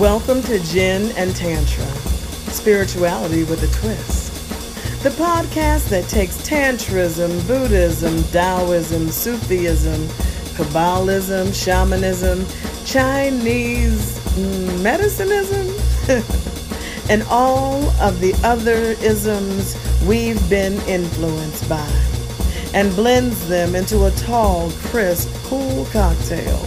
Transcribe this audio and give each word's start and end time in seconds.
Welcome 0.00 0.40
to 0.44 0.58
Gin 0.60 1.12
and 1.18 1.36
Tantra, 1.36 1.84
spirituality 2.54 3.44
with 3.44 3.62
a 3.62 3.80
twist. 3.80 4.32
The 5.02 5.10
podcast 5.10 5.90
that 5.90 6.08
takes 6.08 6.38
Tantrism, 6.38 7.46
Buddhism, 7.46 8.22
Taoism, 8.32 9.10
Sufism, 9.10 10.06
Kabbalism, 10.56 11.52
Shamanism, 11.52 12.46
Chinese 12.86 14.18
medicinism, 14.82 15.68
and 17.10 17.22
all 17.24 17.84
of 18.00 18.20
the 18.20 18.32
other 18.42 18.96
isms 19.02 19.76
we've 20.06 20.48
been 20.48 20.80
influenced 20.88 21.68
by, 21.68 21.92
and 22.72 22.96
blends 22.96 23.46
them 23.48 23.74
into 23.74 24.06
a 24.06 24.10
tall, 24.12 24.70
crisp, 24.84 25.28
cool 25.44 25.84
cocktail 25.92 26.66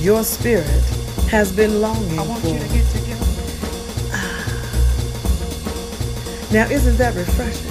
your 0.00 0.22
spirit 0.22 0.97
has 1.28 1.52
been 1.52 1.82
longing 1.82 2.18
I 2.18 2.26
want 2.26 2.40
for. 2.40 2.48
you 2.48 2.58
to 2.58 2.68
get 2.68 2.86
together. 2.86 3.26
Ah. 4.12 4.48
Now, 6.50 6.66
isn't 6.70 6.96
that 6.96 7.14
refreshing? 7.14 7.70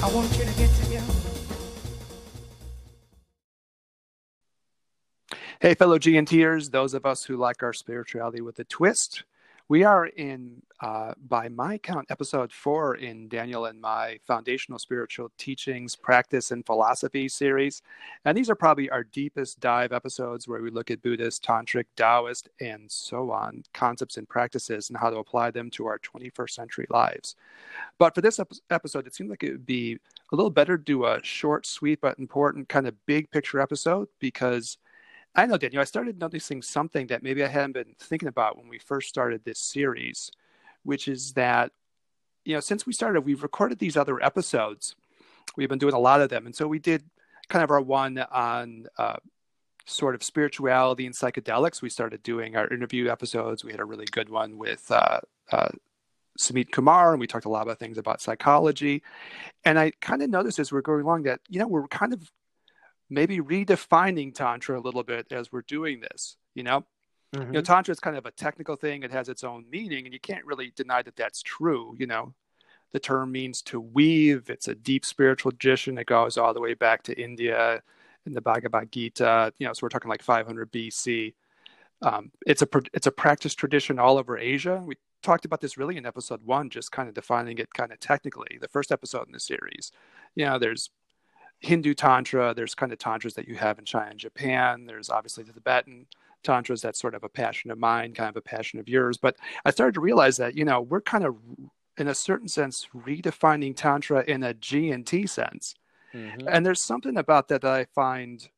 I 0.00 0.14
want 0.14 0.30
you 0.38 0.44
to 0.44 0.52
get 0.56 0.70
together. 0.76 1.12
Hey, 5.60 5.74
fellow 5.74 5.98
GNTers, 5.98 6.70
those 6.70 6.94
of 6.94 7.04
us 7.04 7.24
who 7.24 7.36
like 7.36 7.64
our 7.64 7.72
spirituality 7.72 8.40
with 8.40 8.60
a 8.60 8.64
twist, 8.64 9.24
we 9.72 9.84
are 9.84 10.04
in, 10.04 10.60
uh, 10.82 11.14
by 11.30 11.48
my 11.48 11.78
count, 11.78 12.06
episode 12.10 12.52
four 12.52 12.96
in 12.96 13.26
Daniel 13.26 13.64
and 13.64 13.80
my 13.80 14.18
foundational 14.26 14.78
spiritual 14.78 15.32
teachings, 15.38 15.96
practice, 15.96 16.50
and 16.50 16.66
philosophy 16.66 17.26
series. 17.26 17.80
And 18.26 18.36
these 18.36 18.50
are 18.50 18.54
probably 18.54 18.90
our 18.90 19.02
deepest 19.02 19.60
dive 19.60 19.92
episodes 19.92 20.46
where 20.46 20.60
we 20.60 20.70
look 20.70 20.90
at 20.90 21.00
Buddhist, 21.00 21.42
Tantric, 21.42 21.86
Taoist, 21.96 22.50
and 22.60 22.82
so 22.92 23.30
on 23.30 23.62
concepts 23.72 24.18
and 24.18 24.28
practices 24.28 24.90
and 24.90 24.98
how 24.98 25.08
to 25.08 25.16
apply 25.16 25.50
them 25.50 25.70
to 25.70 25.86
our 25.86 25.98
21st 26.00 26.50
century 26.50 26.86
lives. 26.90 27.34
But 27.96 28.14
for 28.14 28.20
this 28.20 28.38
ep- 28.40 28.52
episode, 28.68 29.06
it 29.06 29.14
seemed 29.14 29.30
like 29.30 29.42
it 29.42 29.52
would 29.52 29.64
be 29.64 29.94
a 30.32 30.36
little 30.36 30.50
better 30.50 30.76
to 30.76 30.84
do 30.84 31.06
a 31.06 31.18
short, 31.24 31.64
sweet, 31.64 32.02
but 32.02 32.18
important 32.18 32.68
kind 32.68 32.86
of 32.86 33.06
big 33.06 33.30
picture 33.30 33.58
episode 33.58 34.08
because 34.20 34.76
I 35.34 35.46
know, 35.46 35.56
Daniel, 35.56 35.80
I 35.80 35.84
started 35.84 36.20
noticing 36.20 36.60
something 36.60 37.06
that 37.06 37.22
maybe 37.22 37.42
I 37.42 37.48
hadn't 37.48 37.72
been 37.72 37.94
thinking 37.98 38.28
about 38.28 38.58
when 38.58 38.68
we 38.68 38.78
first 38.78 39.08
started 39.08 39.44
this 39.44 39.58
series, 39.58 40.30
which 40.82 41.08
is 41.08 41.32
that, 41.32 41.72
you 42.44 42.54
know, 42.54 42.60
since 42.60 42.86
we 42.86 42.92
started, 42.92 43.22
we've 43.22 43.42
recorded 43.42 43.78
these 43.78 43.96
other 43.96 44.22
episodes. 44.22 44.94
We've 45.56 45.68
been 45.68 45.78
doing 45.78 45.94
a 45.94 45.98
lot 45.98 46.20
of 46.20 46.28
them. 46.28 46.44
And 46.44 46.54
so 46.54 46.66
we 46.66 46.78
did 46.78 47.04
kind 47.48 47.64
of 47.64 47.70
our 47.70 47.80
one 47.80 48.18
on 48.18 48.86
uh, 48.98 49.16
sort 49.86 50.14
of 50.14 50.22
spirituality 50.22 51.06
and 51.06 51.14
psychedelics. 51.14 51.80
We 51.80 51.88
started 51.88 52.22
doing 52.22 52.56
our 52.56 52.68
interview 52.68 53.08
episodes. 53.08 53.64
We 53.64 53.70
had 53.70 53.80
a 53.80 53.84
really 53.86 54.06
good 54.06 54.28
one 54.28 54.58
with 54.58 54.90
uh, 54.90 55.20
uh, 55.50 55.68
Samit 56.36 56.72
Kumar, 56.72 57.12
and 57.12 57.20
we 57.20 57.26
talked 57.26 57.46
a 57.46 57.50
lot 57.50 57.62
about 57.62 57.78
things 57.78 57.96
about 57.98 58.20
psychology. 58.20 59.02
And 59.64 59.78
I 59.78 59.92
kind 60.00 60.22
of 60.22 60.28
noticed 60.28 60.58
as 60.58 60.72
we're 60.72 60.82
going 60.82 61.02
along 61.02 61.22
that, 61.22 61.40
you 61.48 61.58
know, 61.58 61.68
we're 61.68 61.86
kind 61.88 62.12
of 62.12 62.30
maybe 63.12 63.38
redefining 63.38 64.34
tantra 64.34 64.78
a 64.78 64.80
little 64.80 65.02
bit 65.02 65.30
as 65.32 65.52
we're 65.52 65.62
doing 65.62 66.00
this 66.00 66.36
you 66.54 66.62
know? 66.62 66.84
You 67.46 67.52
know 67.52 67.62
tantra 67.62 67.92
is 67.92 68.00
kind 68.00 68.16
of 68.16 68.26
a 68.26 68.30
technical 68.30 68.76
thing. 68.76 69.02
It 69.02 69.10
has 69.10 69.28
its 69.28 69.44
own 69.44 69.64
meaning 69.70 70.04
and 70.04 70.12
you 70.12 70.20
can't 70.20 70.44
really 70.44 70.72
deny 70.76 71.02
that 71.02 71.16
that's 71.16 71.42
true 71.42 71.94
you 71.98 72.06
know? 72.06 72.34
The 72.92 73.00
term 73.00 73.32
means 73.32 73.62
to 73.62 73.80
weave. 73.80 74.50
It's 74.50 74.68
a 74.68 74.74
deep 74.74 75.06
spiritual 75.06 75.52
tradition. 75.52 75.96
It 75.96 76.06
goes 76.06 76.36
all 76.36 76.52
the 76.52 76.60
way 76.60 76.74
back 76.74 77.02
to 77.04 77.20
india 77.20 77.82
in 78.26 78.34
the 78.34 78.40
bhagavad 78.40 78.92
gita 78.92 79.52
you 79.58 79.66
know 79.66 79.72
so 79.72 79.80
we're 79.82 79.88
talking 79.88 80.08
like 80.10 80.22
500 80.22 80.70
bc 80.70 81.34
um, 82.02 82.32
it's 82.46 82.62
a 82.62 82.66
pr- 82.66 82.90
it's 82.92 83.06
a 83.06 83.12
practice 83.12 83.54
tradition 83.54 83.98
all 83.98 84.18
over 84.18 84.36
asia. 84.36 84.82
We 84.84 84.96
talked 85.22 85.44
about 85.44 85.60
this 85.60 85.78
really 85.78 85.96
in 85.96 86.04
episode 86.04 86.42
one 86.44 86.68
just 86.68 86.90
kind 86.90 87.08
of 87.08 87.14
defining 87.14 87.58
it 87.58 87.72
kind 87.72 87.92
of 87.92 88.00
technically 88.00 88.58
the 88.60 88.68
first 88.68 88.90
episode 88.90 89.26
in 89.26 89.32
the 89.32 89.40
series. 89.40 89.92
You 90.34 90.46
know 90.46 90.58
there's 90.58 90.90
Hindu 91.62 91.94
Tantra, 91.94 92.52
there's 92.54 92.74
kind 92.74 92.92
of 92.92 92.98
tantras 92.98 93.34
that 93.34 93.48
you 93.48 93.54
have 93.54 93.78
in 93.78 93.84
China 93.84 94.10
and 94.10 94.18
Japan. 94.18 94.84
There's 94.84 95.08
obviously 95.08 95.44
the 95.44 95.52
Tibetan 95.52 96.06
tantras, 96.42 96.82
that's 96.82 97.00
sort 97.00 97.14
of 97.14 97.22
a 97.22 97.28
passion 97.28 97.70
of 97.70 97.78
mine, 97.78 98.12
kind 98.14 98.28
of 98.28 98.36
a 98.36 98.42
passion 98.42 98.80
of 98.80 98.88
yours. 98.88 99.16
But 99.16 99.36
I 99.64 99.70
started 99.70 99.94
to 99.94 100.00
realize 100.00 100.36
that, 100.38 100.56
you 100.56 100.64
know, 100.64 100.80
we're 100.80 101.00
kind 101.00 101.24
of, 101.24 101.36
in 101.98 102.08
a 102.08 102.14
certain 102.14 102.48
sense, 102.48 102.88
redefining 102.94 103.76
Tantra 103.76 104.24
in 104.26 104.42
a 104.42 104.54
G 104.54 104.90
and 104.90 105.06
T 105.06 105.26
sense. 105.26 105.76
Mm-hmm. 106.12 106.48
And 106.48 106.66
there's 106.66 106.80
something 106.80 107.16
about 107.16 107.46
that 107.48 107.62
that 107.62 107.70
I 107.70 107.84
find 107.94 108.48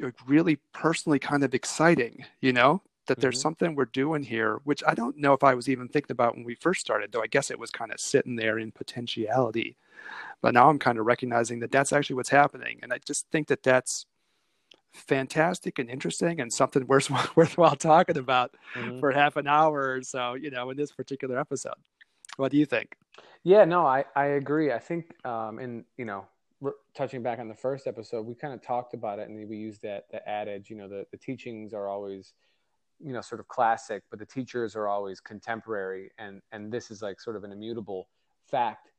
like, 0.00 0.14
really 0.26 0.58
personally 0.72 1.18
kind 1.18 1.44
of 1.44 1.54
exciting, 1.54 2.24
you 2.40 2.52
know, 2.54 2.82
that 3.12 3.20
there's 3.20 3.38
Mhm. 3.38 3.40
something 3.40 3.74
we're 3.74 3.86
doing 3.86 4.24
here, 4.24 4.60
which 4.64 4.82
I 4.86 4.94
don't 4.94 5.18
know 5.18 5.34
if 5.34 5.44
I 5.44 5.54
was 5.54 5.68
even 5.68 5.88
thinking 5.88 6.12
about 6.12 6.34
when 6.36 6.44
we 6.44 6.54
first 6.56 6.80
started, 6.82 7.12
though 7.12 7.22
I 7.22 7.28
guess 7.28 7.50
it 7.50 7.58
was 7.58 7.70
kind 7.70 7.92
of 7.92 8.00
sitting 8.00 8.36
there 8.36 8.58
in 8.58 8.72
potentiality 8.72 9.76
but 10.42 10.54
now 10.54 10.68
i'm 10.70 10.78
kind 10.78 10.98
of 10.98 11.06
recognizing 11.06 11.60
that 11.60 11.72
that's 11.72 11.92
actually 11.92 12.16
what's 12.16 12.30
happening 12.30 12.78
and 12.82 12.92
i 12.92 12.98
just 13.06 13.26
think 13.32 13.48
that 13.48 13.62
that's 13.62 14.06
fantastic 14.92 15.78
and 15.78 15.90
interesting 15.90 16.40
and 16.40 16.52
something 16.52 16.86
worth, 16.88 17.10
worthwhile 17.36 17.76
talking 17.76 18.18
about 18.18 18.54
Mhm. 18.74 19.00
for 19.00 19.12
half 19.12 19.36
an 19.36 19.46
hour 19.48 19.94
or 19.94 20.02
so 20.02 20.34
you 20.34 20.50
know 20.50 20.70
in 20.70 20.76
this 20.76 20.92
particular 20.92 21.38
episode 21.38 21.74
what 22.36 22.50
do 22.50 22.58
you 22.58 22.66
think 22.66 22.96
Yeah, 23.44 23.64
no, 23.64 23.86
I, 23.86 24.04
I 24.14 24.26
agree. 24.26 24.72
I 24.72 24.78
think, 24.78 25.14
um, 25.26 25.58
in 25.58 25.84
you 25.96 26.04
know, 26.04 26.26
touching 26.94 27.22
back 27.22 27.38
on 27.40 27.48
the 27.48 27.54
first 27.54 27.86
episode, 27.86 28.26
we 28.26 28.34
kind 28.34 28.54
of 28.54 28.62
talked 28.62 28.94
about 28.94 29.18
it, 29.18 29.28
and 29.28 29.48
we 29.48 29.56
used 29.56 29.82
that 29.82 30.04
the 30.10 30.26
adage, 30.28 30.70
you 30.70 30.76
know, 30.76 30.88
the 30.88 31.06
the 31.10 31.16
teachings 31.16 31.74
are 31.74 31.88
always, 31.88 32.34
you 33.04 33.12
know, 33.12 33.20
sort 33.20 33.40
of 33.40 33.48
classic, 33.48 34.02
but 34.10 34.18
the 34.18 34.26
teachers 34.26 34.76
are 34.76 34.88
always 34.88 35.20
contemporary, 35.20 36.10
and 36.18 36.40
and 36.52 36.72
this 36.72 36.90
is 36.90 37.02
like 37.02 37.20
sort 37.20 37.36
of 37.36 37.44
an 37.44 37.52
immutable 37.52 38.08
fact. 38.44 38.90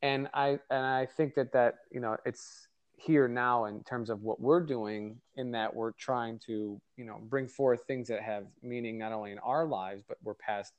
And 0.00 0.28
I 0.34 0.58
and 0.70 0.84
I 0.84 1.06
think 1.06 1.34
that 1.34 1.52
that 1.52 1.76
you 1.90 2.00
know 2.00 2.16
it's 2.24 2.68
here 2.96 3.26
now 3.26 3.64
in 3.64 3.82
terms 3.82 4.10
of 4.10 4.22
what 4.22 4.40
we're 4.40 4.60
doing 4.60 5.16
in 5.34 5.50
that 5.50 5.74
we're 5.74 5.92
trying 5.92 6.38
to 6.38 6.80
you 6.96 7.04
know 7.04 7.18
bring 7.28 7.48
forth 7.48 7.80
things 7.86 8.08
that 8.08 8.22
have 8.22 8.44
meaning 8.62 8.96
not 8.98 9.12
only 9.12 9.32
in 9.32 9.38
our 9.40 9.66
lives 9.66 10.02
but 10.06 10.16
were 10.22 10.34
passed 10.34 10.72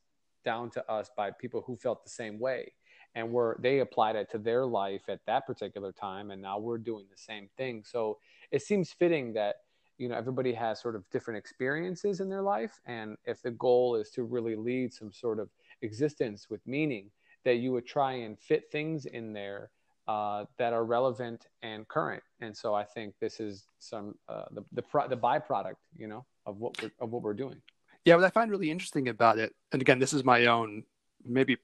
down 0.45 0.69
to 0.69 0.91
us 0.91 1.09
by 1.17 1.31
people 1.31 1.61
who 1.65 1.75
felt 1.75 2.03
the 2.03 2.09
same 2.09 2.39
way 2.39 2.71
and 3.15 3.29
were 3.29 3.57
they 3.61 3.79
applied 3.79 4.15
it 4.15 4.29
to 4.29 4.37
their 4.37 4.65
life 4.65 5.03
at 5.09 5.19
that 5.25 5.45
particular 5.45 5.91
time 5.91 6.31
and 6.31 6.41
now 6.41 6.57
we're 6.57 6.77
doing 6.77 7.05
the 7.11 7.17
same 7.17 7.49
thing 7.57 7.83
so 7.85 8.17
it 8.51 8.61
seems 8.61 8.91
fitting 8.91 9.33
that 9.33 9.55
you 9.97 10.07
know 10.07 10.15
everybody 10.15 10.53
has 10.53 10.81
sort 10.81 10.95
of 10.95 11.09
different 11.11 11.37
experiences 11.37 12.19
in 12.19 12.29
their 12.29 12.41
life 12.41 12.79
and 12.85 13.17
if 13.25 13.41
the 13.41 13.51
goal 13.51 13.95
is 13.95 14.09
to 14.09 14.23
really 14.23 14.55
lead 14.55 14.93
some 14.93 15.11
sort 15.11 15.39
of 15.39 15.49
existence 15.81 16.49
with 16.49 16.65
meaning 16.65 17.09
that 17.45 17.55
you 17.55 17.71
would 17.71 17.85
try 17.85 18.13
and 18.13 18.39
fit 18.39 18.71
things 18.71 19.05
in 19.05 19.33
there 19.33 19.69
uh, 20.07 20.45
that 20.57 20.73
are 20.73 20.83
relevant 20.83 21.47
and 21.61 21.87
current 21.87 22.23
and 22.41 22.55
so 22.55 22.73
i 22.73 22.83
think 22.83 23.13
this 23.19 23.39
is 23.39 23.67
some 23.79 24.15
uh, 24.27 24.45
the 24.51 24.63
the, 24.73 24.81
pro- 24.81 25.07
the 25.07 25.17
byproduct 25.17 25.75
you 25.97 26.07
know 26.07 26.25
of 26.45 26.57
what 26.57 26.81
we're, 26.81 26.91
of 26.99 27.11
what 27.11 27.21
we're 27.21 27.33
doing 27.33 27.61
yeah 28.05 28.15
what 28.15 28.23
i 28.23 28.29
find 28.29 28.51
really 28.51 28.71
interesting 28.71 29.07
about 29.07 29.37
it 29.37 29.53
and 29.71 29.81
again 29.81 29.99
this 29.99 30.13
is 30.13 30.23
my 30.23 30.45
own 30.47 30.83
maybe 31.25 31.57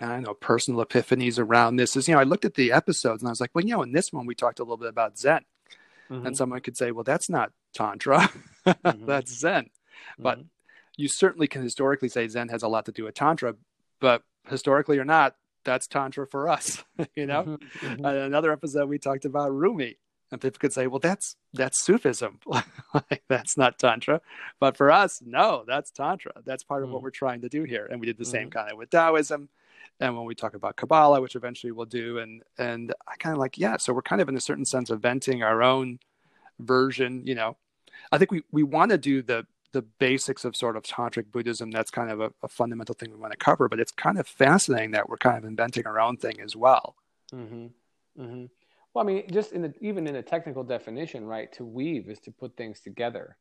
I 0.00 0.06
don't 0.06 0.22
know, 0.22 0.34
personal 0.34 0.84
epiphanies 0.84 1.40
around 1.40 1.76
this 1.76 1.96
is, 1.96 2.06
you 2.06 2.14
know, 2.14 2.20
I 2.20 2.24
looked 2.24 2.44
at 2.44 2.54
the 2.54 2.70
episodes 2.70 3.20
and 3.20 3.28
I 3.28 3.32
was 3.32 3.40
like, 3.40 3.50
well, 3.52 3.64
you 3.64 3.74
know, 3.74 3.82
in 3.82 3.90
this 3.90 4.12
one, 4.12 4.26
we 4.26 4.34
talked 4.34 4.60
a 4.60 4.62
little 4.62 4.76
bit 4.76 4.88
about 4.88 5.18
Zen. 5.18 5.40
And 6.10 6.36
someone 6.36 6.60
could 6.60 6.76
say, 6.76 6.90
well, 6.90 7.04
that's 7.04 7.28
not 7.28 7.52
Tantra, 7.74 8.30
Mhm. 8.66 9.06
that's 9.06 9.32
Zen. 9.38 9.70
but- 10.18 10.38
Mhm. 10.38 10.46
you 10.96 11.08
certainly 11.08 11.46
can 11.46 11.62
historically 11.62 12.08
say 12.08 12.26
Zen 12.28 12.48
has 12.48 12.62
a 12.62 12.68
lot 12.68 12.84
to 12.86 12.92
do 12.92 13.04
with 13.04 13.14
Tantra, 13.14 13.54
but 14.00 14.22
historically 14.48 14.98
or 14.98 15.04
not, 15.04 15.36
that's 15.64 15.86
Tantra 15.86 16.26
for 16.26 16.48
us, 16.48 16.82
you 17.14 17.26
know? 17.26 17.44
Mhm. 17.44 17.58
Mhm. 17.80 17.98
In 17.98 18.04
another 18.04 18.52
episode, 18.52 18.88
we 18.88 18.98
talked 18.98 19.24
about 19.24 19.52
Rumi. 19.52 19.98
And 20.30 20.40
people 20.42 20.58
could 20.58 20.74
say, 20.74 20.86
well, 20.86 20.98
that's 20.98 21.36
that's 21.54 21.82
Sufism. 21.82 22.38
like, 22.94 23.22
that's 23.28 23.56
not 23.56 23.78
Tantra. 23.78 24.20
But 24.60 24.76
for 24.76 24.90
us, 24.90 25.22
no, 25.24 25.64
that's 25.66 25.90
Tantra. 25.90 26.32
That's 26.44 26.62
part 26.62 26.82
of 26.84 26.90
what 26.90 27.00
Mhm. 27.00 27.04
we're 27.04 27.10
trying 27.10 27.40
to 27.42 27.48
do 27.48 27.62
here. 27.64 27.86
And 27.90 27.98
we 27.98 28.06
did 28.06 28.18
the 28.18 28.26
same 28.26 28.48
Mhm. 28.48 28.52
kind 28.52 28.72
of 28.72 28.76
with 28.76 28.90
Taoism. 28.90 29.48
And 30.00 30.16
when 30.16 30.26
we 30.26 30.34
talk 30.34 30.54
about 30.54 30.76
Kabbalah, 30.76 31.20
which 31.20 31.34
eventually 31.34 31.72
we'll 31.72 31.86
do, 31.86 32.18
and 32.18 32.42
and 32.56 32.94
I 33.06 33.16
kind 33.16 33.32
of 33.32 33.38
like, 33.38 33.58
yeah, 33.58 33.76
so 33.76 33.92
we're 33.92 34.02
kind 34.02 34.22
of 34.22 34.28
in 34.28 34.36
a 34.36 34.40
certain 34.40 34.64
sense 34.64 34.90
of 34.90 34.96
inventing 34.96 35.42
our 35.42 35.62
own 35.62 35.98
version, 36.60 37.22
you 37.26 37.34
know. 37.34 37.56
I 38.12 38.18
think 38.18 38.30
we, 38.30 38.42
we 38.52 38.62
want 38.62 38.90
to 38.92 38.98
do 38.98 39.22
the 39.22 39.46
the 39.72 39.82
basics 39.82 40.44
of 40.44 40.56
sort 40.56 40.76
of 40.76 40.82
tantric 40.82 41.30
Buddhism. 41.30 41.70
That's 41.70 41.90
kind 41.90 42.10
of 42.10 42.20
a, 42.20 42.32
a 42.42 42.48
fundamental 42.48 42.94
thing 42.94 43.10
we 43.10 43.18
want 43.18 43.32
to 43.32 43.38
cover, 43.38 43.68
but 43.68 43.80
it's 43.80 43.92
kind 43.92 44.18
of 44.18 44.26
fascinating 44.26 44.92
that 44.92 45.08
we're 45.08 45.18
kind 45.18 45.36
of 45.36 45.44
inventing 45.44 45.86
our 45.86 46.00
own 46.00 46.16
thing 46.16 46.40
as 46.40 46.56
well. 46.56 46.96
Mm-hmm. 47.34 47.66
Mm-hmm. 48.22 48.44
Well, 48.94 49.04
I 49.04 49.06
mean, 49.06 49.24
just 49.30 49.52
in 49.52 49.62
the 49.62 49.74
even 49.80 50.06
in 50.06 50.16
a 50.16 50.22
technical 50.22 50.64
definition, 50.64 51.24
right? 51.24 51.52
To 51.54 51.64
weave 51.64 52.08
is 52.08 52.20
to 52.20 52.30
put 52.30 52.56
things 52.56 52.80
together, 52.80 53.36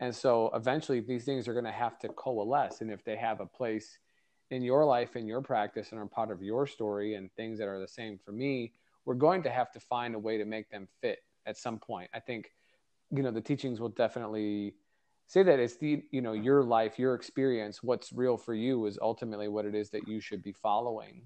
and 0.00 0.14
so 0.14 0.50
eventually 0.54 1.00
these 1.00 1.24
things 1.24 1.46
are 1.46 1.52
going 1.52 1.66
to 1.66 1.70
have 1.70 1.98
to 2.00 2.08
coalesce. 2.08 2.80
And 2.80 2.90
if 2.90 3.04
they 3.04 3.16
have 3.16 3.40
a 3.40 3.46
place 3.46 3.98
in 4.50 4.62
your 4.62 4.84
life, 4.84 5.16
in 5.16 5.26
your 5.26 5.40
practice, 5.40 5.92
and 5.92 6.00
are 6.00 6.06
part 6.06 6.30
of 6.30 6.42
your 6.42 6.66
story, 6.66 7.14
and 7.14 7.32
things 7.32 7.58
that 7.58 7.68
are 7.68 7.80
the 7.80 7.88
same 7.88 8.18
for 8.24 8.32
me, 8.32 8.72
we're 9.04 9.14
going 9.14 9.42
to 9.44 9.50
have 9.50 9.70
to 9.72 9.80
find 9.80 10.14
a 10.14 10.18
way 10.18 10.38
to 10.38 10.44
make 10.44 10.70
them 10.70 10.88
fit 11.00 11.20
at 11.46 11.56
some 11.56 11.78
point. 11.78 12.10
I 12.12 12.20
think, 12.20 12.52
you 13.10 13.22
know, 13.22 13.30
the 13.30 13.40
teachings 13.40 13.80
will 13.80 13.88
definitely 13.88 14.74
say 15.30 15.44
that 15.44 15.60
it's 15.60 15.76
the 15.76 16.02
you 16.10 16.20
know 16.20 16.32
your 16.32 16.64
life 16.64 16.98
your 16.98 17.14
experience 17.14 17.84
what's 17.84 18.12
real 18.12 18.36
for 18.36 18.52
you 18.52 18.84
is 18.86 18.98
ultimately 19.00 19.46
what 19.46 19.64
it 19.64 19.76
is 19.76 19.88
that 19.90 20.08
you 20.08 20.20
should 20.20 20.42
be 20.42 20.52
following 20.52 21.22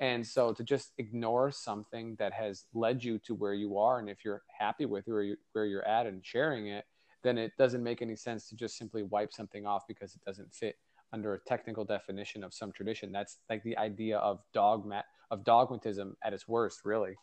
and 0.00 0.26
so 0.26 0.52
to 0.52 0.64
just 0.64 0.92
ignore 0.98 1.52
something 1.52 2.16
that 2.18 2.32
has 2.32 2.64
led 2.74 3.04
you 3.04 3.18
to 3.20 3.32
where 3.36 3.54
you 3.54 3.78
are 3.78 4.00
and 4.00 4.10
if 4.10 4.24
you're 4.24 4.42
happy 4.58 4.84
with 4.84 5.06
where, 5.06 5.22
you, 5.22 5.36
where 5.52 5.64
you're 5.64 5.86
at 5.86 6.06
and 6.06 6.26
sharing 6.26 6.66
it 6.66 6.86
then 7.22 7.38
it 7.38 7.52
doesn't 7.56 7.84
make 7.84 8.02
any 8.02 8.16
sense 8.16 8.48
to 8.48 8.56
just 8.56 8.76
simply 8.76 9.04
wipe 9.04 9.32
something 9.32 9.64
off 9.64 9.86
because 9.86 10.16
it 10.16 10.24
doesn't 10.26 10.52
fit 10.52 10.74
under 11.12 11.34
a 11.34 11.40
technical 11.40 11.84
definition 11.84 12.44
of 12.44 12.54
some 12.54 12.72
tradition 12.72 13.10
that's 13.12 13.38
like 13.48 13.62
the 13.62 13.76
idea 13.76 14.18
of 14.18 14.40
dogma 14.52 15.04
of 15.30 15.44
dogmatism 15.44 16.16
at 16.24 16.32
its 16.32 16.46
worst 16.46 16.80
really 16.84 17.16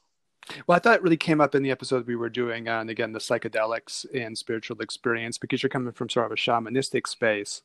well, 0.66 0.78
I 0.78 0.80
thought 0.80 0.96
it 0.96 1.04
really 1.04 1.18
came 1.18 1.42
up 1.42 1.56
in 1.56 1.64
the 1.64 1.72
episode 1.72 2.08
we 2.08 2.16
were 2.16 2.30
doing 2.30 2.70
on 2.70 2.90
again 2.90 3.12
the 3.12 3.20
psychedelics 3.20 4.06
and 4.14 4.38
spiritual 4.38 4.80
experience 4.80 5.38
because 5.38 5.62
you're 5.62 5.70
coming 5.70 5.92
from 5.92 6.10
sort 6.10 6.28
of 6.28 6.32
a 6.32 6.36
shamanistic 6.36 7.08
space, 7.08 7.64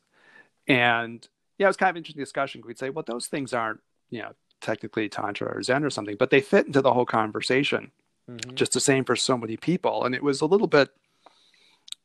and 0.67 1.25
yeah, 1.57 1.67
it 1.67 1.69
was 1.69 1.77
kind 1.77 1.91
of 1.91 1.97
interesting 1.97 2.21
discussion. 2.21 2.61
We'd 2.65 2.79
say, 2.79 2.89
well, 2.89 3.05
those 3.07 3.27
things 3.27 3.53
aren't 3.53 3.79
you 4.09 4.21
know 4.21 4.33
technically 4.61 5.09
tantra 5.09 5.55
or 5.55 5.61
Zen 5.61 5.83
or 5.83 5.89
something, 5.89 6.15
but 6.17 6.29
they 6.29 6.41
fit 6.41 6.65
into 6.65 6.81
the 6.81 6.93
whole 6.93 7.05
conversation, 7.05 7.91
mm-hmm. 8.29 8.55
just 8.55 8.73
the 8.73 8.79
same 8.79 9.03
for 9.03 9.15
so 9.15 9.37
many 9.37 9.57
people. 9.57 10.03
And 10.03 10.15
it 10.15 10.23
was 10.23 10.41
a 10.41 10.45
little 10.45 10.67
bit, 10.67 10.89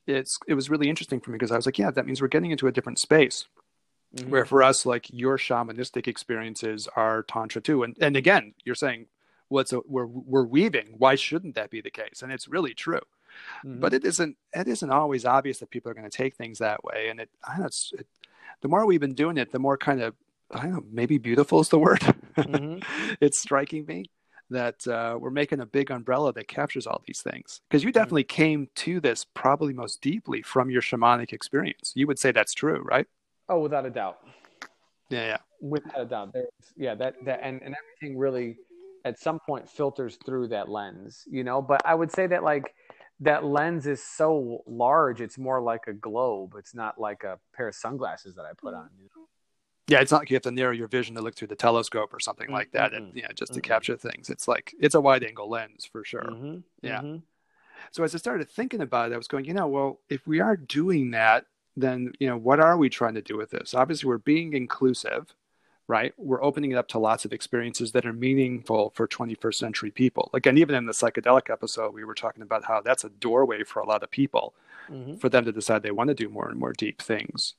it's 0.06 0.38
it 0.46 0.54
was 0.54 0.68
really 0.68 0.88
interesting 0.88 1.20
for 1.20 1.30
me 1.30 1.36
because 1.36 1.52
I 1.52 1.56
was 1.56 1.66
like, 1.66 1.78
yeah, 1.78 1.90
that 1.90 2.06
means 2.06 2.20
we're 2.20 2.28
getting 2.28 2.50
into 2.50 2.66
a 2.66 2.72
different 2.72 2.98
space. 2.98 3.46
Mm-hmm. 4.16 4.30
Where 4.30 4.46
for 4.46 4.62
us, 4.62 4.86
like 4.86 5.06
your 5.12 5.36
shamanistic 5.36 6.08
experiences 6.08 6.88
are 6.96 7.24
tantra 7.24 7.60
too, 7.60 7.82
and 7.82 7.96
and 8.00 8.16
again, 8.16 8.54
you're 8.64 8.74
saying 8.74 9.06
what's 9.48 9.72
a, 9.72 9.80
we're 9.86 10.06
we're 10.06 10.46
weaving. 10.46 10.94
Why 10.96 11.14
shouldn't 11.14 11.54
that 11.56 11.70
be 11.70 11.80
the 11.80 11.90
case? 11.90 12.22
And 12.22 12.32
it's 12.32 12.48
really 12.48 12.72
true. 12.72 13.00
Mm-hmm. 13.64 13.80
But 13.80 13.94
it 13.94 14.04
isn't 14.04 14.36
it 14.54 14.68
isn't 14.68 14.90
always 14.90 15.24
obvious 15.24 15.58
that 15.58 15.70
people 15.70 15.90
are 15.90 15.94
going 15.94 16.08
to 16.08 16.16
take 16.16 16.36
things 16.36 16.58
that 16.58 16.82
way. 16.84 17.08
And 17.10 17.20
it, 17.20 17.30
I 17.46 17.52
don't 17.52 17.60
know, 17.60 17.66
it's, 17.66 17.92
it, 17.98 18.06
the 18.60 18.68
more 18.68 18.86
we've 18.86 19.00
been 19.00 19.14
doing 19.14 19.36
it, 19.36 19.52
the 19.52 19.58
more 19.58 19.76
kind 19.76 20.00
of 20.00 20.14
I 20.50 20.62
don't 20.62 20.72
know, 20.72 20.84
maybe 20.90 21.18
beautiful 21.18 21.60
is 21.60 21.68
the 21.68 21.78
word. 21.78 22.00
Mm-hmm. 22.36 23.14
it's 23.20 23.38
striking 23.38 23.84
me 23.84 24.06
that 24.50 24.86
uh, 24.86 25.18
we're 25.20 25.30
making 25.30 25.60
a 25.60 25.66
big 25.66 25.90
umbrella 25.90 26.32
that 26.32 26.48
captures 26.48 26.86
all 26.86 27.02
these 27.06 27.20
things. 27.20 27.60
Because 27.68 27.82
you 27.82 27.90
mm-hmm. 27.90 27.98
definitely 27.98 28.24
mm-hmm. 28.24 28.42
came 28.42 28.68
to 28.76 29.00
this 29.00 29.26
probably 29.34 29.74
most 29.74 30.00
deeply 30.00 30.40
from 30.40 30.70
your 30.70 30.80
shamanic 30.80 31.32
experience. 31.32 31.92
You 31.94 32.06
would 32.06 32.18
say 32.18 32.32
that's 32.32 32.54
true, 32.54 32.82
right? 32.82 33.06
Oh, 33.48 33.60
without 33.60 33.86
a 33.86 33.90
doubt. 33.90 34.18
Yeah, 35.10 35.26
yeah. 35.26 35.38
Without 35.60 36.00
a 36.00 36.04
doubt. 36.04 36.32
There's, 36.32 36.46
yeah, 36.76 36.94
that 36.96 37.14
that 37.24 37.40
and, 37.42 37.60
and 37.62 37.74
everything 37.74 38.18
really 38.18 38.56
at 39.04 39.18
some 39.18 39.38
point 39.40 39.68
filters 39.68 40.18
through 40.24 40.48
that 40.48 40.68
lens, 40.68 41.24
you 41.30 41.44
know. 41.44 41.62
But 41.62 41.82
I 41.84 41.94
would 41.94 42.12
say 42.12 42.26
that 42.26 42.44
like 42.44 42.74
that 43.20 43.44
lens 43.44 43.86
is 43.86 44.02
so 44.02 44.62
large, 44.66 45.20
it's 45.20 45.38
more 45.38 45.60
like 45.60 45.86
a 45.86 45.92
globe. 45.92 46.54
It's 46.58 46.74
not 46.74 47.00
like 47.00 47.24
a 47.24 47.38
pair 47.54 47.68
of 47.68 47.74
sunglasses 47.74 48.36
that 48.36 48.44
I 48.44 48.52
put 48.56 48.74
on. 48.74 48.90
You 48.98 49.04
know? 49.04 49.26
Yeah, 49.88 50.00
it's 50.00 50.12
not 50.12 50.20
like 50.20 50.30
you 50.30 50.36
have 50.36 50.42
to 50.42 50.50
narrow 50.50 50.72
your 50.72 50.88
vision 50.88 51.14
to 51.16 51.22
look 51.22 51.34
through 51.34 51.48
the 51.48 51.56
telescope 51.56 52.12
or 52.12 52.20
something 52.20 52.50
like 52.50 52.72
that, 52.72 52.92
mm-hmm. 52.92 53.04
and 53.04 53.16
yeah, 53.16 53.28
just 53.34 53.54
to 53.54 53.60
mm-hmm. 53.60 53.68
capture 53.68 53.96
things. 53.96 54.28
It's 54.28 54.46
like 54.46 54.74
it's 54.78 54.94
a 54.94 55.00
wide 55.00 55.24
angle 55.24 55.48
lens 55.48 55.88
for 55.90 56.04
sure. 56.04 56.24
Mm-hmm. 56.24 56.58
Yeah. 56.82 57.00
Mm-hmm. 57.00 57.16
So 57.92 58.04
as 58.04 58.14
I 58.14 58.18
started 58.18 58.50
thinking 58.50 58.82
about 58.82 59.10
it, 59.10 59.14
I 59.14 59.16
was 59.16 59.28
going, 59.28 59.46
you 59.46 59.54
know, 59.54 59.66
well, 59.66 60.00
if 60.10 60.26
we 60.26 60.40
are 60.40 60.56
doing 60.56 61.12
that, 61.12 61.46
then 61.82 62.12
you 62.18 62.28
know, 62.28 62.36
what 62.36 62.60
are 62.60 62.76
we 62.76 62.88
trying 62.88 63.14
to 63.14 63.22
do 63.22 63.36
with 63.36 63.50
this? 63.50 63.74
Obviously, 63.74 64.08
we're 64.08 64.18
being 64.18 64.52
inclusive 64.52 65.34
right? 65.88 66.12
We're 66.18 66.44
opening 66.44 66.70
it 66.70 66.76
up 66.76 66.86
to 66.88 66.98
lots 66.98 67.24
of 67.24 67.32
experiences 67.32 67.92
that 67.92 68.04
are 68.04 68.12
meaningful 68.12 68.92
for 68.94 69.08
21st 69.08 69.54
century 69.54 69.90
people. 69.90 70.30
Again, 70.34 70.58
even 70.58 70.74
in 70.74 70.84
the 70.84 70.92
psychedelic 70.92 71.50
episode, 71.50 71.94
we 71.94 72.04
were 72.04 72.14
talking 72.14 72.42
about 72.42 72.64
how 72.66 72.82
that's 72.82 73.04
a 73.04 73.08
doorway 73.08 73.64
for 73.64 73.80
a 73.80 73.86
lot 73.86 74.02
of 74.02 74.10
people 74.10 74.54
mm-hmm. 74.90 75.16
for 75.16 75.30
them 75.30 75.46
to 75.46 75.52
decide 75.52 75.82
they 75.82 75.90
want 75.90 76.08
to 76.08 76.14
do 76.14 76.28
more 76.28 76.48
and 76.48 76.60
more 76.60 76.74
deep 76.74 77.00
things. 77.00 77.54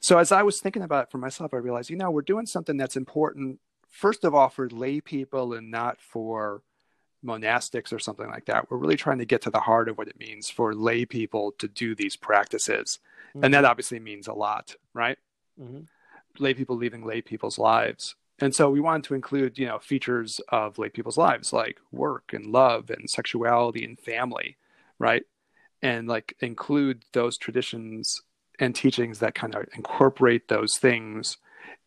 So 0.00 0.18
as 0.18 0.30
I 0.30 0.44
was 0.44 0.60
thinking 0.60 0.82
about 0.82 1.04
it 1.04 1.10
for 1.10 1.18
myself, 1.18 1.52
I 1.52 1.56
realized, 1.56 1.90
you 1.90 1.96
know, 1.96 2.10
we're 2.10 2.22
doing 2.22 2.46
something 2.46 2.76
that's 2.76 2.96
important, 2.96 3.58
first 3.90 4.24
of 4.24 4.32
all, 4.32 4.48
for 4.48 4.70
lay 4.70 5.00
people 5.00 5.52
and 5.52 5.68
not 5.68 6.00
for 6.00 6.62
monastics 7.24 7.92
or 7.92 7.98
something 7.98 8.28
like 8.28 8.44
that. 8.44 8.70
We're 8.70 8.76
really 8.76 8.96
trying 8.96 9.18
to 9.18 9.24
get 9.24 9.42
to 9.42 9.50
the 9.50 9.58
heart 9.58 9.88
of 9.88 9.98
what 9.98 10.06
it 10.06 10.20
means 10.20 10.48
for 10.48 10.72
lay 10.72 11.04
people 11.04 11.50
to 11.58 11.66
do 11.66 11.96
these 11.96 12.14
practices. 12.14 13.00
Mm-hmm. 13.36 13.44
And 13.44 13.54
that 13.54 13.58
mm-hmm. 13.58 13.70
obviously 13.70 14.00
means 14.00 14.26
a 14.26 14.32
lot, 14.32 14.74
right? 14.94 15.18
Mm-hmm 15.60 15.82
lay 16.40 16.54
people 16.54 16.76
leaving 16.76 17.04
lay 17.04 17.20
people's 17.20 17.58
lives. 17.58 18.14
And 18.38 18.54
so 18.54 18.68
we 18.68 18.80
wanted 18.80 19.04
to 19.04 19.14
include, 19.14 19.58
you 19.58 19.66
know, 19.66 19.78
features 19.78 20.40
of 20.50 20.78
lay 20.78 20.90
people's 20.90 21.16
lives 21.16 21.52
like 21.52 21.78
work 21.90 22.32
and 22.32 22.46
love 22.46 22.90
and 22.90 23.08
sexuality 23.08 23.84
and 23.84 23.98
family, 23.98 24.56
right? 24.98 25.22
And 25.82 26.06
like 26.06 26.36
include 26.40 27.04
those 27.12 27.38
traditions 27.38 28.20
and 28.58 28.74
teachings 28.74 29.20
that 29.20 29.34
kind 29.34 29.54
of 29.54 29.66
incorporate 29.74 30.48
those 30.48 30.76
things 30.76 31.38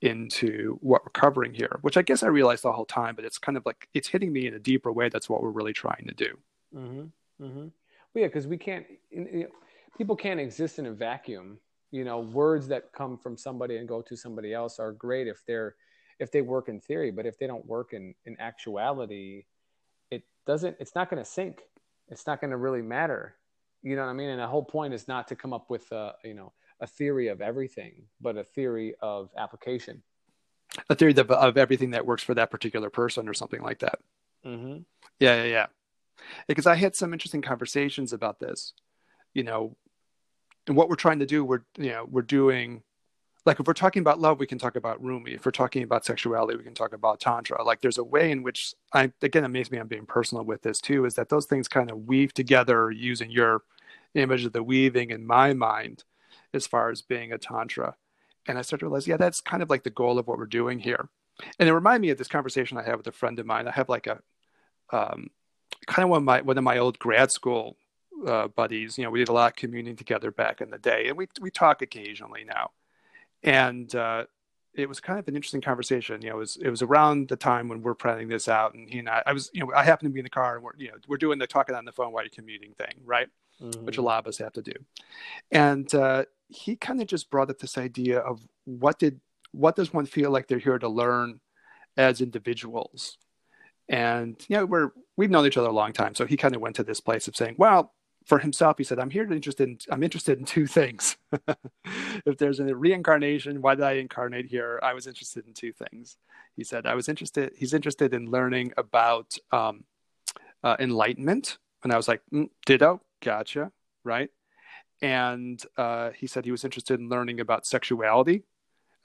into 0.01 0.77
what 0.81 1.03
we're 1.03 1.11
covering 1.11 1.53
here, 1.53 1.77
which 1.81 1.97
I 1.97 2.01
guess 2.01 2.23
I 2.23 2.27
realized 2.27 2.63
the 2.63 2.71
whole 2.71 2.85
time, 2.85 3.15
but 3.15 3.25
it's 3.25 3.37
kind 3.37 3.57
of 3.57 3.65
like 3.65 3.87
it's 3.93 4.07
hitting 4.07 4.31
me 4.31 4.47
in 4.47 4.53
a 4.53 4.59
deeper 4.59 4.91
way. 4.91 5.09
That's 5.09 5.29
what 5.29 5.43
we're 5.43 5.49
really 5.49 5.73
trying 5.73 6.05
to 6.07 6.13
do. 6.13 6.37
Mm-hmm. 6.75 7.43
Mm-hmm. 7.45 7.59
Well, 7.59 8.21
yeah, 8.21 8.27
because 8.27 8.47
we 8.47 8.57
can't, 8.57 8.85
you 9.11 9.25
know, 9.41 9.47
people 9.97 10.15
can't 10.15 10.39
exist 10.39 10.79
in 10.79 10.85
a 10.85 10.91
vacuum. 10.91 11.59
You 11.91 12.03
know 12.03 12.19
words 12.19 12.67
that 12.67 12.93
come 12.93 13.17
from 13.17 13.35
somebody 13.35 13.77
and 13.77 13.87
go 13.87 14.01
to 14.01 14.15
somebody 14.15 14.53
else 14.53 14.79
are 14.79 14.91
great 14.91 15.27
if 15.27 15.43
they're 15.47 15.75
if 16.19 16.31
they 16.31 16.41
work 16.41 16.69
in 16.69 16.79
theory 16.79 17.09
but 17.09 17.25
if 17.25 17.39
they 17.39 17.47
don't 17.47 17.65
work 17.65 17.93
in 17.93 18.13
in 18.25 18.39
actuality 18.39 19.45
it 20.11 20.23
doesn't 20.45 20.75
it's 20.79 20.93
not 20.93 21.09
going 21.09 21.23
to 21.23 21.27
sink. 21.27 21.61
it's 22.09 22.27
not 22.27 22.41
going 22.41 22.51
to 22.51 22.57
really 22.57 22.83
matter. 22.83 23.35
You 23.81 23.95
know 23.95 24.03
what 24.03 24.11
i 24.11 24.13
mean? 24.13 24.29
And 24.29 24.39
the 24.39 24.47
whole 24.47 24.63
point 24.63 24.93
is 24.93 25.07
not 25.07 25.29
to 25.29 25.35
come 25.35 25.51
up 25.51 25.69
with 25.69 25.91
a 25.91 26.13
you 26.23 26.35
know 26.35 26.53
a 26.79 26.85
theory 26.85 27.29
of 27.29 27.41
everything 27.41 28.03
but 28.21 28.37
a 28.37 28.43
theory 28.43 28.93
of 29.01 29.31
application. 29.35 30.03
A 30.91 30.95
theory 30.95 31.15
of, 31.17 31.31
of 31.31 31.57
everything 31.57 31.91
that 31.91 32.05
works 32.05 32.21
for 32.21 32.35
that 32.35 32.51
particular 32.51 32.91
person 32.91 33.27
or 33.27 33.33
something 33.33 33.63
like 33.63 33.79
that. 33.79 33.97
Mm-hmm. 34.45 34.81
yeah 35.19 35.43
yeah 35.43 35.43
yeah. 35.43 35.65
Because 36.47 36.67
i 36.67 36.75
had 36.75 36.95
some 36.95 37.13
interesting 37.13 37.41
conversations 37.41 38.13
about 38.13 38.39
this 38.39 38.73
you 39.33 39.43
know 39.43 39.75
and 40.67 40.75
what 40.75 40.89
we're 40.89 40.95
trying 40.95 41.19
to 41.19 41.25
do 41.25 41.43
we're 41.43 41.63
you 41.77 41.89
know 41.89 42.05
we're 42.09 42.21
doing 42.21 42.83
like 43.45 43.59
if 43.59 43.67
we're 43.67 43.73
talking 43.73 44.01
about 44.01 44.19
love 44.19 44.39
we 44.39 44.47
can 44.47 44.57
talk 44.57 44.75
about 44.75 45.03
rumi. 45.03 45.31
If 45.31 45.45
we're 45.45 45.51
talking 45.51 45.83
about 45.83 46.05
sexuality 46.05 46.57
we 46.57 46.63
can 46.63 46.75
talk 46.75 46.93
about 46.93 47.19
tantra. 47.19 47.63
Like 47.63 47.81
there's 47.81 47.97
a 47.97 48.03
way 48.03 48.31
in 48.31 48.43
which 48.43 48.73
i 48.93 49.11
again 49.21 49.43
it 49.43 49.49
makes 49.49 49.71
me 49.71 49.77
i'm 49.77 49.87
being 49.87 50.05
personal 50.05 50.43
with 50.43 50.61
this 50.61 50.79
too 50.79 51.05
is 51.05 51.15
that 51.15 51.29
those 51.29 51.45
things 51.45 51.67
kind 51.67 51.89
of 51.89 52.07
weave 52.07 52.33
together 52.33 52.91
using 52.91 53.31
your 53.31 53.63
image 54.15 54.45
of 54.45 54.53
the 54.53 54.63
weaving 54.63 55.11
in 55.11 55.25
my 55.25 55.53
mind 55.53 56.03
as 56.53 56.65
far 56.65 56.89
as 56.89 57.01
being 57.01 57.31
a 57.31 57.37
tantra. 57.37 57.95
And 58.47 58.57
i 58.57 58.61
started 58.61 58.81
to 58.81 58.85
realize 58.87 59.07
yeah 59.07 59.17
that's 59.17 59.41
kind 59.41 59.63
of 59.63 59.69
like 59.69 59.83
the 59.83 59.89
goal 59.89 60.19
of 60.19 60.27
what 60.27 60.37
we're 60.37 60.45
doing 60.45 60.79
here. 60.79 61.09
And 61.57 61.69
it 61.69 61.73
reminded 61.73 62.01
me 62.01 62.09
of 62.09 62.17
this 62.17 62.27
conversation 62.27 62.77
i 62.77 62.83
had 62.83 62.97
with 62.97 63.07
a 63.07 63.11
friend 63.11 63.39
of 63.39 63.45
mine. 63.45 63.67
I 63.67 63.71
have 63.71 63.89
like 63.89 64.07
a 64.07 64.19
um, 64.91 65.29
kind 65.85 66.03
of 66.03 66.09
one 66.09 66.17
of 66.17 66.23
my 66.23 66.41
one 66.41 66.57
of 66.57 66.63
my 66.63 66.77
old 66.77 66.99
grad 66.99 67.31
school 67.31 67.77
uh, 68.25 68.47
buddies. 68.47 68.97
You 68.97 69.05
know, 69.05 69.09
we 69.09 69.19
did 69.19 69.29
a 69.29 69.33
lot 69.33 69.51
of 69.51 69.55
communing 69.55 69.95
together 69.95 70.31
back 70.31 70.61
in 70.61 70.69
the 70.69 70.77
day, 70.77 71.07
and 71.07 71.17
we 71.17 71.27
we 71.39 71.51
talk 71.51 71.81
occasionally 71.81 72.43
now. 72.43 72.71
And 73.43 73.93
uh, 73.95 74.25
it 74.73 74.87
was 74.87 74.99
kind 74.99 75.19
of 75.19 75.27
an 75.27 75.35
interesting 75.35 75.61
conversation. 75.61 76.21
You 76.21 76.29
know, 76.29 76.35
it 76.35 76.39
was 76.39 76.57
it 76.57 76.69
was 76.69 76.81
around 76.81 77.29
the 77.29 77.35
time 77.35 77.67
when 77.69 77.81
we're 77.81 77.95
planning 77.95 78.27
this 78.27 78.47
out, 78.47 78.73
and 78.73 78.89
he 78.89 78.99
and 78.99 79.09
I, 79.09 79.23
I 79.25 79.33
was, 79.33 79.49
you 79.53 79.61
know, 79.61 79.71
I 79.75 79.83
happened 79.83 80.09
to 80.09 80.13
be 80.13 80.19
in 80.19 80.25
the 80.25 80.29
car, 80.29 80.55
and 80.55 80.63
we're, 80.63 80.75
you 80.77 80.89
know, 80.89 80.95
we're 81.07 81.17
doing 81.17 81.39
the 81.39 81.47
talking 81.47 81.75
on 81.75 81.85
the 81.85 81.91
phone 81.91 82.11
while 82.11 82.23
you're 82.23 82.29
commuting 82.29 82.73
thing, 82.73 83.01
right? 83.05 83.27
Mm-hmm. 83.61 83.85
Which 83.85 83.97
a 83.97 84.01
lot 84.01 84.19
of 84.19 84.27
us 84.27 84.37
have 84.37 84.53
to 84.53 84.61
do. 84.61 84.73
And 85.51 85.93
uh, 85.93 86.25
he 86.47 86.75
kind 86.75 87.01
of 87.01 87.07
just 87.07 87.29
brought 87.29 87.49
up 87.49 87.59
this 87.59 87.77
idea 87.77 88.19
of 88.19 88.41
what 88.65 88.99
did 88.99 89.19
what 89.51 89.75
does 89.75 89.93
one 89.93 90.05
feel 90.05 90.31
like 90.31 90.47
they're 90.47 90.59
here 90.59 90.77
to 90.77 90.87
learn 90.87 91.39
as 91.97 92.21
individuals 92.21 93.17
and 93.87 94.45
you 94.47 94.55
know 94.55 94.65
we're 94.65 94.91
we've 95.17 95.29
known 95.29 95.45
each 95.45 95.57
other 95.57 95.69
a 95.69 95.73
long 95.73 95.91
time 95.91 96.13
so 96.13 96.25
he 96.25 96.37
kind 96.37 96.55
of 96.55 96.61
went 96.61 96.75
to 96.75 96.83
this 96.83 96.99
place 96.99 97.27
of 97.27 97.35
saying 97.35 97.55
well 97.57 97.93
for 98.29 98.37
himself, 98.37 98.77
he 98.77 98.83
said, 98.83 98.99
"I'm 98.99 99.09
here 99.09 99.25
to 99.25 99.33
interested. 99.33 99.67
In, 99.67 99.79
I'm 99.89 100.03
interested 100.03 100.37
in 100.37 100.45
two 100.45 100.67
things. 100.67 101.17
if 102.25 102.37
there's 102.37 102.59
a 102.59 102.75
reincarnation, 102.75 103.59
why 103.61 103.73
did 103.73 103.83
I 103.83 103.93
incarnate 103.93 104.45
here? 104.45 104.79
I 104.83 104.93
was 104.93 105.07
interested 105.07 105.47
in 105.47 105.53
two 105.53 105.73
things." 105.73 106.15
He 106.55 106.63
said, 106.63 106.85
"I 106.85 106.93
was 106.93 107.09
interested. 107.09 107.53
He's 107.57 107.73
interested 107.73 108.13
in 108.13 108.29
learning 108.29 108.73
about 108.77 109.35
um, 109.51 109.83
uh, 110.63 110.77
enlightenment." 110.79 111.57
And 111.83 111.91
I 111.91 111.97
was 111.97 112.07
like, 112.07 112.21
mm, 112.31 112.49
"Ditto, 112.67 113.01
gotcha, 113.21 113.71
right?" 114.03 114.29
And 115.01 115.61
uh, 115.75 116.11
he 116.11 116.27
said 116.27 116.45
he 116.45 116.51
was 116.51 116.63
interested 116.63 116.99
in 116.99 117.09
learning 117.09 117.39
about 117.39 117.65
sexuality, 117.65 118.43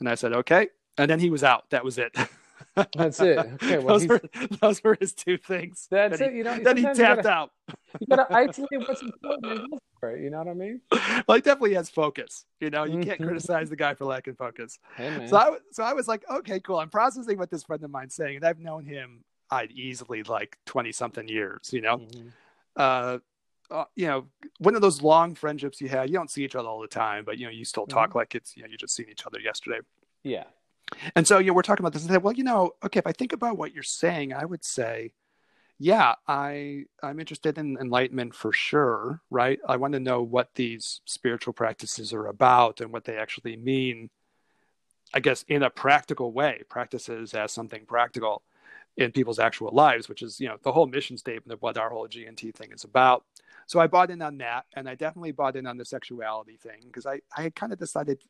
and 0.00 0.08
I 0.08 0.16
said, 0.16 0.34
"Okay." 0.34 0.68
And 0.98 1.10
then 1.10 1.18
he 1.18 1.30
was 1.30 1.42
out. 1.42 1.70
That 1.70 1.82
was 1.82 1.96
it. 1.96 2.14
That's 2.96 3.20
it. 3.20 3.38
Okay, 3.54 3.78
well, 3.78 3.98
those, 3.98 4.06
were, 4.06 4.22
those 4.60 4.82
were 4.82 4.96
his 5.00 5.12
two 5.12 5.38
things. 5.38 5.86
That's 5.90 6.20
it. 6.20 6.32
He, 6.32 6.38
you 6.38 6.44
know, 6.44 6.58
then 6.58 6.76
he 6.76 6.82
tapped 6.82 6.98
you 6.98 7.04
gotta, 7.04 7.28
out. 7.28 7.50
you 8.00 8.06
gotta 8.08 8.34
isolate 8.34 8.88
what's 8.88 9.02
important. 9.02 9.74
Right? 10.02 10.20
You 10.20 10.30
know 10.30 10.38
what 10.38 10.48
I 10.48 10.54
mean? 10.54 10.80
Well, 11.26 11.36
he 11.36 11.40
definitely 11.40 11.74
has 11.74 11.88
focus. 11.88 12.44
You 12.60 12.70
know, 12.70 12.84
you 12.84 12.98
can't 13.00 13.18
mm-hmm. 13.18 13.24
criticize 13.24 13.70
the 13.70 13.76
guy 13.76 13.94
for 13.94 14.04
lacking 14.04 14.34
focus. 14.34 14.78
Hey, 14.96 15.26
so 15.26 15.36
I, 15.36 15.56
so 15.72 15.82
I 15.82 15.92
was 15.92 16.08
like, 16.08 16.24
okay, 16.30 16.60
cool. 16.60 16.78
I'm 16.78 16.90
processing 16.90 17.38
what 17.38 17.50
this 17.50 17.64
friend 17.64 17.82
of 17.82 17.90
mine's 17.90 18.14
saying, 18.14 18.36
and 18.36 18.44
I've 18.44 18.58
known 18.58 18.84
him, 18.84 19.24
I'd 19.50 19.70
easily 19.72 20.22
like 20.22 20.58
twenty 20.66 20.92
something 20.92 21.28
years. 21.28 21.70
You 21.72 21.80
know, 21.80 21.98
mm-hmm. 21.98 22.28
uh, 22.76 23.18
uh, 23.70 23.84
you 23.94 24.06
know, 24.06 24.26
one 24.58 24.74
of 24.74 24.82
those 24.82 25.02
long 25.02 25.34
friendships 25.34 25.80
you 25.80 25.88
had. 25.88 26.10
You 26.10 26.16
don't 26.16 26.30
see 26.30 26.44
each 26.44 26.54
other 26.54 26.68
all 26.68 26.80
the 26.80 26.88
time, 26.88 27.24
but 27.24 27.38
you 27.38 27.46
know, 27.46 27.52
you 27.52 27.64
still 27.64 27.86
talk 27.86 28.10
Mm-hmm. 28.10 28.18
like 28.18 28.34
it's 28.34 28.56
you 28.56 28.62
know, 28.62 28.68
you 28.68 28.76
just 28.76 28.94
seen 28.94 29.06
each 29.10 29.26
other 29.26 29.40
yesterday. 29.40 29.78
Yeah. 30.22 30.44
And 31.16 31.26
so, 31.26 31.38
you 31.38 31.48
know, 31.48 31.54
we're 31.54 31.62
talking 31.62 31.82
about 31.82 31.92
this 31.92 32.02
and 32.02 32.10
said, 32.10 32.22
well, 32.22 32.34
you 32.34 32.44
know, 32.44 32.72
okay, 32.84 32.98
if 32.98 33.06
I 33.06 33.12
think 33.12 33.32
about 33.32 33.56
what 33.56 33.72
you're 33.72 33.82
saying, 33.82 34.32
I 34.32 34.44
would 34.44 34.64
say, 34.64 35.14
yeah, 35.78 36.14
I 36.28 36.84
I'm 37.02 37.18
interested 37.20 37.58
in 37.58 37.76
enlightenment 37.80 38.34
for 38.34 38.52
sure, 38.52 39.20
right? 39.30 39.58
I 39.66 39.76
want 39.76 39.94
to 39.94 40.00
know 40.00 40.22
what 40.22 40.54
these 40.54 41.00
spiritual 41.04 41.52
practices 41.52 42.12
are 42.12 42.26
about 42.26 42.80
and 42.80 42.92
what 42.92 43.04
they 43.04 43.16
actually 43.16 43.56
mean. 43.56 44.10
I 45.12 45.20
guess 45.20 45.44
in 45.48 45.62
a 45.62 45.70
practical 45.70 46.32
way, 46.32 46.62
practices 46.68 47.34
as 47.34 47.52
something 47.52 47.86
practical 47.86 48.42
in 48.96 49.12
people's 49.12 49.38
actual 49.40 49.70
lives, 49.72 50.08
which 50.08 50.22
is, 50.22 50.40
you 50.40 50.48
know, 50.48 50.56
the 50.62 50.72
whole 50.72 50.86
mission 50.86 51.18
statement 51.18 51.52
of 51.52 51.62
what 51.62 51.76
our 51.76 51.90
whole 51.90 52.08
GNT 52.08 52.54
thing 52.54 52.70
is 52.72 52.84
about. 52.84 53.24
So 53.66 53.80
I 53.80 53.86
bought 53.88 54.10
in 54.10 54.22
on 54.22 54.38
that, 54.38 54.66
and 54.74 54.88
I 54.88 54.94
definitely 54.94 55.32
bought 55.32 55.56
in 55.56 55.66
on 55.66 55.76
the 55.76 55.84
sexuality 55.84 56.56
thing 56.56 56.82
because 56.84 57.06
I 57.06 57.20
I 57.36 57.42
had 57.42 57.54
kind 57.54 57.72
of 57.72 57.78
decided. 57.78 58.22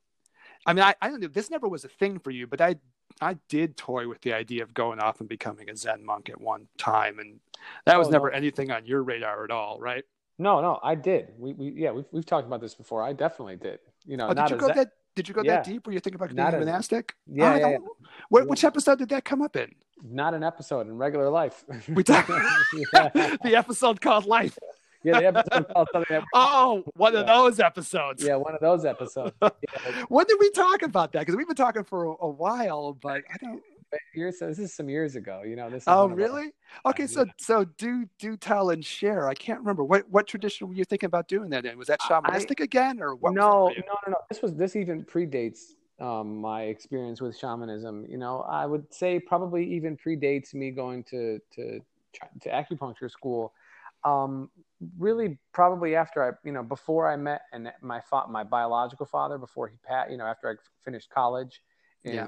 I 0.66 0.72
mean, 0.72 0.82
I, 0.84 0.94
I 1.02 1.08
don't 1.08 1.20
know. 1.20 1.28
This 1.28 1.50
never 1.50 1.68
was 1.68 1.84
a 1.84 1.88
thing 1.88 2.18
for 2.18 2.30
you, 2.30 2.46
but 2.46 2.60
I 2.60 2.76
I 3.20 3.36
did 3.48 3.76
toy 3.76 4.08
with 4.08 4.20
the 4.22 4.32
idea 4.32 4.62
of 4.62 4.74
going 4.74 4.98
off 4.98 5.20
and 5.20 5.28
becoming 5.28 5.68
a 5.70 5.76
Zen 5.76 6.04
monk 6.04 6.28
at 6.30 6.40
one 6.40 6.66
time, 6.78 7.18
and 7.18 7.38
that 7.86 7.98
was 7.98 8.08
Oh, 8.08 8.12
never 8.12 8.30
no. 8.30 8.36
anything 8.36 8.70
on 8.70 8.86
your 8.86 9.02
radar 9.02 9.44
at 9.44 9.50
all, 9.50 9.78
right? 9.80 10.04
No, 10.38 10.60
no, 10.60 10.80
I 10.82 10.94
did. 10.96 11.28
We, 11.38 11.52
we 11.52 11.70
yeah, 11.70 11.92
we've, 11.92 12.06
we've 12.10 12.26
talked 12.26 12.46
about 12.46 12.60
this 12.60 12.74
before. 12.74 13.02
I 13.02 13.12
definitely 13.12 13.56
did. 13.56 13.78
You 14.04 14.16
know, 14.16 14.28
Oh, 14.28 14.34
did 14.34 14.50
you 14.50 14.56
go 14.56 14.66
Zen- 14.66 14.76
that? 14.76 14.90
Did 15.14 15.28
you 15.28 15.34
go 15.34 15.42
Yeah. 15.44 15.56
that 15.56 15.64
deep? 15.64 15.86
Were 15.86 15.92
you 15.92 16.00
thinking 16.00 16.16
about 16.16 16.34
being 16.34 16.40
a 16.40 16.50
monastic? 16.58 17.14
Yeah, 17.26 17.54
yeah, 17.54 17.60
don't- 17.70 17.84
What, 18.30 18.48
Which 18.48 18.64
episode 18.64 18.98
did 18.98 19.10
that 19.10 19.24
come 19.24 19.42
up 19.42 19.54
in? 19.56 19.72
not 20.02 20.34
an 20.34 20.42
episode 20.42 20.86
in 20.88 20.96
regular 20.98 21.30
life. 21.30 21.64
We 21.88 22.02
talked 22.02 22.28
yeah. 22.92 23.08
the 23.42 23.54
episode 23.56 24.00
called 24.00 24.26
Life. 24.26 24.58
Yeah, 25.04 25.20
the 25.20 25.26
episode 25.26 25.66
called 25.72 25.88
something 25.92 26.16
that, 26.16 26.24
Oh, 26.34 26.82
one 26.96 27.14
of 27.14 27.26
those 27.26 27.60
episodes. 27.60 28.22
yeah, 28.24 28.36
one 28.36 28.54
of 28.54 28.60
those 28.60 28.84
episodes. 28.84 29.32
Yeah, 29.42 30.04
When 30.08 30.26
did 30.26 30.38
we 30.40 30.50
talk 30.50 30.82
about 30.82 31.12
that? 31.12 31.20
Because 31.20 31.36
we've 31.36 31.46
been 31.46 31.56
talking 31.56 31.84
for 31.84 32.06
a, 32.06 32.10
a 32.20 32.28
while, 32.28 32.94
but 32.94 33.22
I 33.32 33.36
don't. 33.40 33.62
years, 34.14 34.38
this 34.40 34.58
is 34.58 34.74
some 34.74 34.88
years 34.88 35.14
ago. 35.16 35.42
You 35.44 35.54
know, 35.56 35.70
this. 35.70 35.82
Is 35.84 35.88
Oh, 35.88 36.04
of 36.04 36.10
our- 36.10 36.16
really? 36.16 36.52
Okay, 36.86 37.06
so 37.06 37.24
yeah. 37.24 37.32
so 37.38 37.64
do 37.64 38.06
do 38.18 38.36
tell 38.36 38.70
and 38.70 38.84
share. 38.84 39.28
I 39.28 39.34
can't 39.34 39.60
remember 39.60 39.84
what 39.84 40.08
what 40.10 40.26
tradition 40.26 40.68
were 40.68 40.74
you 40.74 40.84
thinking 40.84 41.06
about 41.06 41.28
doing 41.28 41.50
that 41.50 41.64
in? 41.64 41.78
Was 41.78 41.86
that 41.88 42.00
shamanistic 42.00 42.60
again, 42.60 43.00
or 43.00 43.14
what? 43.14 43.34
no, 43.34 43.66
was 43.66 43.68
that 43.68 43.74
for 43.74 43.80
you? 43.80 43.86
no, 43.86 43.98
no, 44.06 44.12
no. 44.12 44.16
This 44.28 44.42
was 44.42 44.54
this 44.54 44.74
even 44.74 45.04
predates 45.04 45.74
um, 46.00 46.38
my 46.40 46.62
experience 46.62 47.20
with 47.20 47.38
shamanism. 47.38 48.04
You 48.08 48.18
know, 48.18 48.40
I 48.48 48.66
would 48.66 48.92
say 48.92 49.20
probably 49.20 49.64
even 49.74 49.96
predates 49.96 50.54
me 50.54 50.70
going 50.72 51.04
to 51.04 51.38
to 51.54 51.80
to 52.42 52.48
acupuncture 52.48 53.10
school. 53.10 53.52
Um, 54.04 54.50
really, 54.98 55.38
probably 55.52 55.96
after 55.96 56.22
I, 56.22 56.32
you 56.46 56.52
know, 56.52 56.62
before 56.62 57.10
I 57.10 57.16
met 57.16 57.42
and 57.52 57.72
my 57.80 58.00
fa- 58.00 58.26
my 58.28 58.44
biological 58.44 59.06
father, 59.06 59.38
before 59.38 59.68
he 59.68 59.76
pat, 59.84 60.10
you 60.10 60.16
know, 60.18 60.26
after 60.26 60.50
I 60.50 60.54
finished 60.84 61.10
college 61.10 61.62
in 62.04 62.12
Yeah. 62.14 62.26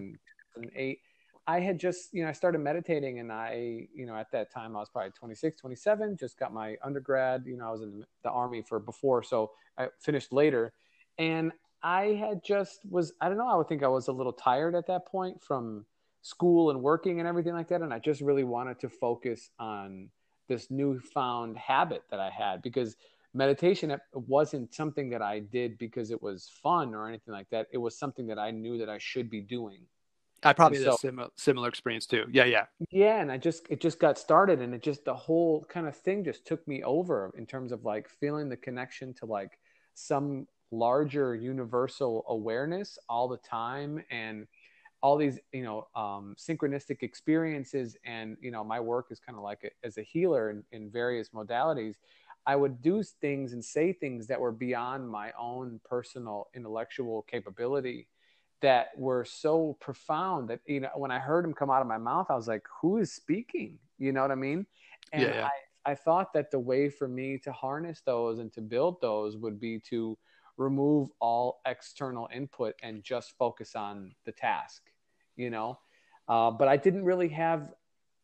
2008. 0.57 1.01
I 1.49 1.61
had 1.61 1.79
just, 1.79 2.13
you 2.13 2.25
know, 2.25 2.29
I 2.29 2.33
started 2.33 2.59
meditating 2.59 3.21
and 3.21 3.31
I, 3.31 3.87
you 3.95 4.05
know, 4.05 4.17
at 4.17 4.33
that 4.33 4.51
time 4.53 4.75
I 4.75 4.81
was 4.81 4.89
probably 4.89 5.13
26, 5.13 5.61
27, 5.61 6.17
just 6.17 6.39
got 6.39 6.53
my 6.53 6.77
undergrad, 6.83 7.45
you 7.47 7.57
know, 7.57 7.69
I 7.69 7.71
was 7.71 7.83
in 7.83 8.05
the 8.25 8.31
army 8.31 8.63
for 8.63 8.81
before. 8.81 9.23
So 9.23 9.53
I 9.79 9.89
finished 10.01 10.33
later 10.33 10.73
and 11.19 11.53
I 11.85 12.07
had 12.19 12.43
just 12.43 12.81
was, 12.91 13.13
I 13.21 13.29
don't 13.29 13.39
know, 13.39 13.47
I 13.47 13.55
would 13.55 13.69
think 13.69 13.85
I 13.85 13.89
was 13.89 14.09
a 14.09 14.13
little 14.13 14.33
tired 14.33 14.75
at 14.75 14.89
that 14.89 15.07
point 15.07 15.41
from 15.41 15.87
school 16.23 16.71
and 16.71 16.83
working 16.83 17.21
and 17.21 17.29
everything 17.29 17.53
like 17.53 17.69
that. 17.69 17.81
And 17.81 17.95
I 17.95 18.01
just 18.01 18.23
really 18.23 18.43
wanted 18.43 18.81
to 18.81 18.89
focus 18.89 19.51
on 19.61 20.11
this 20.49 20.71
newfound 20.71 21.57
habit 21.57 22.03
that 22.11 22.21
I 22.21 22.31
had 22.31 22.63
because 22.63 22.97
meditation 23.35 23.91
it 23.91 24.01
wasn't 24.13 24.75
something 24.75 25.11
that 25.11 25.23
I 25.23 25.41
did 25.41 25.79
because 25.79 26.11
it 26.11 26.23
was 26.23 26.51
fun 26.63 26.95
or 26.95 27.09
anything 27.09 27.33
like 27.33 27.49
that. 27.51 27.67
It 27.73 27.79
was 27.79 27.99
something 27.99 28.27
that 28.29 28.39
I 28.39 28.51
knew 28.51 28.79
that 28.79 28.89
I 28.89 28.99
should 28.99 29.31
be 29.31 29.41
doing. 29.41 29.81
I 30.43 30.53
probably 30.53 30.79
and 30.79 30.87
had 30.87 30.95
a 30.95 30.97
so- 30.97 31.09
similar 31.09 31.29
similar 31.37 31.69
experience 31.69 32.07
too. 32.07 32.25
Yeah, 32.31 32.45
yeah. 32.45 32.67
Yeah, 32.91 33.21
and 33.21 33.33
I 33.33 33.39
just 33.39 33.67
it 33.71 33.81
just 33.81 33.99
got 33.99 34.19
started 34.19 34.61
and 34.61 34.75
it 34.75 34.83
just 34.83 35.05
the 35.05 35.15
whole 35.15 35.65
kind 35.69 35.87
of 35.87 35.97
thing 35.97 36.25
just 36.25 36.47
took 36.47 36.67
me 36.69 36.83
over 36.83 37.33
in 37.37 37.47
terms 37.47 37.73
of 37.73 37.85
like 37.85 38.09
feeling 38.09 38.49
the 38.49 38.57
connection 38.57 39.15
to 39.15 39.27
like 39.27 39.59
some 39.95 40.47
larger 40.71 41.35
universal 41.35 42.25
awareness 42.29 42.99
all 43.09 43.29
the 43.29 43.39
time 43.39 44.03
and 44.11 44.47
all 45.07 45.17
these 45.17 45.39
you 45.53 45.63
know 45.63 45.87
um, 45.95 46.35
synchronistic 46.37 47.05
experiences 47.05 47.97
and 48.05 48.37
you 48.41 48.51
know 48.51 48.65
my 48.65 48.81
work 48.81 49.07
is 49.13 49.21
kind 49.21 49.39
of 49.39 49.45
like 49.45 49.63
a, 49.63 49.87
as 49.87 49.99
a 49.99 50.03
healer 50.03 50.51
in, 50.51 50.65
in 50.73 50.91
various 50.91 51.29
modalities 51.29 51.95
i 52.45 52.57
would 52.57 52.83
do 52.83 53.05
things 53.05 53.53
and 53.53 53.65
say 53.65 53.93
things 53.93 54.27
that 54.27 54.41
were 54.41 54.51
beyond 54.51 55.09
my 55.09 55.31
own 55.39 55.81
personal 55.89 56.49
intellectual 56.57 57.23
capability 57.31 58.09
that 58.61 58.89
were 58.97 59.25
so 59.25 59.77
profound 59.79 60.51
that 60.51 60.59
you 60.67 60.81
know 60.81 60.91
when 60.97 61.13
i 61.13 61.21
heard 61.21 61.45
them 61.45 61.55
come 61.55 61.71
out 61.71 61.81
of 61.81 61.87
my 61.87 61.99
mouth 61.99 62.27
i 62.29 62.35
was 62.35 62.49
like 62.49 62.65
who 62.81 62.97
is 62.97 63.13
speaking? 63.13 63.79
You 63.99 64.11
know 64.13 64.23
what 64.23 64.33
i 64.33 64.41
mean? 64.49 64.67
And 65.13 65.23
Yeah, 65.23 65.35
yeah. 65.37 65.49
I, 65.85 65.93
I 65.93 65.95
thought 65.95 66.33
that 66.33 66.51
the 66.51 66.59
way 66.59 66.91
for 66.91 67.07
me 67.07 67.39
to 67.45 67.53
harness 67.53 68.03
those 68.05 68.41
and 68.41 68.53
to 68.55 68.61
build 68.61 69.01
those 69.01 69.37
would 69.37 69.61
be 69.61 69.79
to 69.91 70.19
remove 70.57 71.11
all 71.21 71.61
external 71.65 72.29
input 72.35 72.75
and 72.83 73.05
just 73.05 73.39
focus 73.39 73.77
on 73.77 74.13
the 74.25 74.33
task 74.33 74.83
you 75.37 75.51
know? 75.51 75.79
Uh, 76.29 76.51
but 76.51 76.69
i 76.69 76.77
didn't 76.77 77.05
really 77.05 77.29
have 77.29 77.73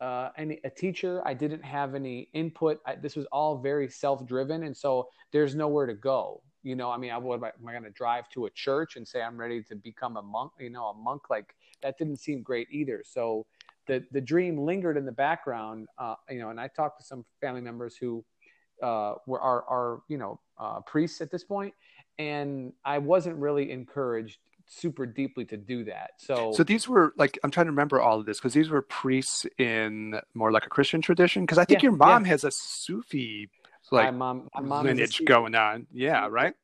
uh, 0.01 0.31
any 0.37 0.59
a 0.65 0.71
teacher. 0.71 1.23
I 1.25 1.33
didn't 1.33 1.63
have 1.63 1.95
any 1.95 2.29
input. 2.33 2.81
I, 2.85 2.97
this 2.97 3.15
was 3.15 3.25
all 3.27 3.59
very 3.59 3.89
self-driven 3.89 4.65
and 4.65 4.77
so 4.77 5.09
there's 5.33 5.55
nowhere 5.55 5.87
to 5.87 5.95
go 5.95 6.43
you 6.65 6.77
know? 6.77 6.91
I 6.91 6.97
mean 6.97 7.11
i 7.11 7.19
would 7.19 7.43
am 7.43 7.69
i 7.69 7.73
going 7.73 7.85
to 7.85 7.91
drive 7.91 8.29
to 8.31 8.47
a 8.47 8.51
church 8.51 8.97
and 8.97 9.07
say 9.07 9.23
i'm 9.23 9.37
ready 9.37 9.63
to 9.65 9.77
become 9.77 10.17
a 10.17 10.23
monk 10.23 10.53
you 10.59 10.71
know 10.71 10.87
a 10.87 10.95
monk? 10.95 11.31
Like 11.31 11.55
that 11.83 11.99
didn't 11.99 12.19
seem 12.19 12.43
great 12.43 12.69
either. 12.71 13.03
So 13.05 13.47
the 13.87 14.05
the 14.13 14.21
dream 14.21 14.59
lingered 14.59 14.97
in 14.97 15.05
the 15.05 15.13
background 15.13 15.89
uh, 15.99 16.15
you 16.31 16.39
know 16.39 16.51
and 16.51 16.61
i 16.61 16.69
talked 16.69 17.01
to 17.01 17.05
some 17.05 17.25
family 17.41 17.61
members 17.61 17.97
who 17.97 18.25
uh, 18.83 19.15
were 19.27 19.41
are, 19.41 20.01
you 20.09 20.19
know 20.19 20.41
uh, 20.59 20.81
priests 20.81 21.21
at 21.21 21.31
this 21.31 21.45
point 21.45 21.75
and 22.19 22.73
i 22.85 22.99
wasn't 22.99 23.37
really 23.37 23.71
encouraged 23.71 24.39
super 24.67 25.07
deeply 25.07 25.45
to 25.45 25.57
do 25.57 25.85
that 25.85 26.13
so 26.19 26.53
So 26.53 26.63
these 26.63 26.89
were 26.89 27.13
like 27.17 27.39
I'm 27.43 27.51
trying 27.51 27.67
to 27.67 27.73
remember 27.73 28.01
all 28.01 28.21
of 28.21 28.27
this 28.27 28.39
because 28.39 28.55
these 28.55 28.69
were 28.69 28.83
priests 28.83 29.47
in 29.59 30.21
more 30.35 30.53
like 30.53 30.67
a 30.67 30.69
Christian 30.69 31.01
tradition. 31.01 31.43
Because 31.43 31.59
I 31.59 31.65
think 31.65 31.83
Yeah, 31.83 31.91
your 31.91 31.97
mom 31.97 32.25
has 32.25 32.45
a 32.45 32.51
Sufi 32.51 33.51
my 33.91 33.99
like 34.05 34.15
mom 34.15 34.49
my 34.55 34.61
mom 34.61 34.87
lineage 34.87 35.25
going 35.25 35.55
on. 35.55 35.87
Yeah, 35.93 36.29
right. 36.31 36.55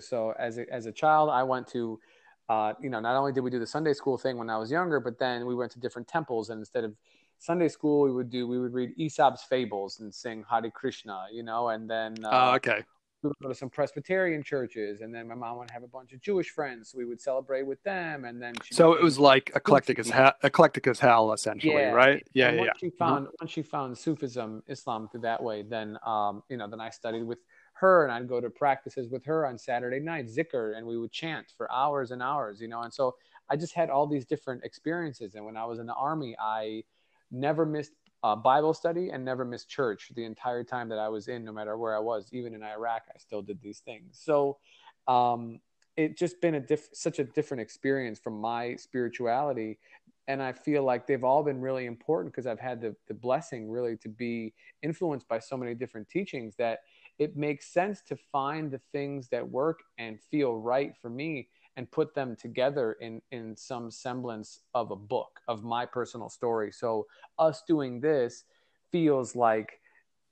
So 0.00 0.32
as 0.38 0.58
a, 0.58 0.72
as 0.72 0.86
a 0.86 0.92
child, 0.92 1.28
I 1.28 1.42
went 1.42 1.66
to, 1.68 2.00
uh, 2.48 2.72
you 2.80 2.88
know, 2.88 3.00
not 3.00 3.14
only 3.16 3.32
did 3.32 3.40
we 3.40 3.50
do 3.50 3.58
the 3.58 3.66
Sunday 3.66 3.92
school 3.92 4.16
thing 4.16 4.38
when 4.38 4.48
I 4.48 4.56
was 4.56 4.70
younger, 4.70 5.00
but 5.00 5.18
then 5.18 5.44
we 5.44 5.54
went 5.54 5.70
to 5.72 5.80
different 5.80 6.08
temples, 6.08 6.48
and 6.48 6.60
instead 6.60 6.84
of 6.84 6.94
Sunday 7.38 7.68
school, 7.68 8.04
we 8.04 8.12
would 8.12 8.30
do 8.30 8.46
we 8.48 8.58
would 8.58 8.72
read 8.72 8.90
Aesop's 8.96 9.44
fables 9.44 10.00
and 10.00 10.14
sing 10.14 10.44
Hare 10.48 10.70
Krishna, 10.70 11.26
you 11.30 11.42
know, 11.42 11.68
and 11.68 11.90
then 11.90 12.14
uh, 12.24 12.30
Oh, 12.32 12.54
okay. 12.54 12.84
We 13.22 13.28
would 13.28 13.38
go 13.40 13.48
to 13.48 13.54
some 13.54 13.70
Presbyterian 13.70 14.42
churches, 14.42 15.00
and 15.00 15.14
then 15.14 15.28
my 15.28 15.34
mom 15.34 15.58
would 15.58 15.70
have 15.70 15.84
a 15.84 15.88
bunch 15.88 16.12
of 16.12 16.20
Jewish 16.20 16.50
friends, 16.50 16.90
so 16.90 16.98
we 16.98 17.04
would 17.04 17.20
celebrate 17.20 17.62
with 17.64 17.82
them, 17.84 18.24
and 18.24 18.42
then 18.42 18.54
she 18.64 18.74
So 18.74 18.94
it 18.94 19.02
was 19.02 19.18
like 19.18 19.52
eclectic 19.54 19.98
as 19.98 20.10
hell, 20.10 20.32
eclectic 20.42 20.86
as 20.88 20.98
hell, 20.98 21.32
essentially, 21.32 21.74
Yeah. 21.74 21.92
right? 21.92 22.26
Yeah, 22.32 22.48
and 22.48 22.56
yeah, 22.56 22.60
once 22.62 22.72
yeah. 22.74 22.88
she 22.88 22.90
found 22.96 23.28
once 23.40 23.50
she 23.52 23.62
found 23.62 23.96
Sufism, 23.96 24.62
Islam 24.66 25.08
through 25.08 25.20
that 25.20 25.42
way, 25.42 25.62
then 25.62 25.98
um, 26.04 26.42
you 26.48 26.56
know, 26.56 26.68
then 26.68 26.80
I 26.80 26.90
studied 26.90 27.22
with 27.22 27.38
her, 27.74 28.04
and 28.04 28.12
I'd 28.12 28.28
go 28.28 28.40
to 28.40 28.50
practices 28.50 29.08
with 29.08 29.24
her 29.24 29.46
on 29.46 29.56
Saturday 29.56 30.00
night, 30.00 30.26
zikr, 30.26 30.76
and 30.76 30.86
we 30.86 30.98
would 30.98 31.12
chant 31.12 31.52
for 31.56 31.70
hours 31.70 32.10
and 32.10 32.22
hours, 32.22 32.60
you 32.60 32.68
know. 32.68 32.82
And 32.82 32.92
so 32.92 33.14
I 33.48 33.56
just 33.56 33.74
had 33.74 33.88
all 33.88 34.06
these 34.06 34.24
different 34.24 34.64
experiences. 34.64 35.36
And 35.36 35.44
when 35.44 35.56
I 35.56 35.64
was 35.64 35.78
in 35.78 35.86
the 35.86 35.94
army, 35.94 36.36
I 36.40 36.82
never 37.30 37.64
missed 37.64 37.92
uh, 38.22 38.36
Bible 38.36 38.74
study 38.74 39.10
and 39.10 39.24
never 39.24 39.44
missed 39.44 39.68
church 39.68 40.10
the 40.14 40.24
entire 40.24 40.64
time 40.64 40.88
that 40.88 40.98
I 40.98 41.08
was 41.08 41.28
in, 41.28 41.44
no 41.44 41.52
matter 41.52 41.76
where 41.76 41.96
I 41.96 42.00
was. 42.00 42.28
Even 42.32 42.54
in 42.54 42.62
Iraq, 42.62 43.02
I 43.08 43.18
still 43.18 43.42
did 43.42 43.60
these 43.60 43.80
things. 43.80 44.20
So 44.22 44.58
um, 45.08 45.60
it 45.96 46.16
just 46.16 46.40
been 46.40 46.54
a 46.54 46.60
diff- 46.60 46.90
such 46.92 47.18
a 47.18 47.24
different 47.24 47.60
experience 47.60 48.18
from 48.18 48.40
my 48.40 48.76
spirituality 48.76 49.78
and 50.28 50.42
I 50.42 50.52
feel 50.52 50.84
like 50.84 51.06
they've 51.06 51.24
all 51.24 51.42
been 51.42 51.60
really 51.60 51.86
important 51.86 52.32
because 52.32 52.46
I've 52.46 52.60
had 52.60 52.80
the, 52.80 52.94
the 53.08 53.14
blessing 53.14 53.68
really 53.70 53.96
to 53.98 54.08
be 54.08 54.54
influenced 54.82 55.28
by 55.28 55.38
so 55.38 55.56
many 55.56 55.74
different 55.74 56.08
teachings 56.08 56.54
that 56.56 56.80
it 57.18 57.36
makes 57.36 57.72
sense 57.72 58.02
to 58.02 58.16
find 58.30 58.70
the 58.70 58.80
things 58.92 59.28
that 59.28 59.48
work 59.48 59.80
and 59.98 60.20
feel 60.30 60.56
right 60.56 60.92
for 61.00 61.10
me 61.10 61.48
and 61.76 61.90
put 61.90 62.14
them 62.14 62.36
together 62.36 62.92
in 63.00 63.20
in 63.30 63.56
some 63.56 63.90
semblance 63.90 64.60
of 64.74 64.90
a 64.90 64.96
book 64.96 65.40
of 65.48 65.62
my 65.64 65.86
personal 65.86 66.28
story. 66.28 66.72
So 66.72 67.06
us 67.38 67.62
doing 67.66 68.00
this 68.00 68.44
feels 68.90 69.34
like 69.34 69.80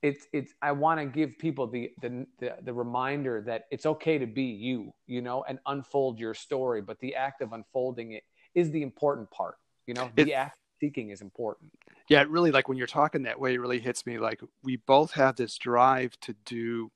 it's 0.02 0.26
it's 0.32 0.54
I 0.62 0.72
want 0.72 1.00
to 1.00 1.06
give 1.06 1.38
people 1.38 1.66
the, 1.66 1.90
the 2.00 2.26
the 2.38 2.56
the 2.62 2.72
reminder 2.72 3.42
that 3.46 3.64
it's 3.70 3.86
okay 3.86 4.18
to 4.18 4.26
be 4.26 4.44
you, 4.44 4.92
you 5.06 5.20
know, 5.22 5.44
and 5.48 5.58
unfold 5.66 6.18
your 6.18 6.34
story, 6.34 6.80
but 6.80 6.98
the 7.00 7.14
act 7.14 7.42
of 7.42 7.52
unfolding 7.52 8.12
it 8.12 8.24
is 8.54 8.70
the 8.70 8.82
important 8.82 9.30
part. 9.30 9.56
You 9.86 9.94
know, 9.94 10.10
the 10.14 10.22
It- 10.22 10.32
act 10.32 10.58
seeking 10.80 11.10
is 11.10 11.20
important. 11.20 11.72
Yeah, 12.08 12.22
it 12.22 12.28
really 12.30 12.50
like 12.50 12.66
when 12.68 12.76
you're 12.76 12.86
talking 12.88 13.22
that 13.22 13.38
way, 13.38 13.54
it 13.54 13.58
really 13.58 13.78
hits 13.78 14.04
me. 14.04 14.18
Like 14.18 14.40
we 14.64 14.76
both 14.76 15.12
have 15.12 15.36
this 15.36 15.56
drive 15.58 16.18
to 16.20 16.34
do 16.44 16.90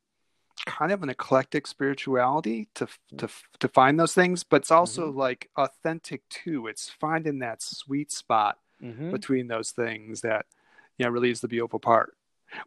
kind 0.66 0.92
of 0.92 1.02
an 1.02 1.10
eclectic 1.10 1.66
spirituality 1.66 2.68
to 2.74 2.86
to 3.18 3.28
to 3.60 3.68
find 3.68 3.98
those 3.98 4.14
things, 4.14 4.44
but 4.44 4.62
it's 4.62 4.70
also 4.70 5.10
Mm-hmm. 5.10 5.18
like 5.18 5.50
authentic 5.56 6.28
too. 6.28 6.66
It's 6.68 6.88
finding 6.90 7.40
that 7.40 7.62
sweet 7.62 8.12
spot 8.12 8.58
Mhm. 8.82 9.10
between 9.10 9.48
those 9.48 9.70
things 9.72 10.20
that 10.22 10.46
you 10.98 11.04
know 11.04 11.10
really 11.10 11.30
is 11.30 11.40
the 11.40 11.48
beautiful 11.48 11.80
part. 11.80 12.16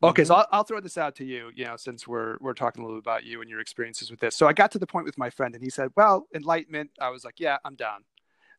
Okay, 0.03 0.23
so 0.25 0.33
Mm-hmm. 0.33 0.39
I'll, 0.41 0.47
I'll 0.51 0.63
throw 0.63 0.79
this 0.81 0.97
out 0.97 1.15
to 1.17 1.25
you. 1.25 1.51
You 1.55 1.65
know, 1.65 1.77
since 1.77 2.07
we're 2.07 2.37
we're 2.41 2.53
talking 2.53 2.83
a 2.83 2.85
little 2.85 2.99
bit 3.01 3.05
about 3.05 3.23
you 3.25 3.41
and 3.41 3.49
your 3.49 3.59
experiences 3.61 4.11
with 4.11 4.19
this. 4.19 4.35
So 4.35 4.47
I 4.47 4.53
got 4.53 4.71
to 4.71 4.79
the 4.79 4.87
point 4.87 5.05
with 5.05 5.17
my 5.17 5.29
friend, 5.29 5.55
and 5.55 5.63
he 5.63 5.69
said, 5.69 5.91
"Well, 5.95 6.27
enlightenment." 6.33 6.91
I 6.99 7.09
was 7.09 7.23
like, 7.25 7.39
"Yeah, 7.39 7.57
I'm 7.65 7.75
down." 7.75 8.03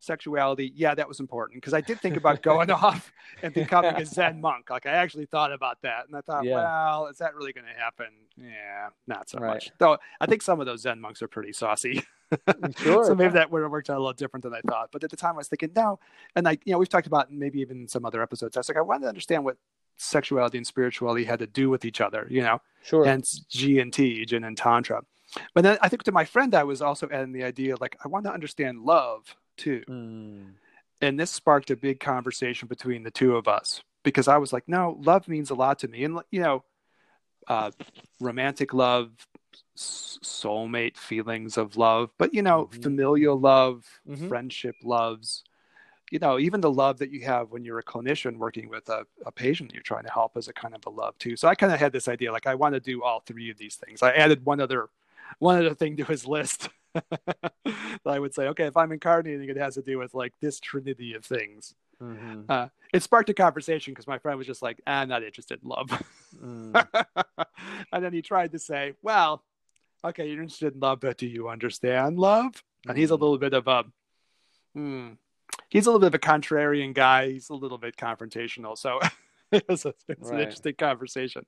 Sexuality, 0.00 0.72
yeah, 0.76 0.94
that 0.94 1.08
was 1.08 1.18
important 1.20 1.56
because 1.60 1.74
I 1.74 1.80
did 1.80 2.00
think 2.00 2.16
about 2.16 2.40
going 2.42 2.70
off 2.70 3.12
and 3.42 3.52
becoming 3.52 3.94
a 3.96 4.06
Zen 4.06 4.40
monk. 4.40 4.70
Like 4.70 4.86
I 4.86 4.90
actually 4.92 5.26
thought 5.26 5.52
about 5.52 5.82
that, 5.82 6.06
and 6.06 6.16
I 6.16 6.20
thought, 6.20 6.44
Yeah. 6.44 6.54
well, 6.54 7.06
is 7.08 7.18
that 7.18 7.34
really 7.34 7.52
going 7.52 7.66
to 7.66 7.78
happen? 7.80 8.06
Yeah, 8.36 8.90
not 9.08 9.28
so 9.28 9.38
Right. 9.38 9.54
much. 9.54 9.70
Though 9.78 9.98
I 10.20 10.26
think 10.26 10.42
some 10.42 10.60
of 10.60 10.66
those 10.66 10.82
Zen 10.82 11.00
monks 11.00 11.20
are 11.22 11.28
pretty 11.28 11.52
saucy. 11.52 12.04
Mm, 12.32 12.78
sure, 12.78 13.04
so 13.06 13.14
maybe 13.14 13.32
that 13.34 13.50
would 13.50 13.62
have 13.62 13.70
worked 13.72 13.90
out 13.90 13.96
a 13.96 14.00
little 14.00 14.12
different 14.12 14.44
than 14.44 14.54
I 14.54 14.60
thought. 14.60 14.90
But 14.92 15.02
at 15.02 15.10
the 15.10 15.16
time, 15.16 15.34
I 15.34 15.38
was 15.38 15.48
thinking, 15.48 15.70
no. 15.74 15.98
And 16.36 16.46
I, 16.46 16.52
you 16.64 16.72
know, 16.72 16.78
we've 16.78 16.88
talked 16.88 17.06
about 17.08 17.32
maybe 17.32 17.60
even 17.60 17.88
some 17.88 18.04
other 18.04 18.22
episodes. 18.22 18.56
I 18.56 18.60
was 18.60 18.68
like, 18.68 18.78
I 18.78 18.82
wanted 18.82 19.02
to 19.02 19.08
understand 19.08 19.44
what 19.44 19.56
sexuality 19.96 20.58
and 20.58 20.66
spirituality 20.66 21.24
had 21.24 21.40
to 21.40 21.46
do 21.48 21.70
with 21.70 21.84
each 21.84 22.00
other. 22.00 22.26
You 22.30 22.42
know, 22.42 22.60
Sure. 22.82 23.04
hence 23.04 23.40
G 23.48 23.80
and 23.80 23.92
T, 23.92 24.24
Gin 24.26 24.44
and 24.44 24.56
Tantra. 24.56 25.02
But 25.54 25.62
then 25.64 25.76
I 25.82 25.88
think 25.88 26.04
to 26.04 26.12
my 26.12 26.24
friend, 26.24 26.54
I 26.54 26.62
was 26.64 26.80
also 26.80 27.08
adding 27.10 27.32
the 27.32 27.42
idea 27.44 27.74
like 27.80 27.96
I 28.04 28.08
want 28.08 28.24
to 28.26 28.32
understand 28.32 28.82
love 28.82 29.34
too. 29.58 29.82
Mm. 29.88 30.54
And 31.00 31.20
this 31.20 31.30
sparked 31.30 31.70
a 31.70 31.76
big 31.76 32.00
conversation 32.00 32.68
between 32.68 33.02
the 33.02 33.10
two 33.10 33.36
of 33.36 33.46
us 33.46 33.82
because 34.02 34.28
I 34.28 34.38
was 34.38 34.52
like, 34.52 34.64
no, 34.66 34.98
love 35.00 35.28
means 35.28 35.50
a 35.50 35.54
lot 35.54 35.78
to 35.80 35.88
me. 35.88 36.04
And, 36.04 36.20
you 36.30 36.40
know, 36.40 36.64
uh, 37.46 37.70
romantic 38.20 38.74
love, 38.74 39.10
soulmate 39.76 40.96
feelings 40.96 41.56
of 41.56 41.76
love, 41.76 42.10
but, 42.18 42.34
you 42.34 42.42
know, 42.42 42.66
Mhm. 42.66 42.82
familial 42.82 43.38
love, 43.38 44.00
Mhm. 44.08 44.28
friendship 44.28 44.74
loves, 44.82 45.44
you 46.10 46.18
know, 46.18 46.38
even 46.38 46.60
the 46.60 46.70
love 46.70 46.98
that 46.98 47.10
you 47.10 47.24
have 47.24 47.50
when 47.50 47.64
you're 47.64 47.78
a 47.78 47.84
clinician 47.84 48.38
working 48.38 48.68
with 48.68 48.88
a, 48.88 49.06
a 49.24 49.30
patient 49.30 49.72
you're 49.72 49.82
trying 49.82 50.04
to 50.04 50.10
help 50.10 50.36
is 50.36 50.48
a 50.48 50.52
kind 50.52 50.74
of 50.74 50.84
a 50.86 50.90
love 50.90 51.16
too. 51.18 51.36
So 51.36 51.48
I 51.48 51.54
kind 51.54 51.72
of 51.72 51.78
had 51.78 51.92
this 51.92 52.08
idea, 52.08 52.32
like 52.32 52.46
I 52.46 52.54
want 52.54 52.74
to 52.74 52.80
do 52.80 53.02
all 53.02 53.20
three 53.20 53.50
of 53.50 53.58
these 53.58 53.76
things. 53.76 54.02
I 54.02 54.12
added 54.12 54.44
one 54.44 54.60
other, 54.60 54.88
one 55.38 55.58
other 55.58 55.74
thing 55.74 55.96
to 55.98 56.04
his 56.04 56.26
list. 56.26 56.70
I 58.06 58.18
would 58.18 58.34
say, 58.34 58.48
okay, 58.48 58.64
if 58.66 58.76
I'm 58.76 58.92
incarnating, 58.92 59.48
it 59.48 59.56
has 59.56 59.74
to 59.74 59.82
do 59.82 59.98
with 59.98 60.14
like 60.14 60.32
this 60.40 60.60
trinity 60.60 61.14
of 61.14 61.24
things. 61.24 61.74
Mhm. 62.02 62.44
Uh, 62.48 62.68
it 62.94 63.02
sparked 63.02 63.28
a 63.28 63.34
conversation 63.34 63.92
because 63.92 64.06
my 64.06 64.18
friend 64.18 64.38
was 64.38 64.46
just 64.46 64.62
like, 64.62 64.80
I'm 64.86 65.08
not 65.08 65.22
interested 65.22 65.60
in 65.62 65.68
love. 65.68 66.02
Mm. 66.42 66.86
and 67.92 68.04
then 68.04 68.12
he 68.12 68.22
tried 68.22 68.52
to 68.52 68.58
say, 68.58 68.94
well, 69.02 69.42
okay, 70.04 70.28
you're 70.28 70.42
interested 70.42 70.74
in 70.74 70.80
love, 70.80 71.00
but 71.00 71.18
do 71.18 71.26
you 71.26 71.48
understand 71.48 72.18
love? 72.18 72.62
And 72.88 72.96
he's 72.96 73.10
a 73.10 73.16
Mm. 73.16 73.20
little 73.20 73.38
bit 73.38 73.52
of 73.52 73.66
a, 73.66 73.84
hmm, 74.74 75.08
he's 75.68 75.86
a 75.86 75.90
little 75.90 76.00
bit 76.00 76.06
of 76.08 76.14
a 76.14 76.18
contrarian 76.18 76.94
guy. 76.94 77.32
He's 77.32 77.50
a 77.50 77.54
little 77.54 77.78
bit 77.78 77.96
confrontational. 77.96 78.78
So 78.78 79.00
it 79.52 79.66
was, 79.68 79.84
a, 79.84 79.94
it 80.06 80.20
was 80.20 80.30
an 80.30 80.38
interesting 80.38 80.74
conversation. 80.74 81.44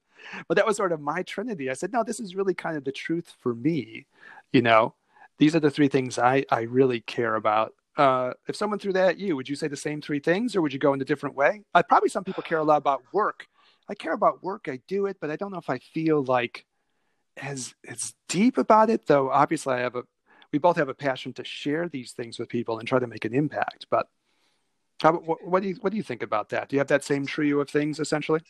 But 0.48 0.56
that 0.56 0.66
was 0.66 0.76
sort 0.76 0.92
of 0.92 1.00
my 1.00 1.22
trinity. 1.22 1.70
I 1.70 1.74
said, 1.74 1.92
no, 1.92 2.02
this 2.02 2.18
is 2.18 2.34
really 2.34 2.54
kind 2.54 2.76
of 2.76 2.84
the 2.84 2.92
truth 2.92 3.32
for 3.38 3.54
me. 3.54 4.06
You 4.52 4.62
know, 4.62 4.94
these 5.40 5.56
are 5.56 5.60
the 5.60 5.70
three 5.70 5.88
things 5.88 6.18
I, 6.18 6.44
I 6.50 6.60
really 6.62 7.00
care 7.00 7.34
about. 7.34 7.72
Uh, 7.96 8.34
if 8.46 8.54
someone 8.54 8.78
threw 8.78 8.92
that 8.92 9.08
at 9.08 9.18
you, 9.18 9.34
would 9.36 9.48
you 9.48 9.56
say 9.56 9.68
the 9.68 9.76
same 9.76 10.02
three 10.02 10.20
things 10.20 10.54
or 10.54 10.60
would 10.60 10.72
you 10.72 10.78
go 10.78 10.92
in 10.92 11.00
a 11.00 11.04
different 11.04 11.34
way? 11.34 11.62
I 11.74 11.80
probably 11.80 12.10
some 12.10 12.24
people 12.24 12.42
care 12.42 12.58
a 12.58 12.62
lot 12.62 12.76
about 12.76 13.02
work. 13.12 13.46
I 13.88 13.94
care 13.94 14.12
about 14.12 14.42
work. 14.44 14.68
I 14.68 14.80
do 14.86 15.06
it, 15.06 15.16
but 15.18 15.30
I 15.30 15.36
don't 15.36 15.50
know 15.50 15.58
if 15.58 15.70
I 15.70 15.78
feel 15.78 16.22
like 16.22 16.66
as 17.38 17.74
as 17.88 18.14
deep 18.28 18.58
about 18.58 18.90
it. 18.90 19.06
Though 19.06 19.30
obviously, 19.30 19.74
I 19.74 19.80
have 19.80 19.96
a 19.96 20.02
we 20.52 20.58
both 20.58 20.76
have 20.76 20.90
a 20.90 20.94
passion 20.94 21.32
to 21.34 21.44
share 21.44 21.88
these 21.88 22.12
things 22.12 22.38
with 22.38 22.50
people 22.50 22.78
and 22.78 22.86
try 22.86 22.98
to 22.98 23.06
make 23.06 23.24
an 23.24 23.34
impact. 23.34 23.86
But 23.90 24.08
how, 25.00 25.14
what, 25.14 25.42
what 25.42 25.62
do 25.62 25.70
you 25.70 25.76
what 25.80 25.90
do 25.90 25.96
you 25.96 26.02
think 26.02 26.22
about 26.22 26.50
that? 26.50 26.68
Do 26.68 26.76
you 26.76 26.80
have 26.80 26.88
that 26.88 27.02
same 27.02 27.24
trio 27.24 27.60
of 27.60 27.70
things 27.70 27.98
essentially? 27.98 28.40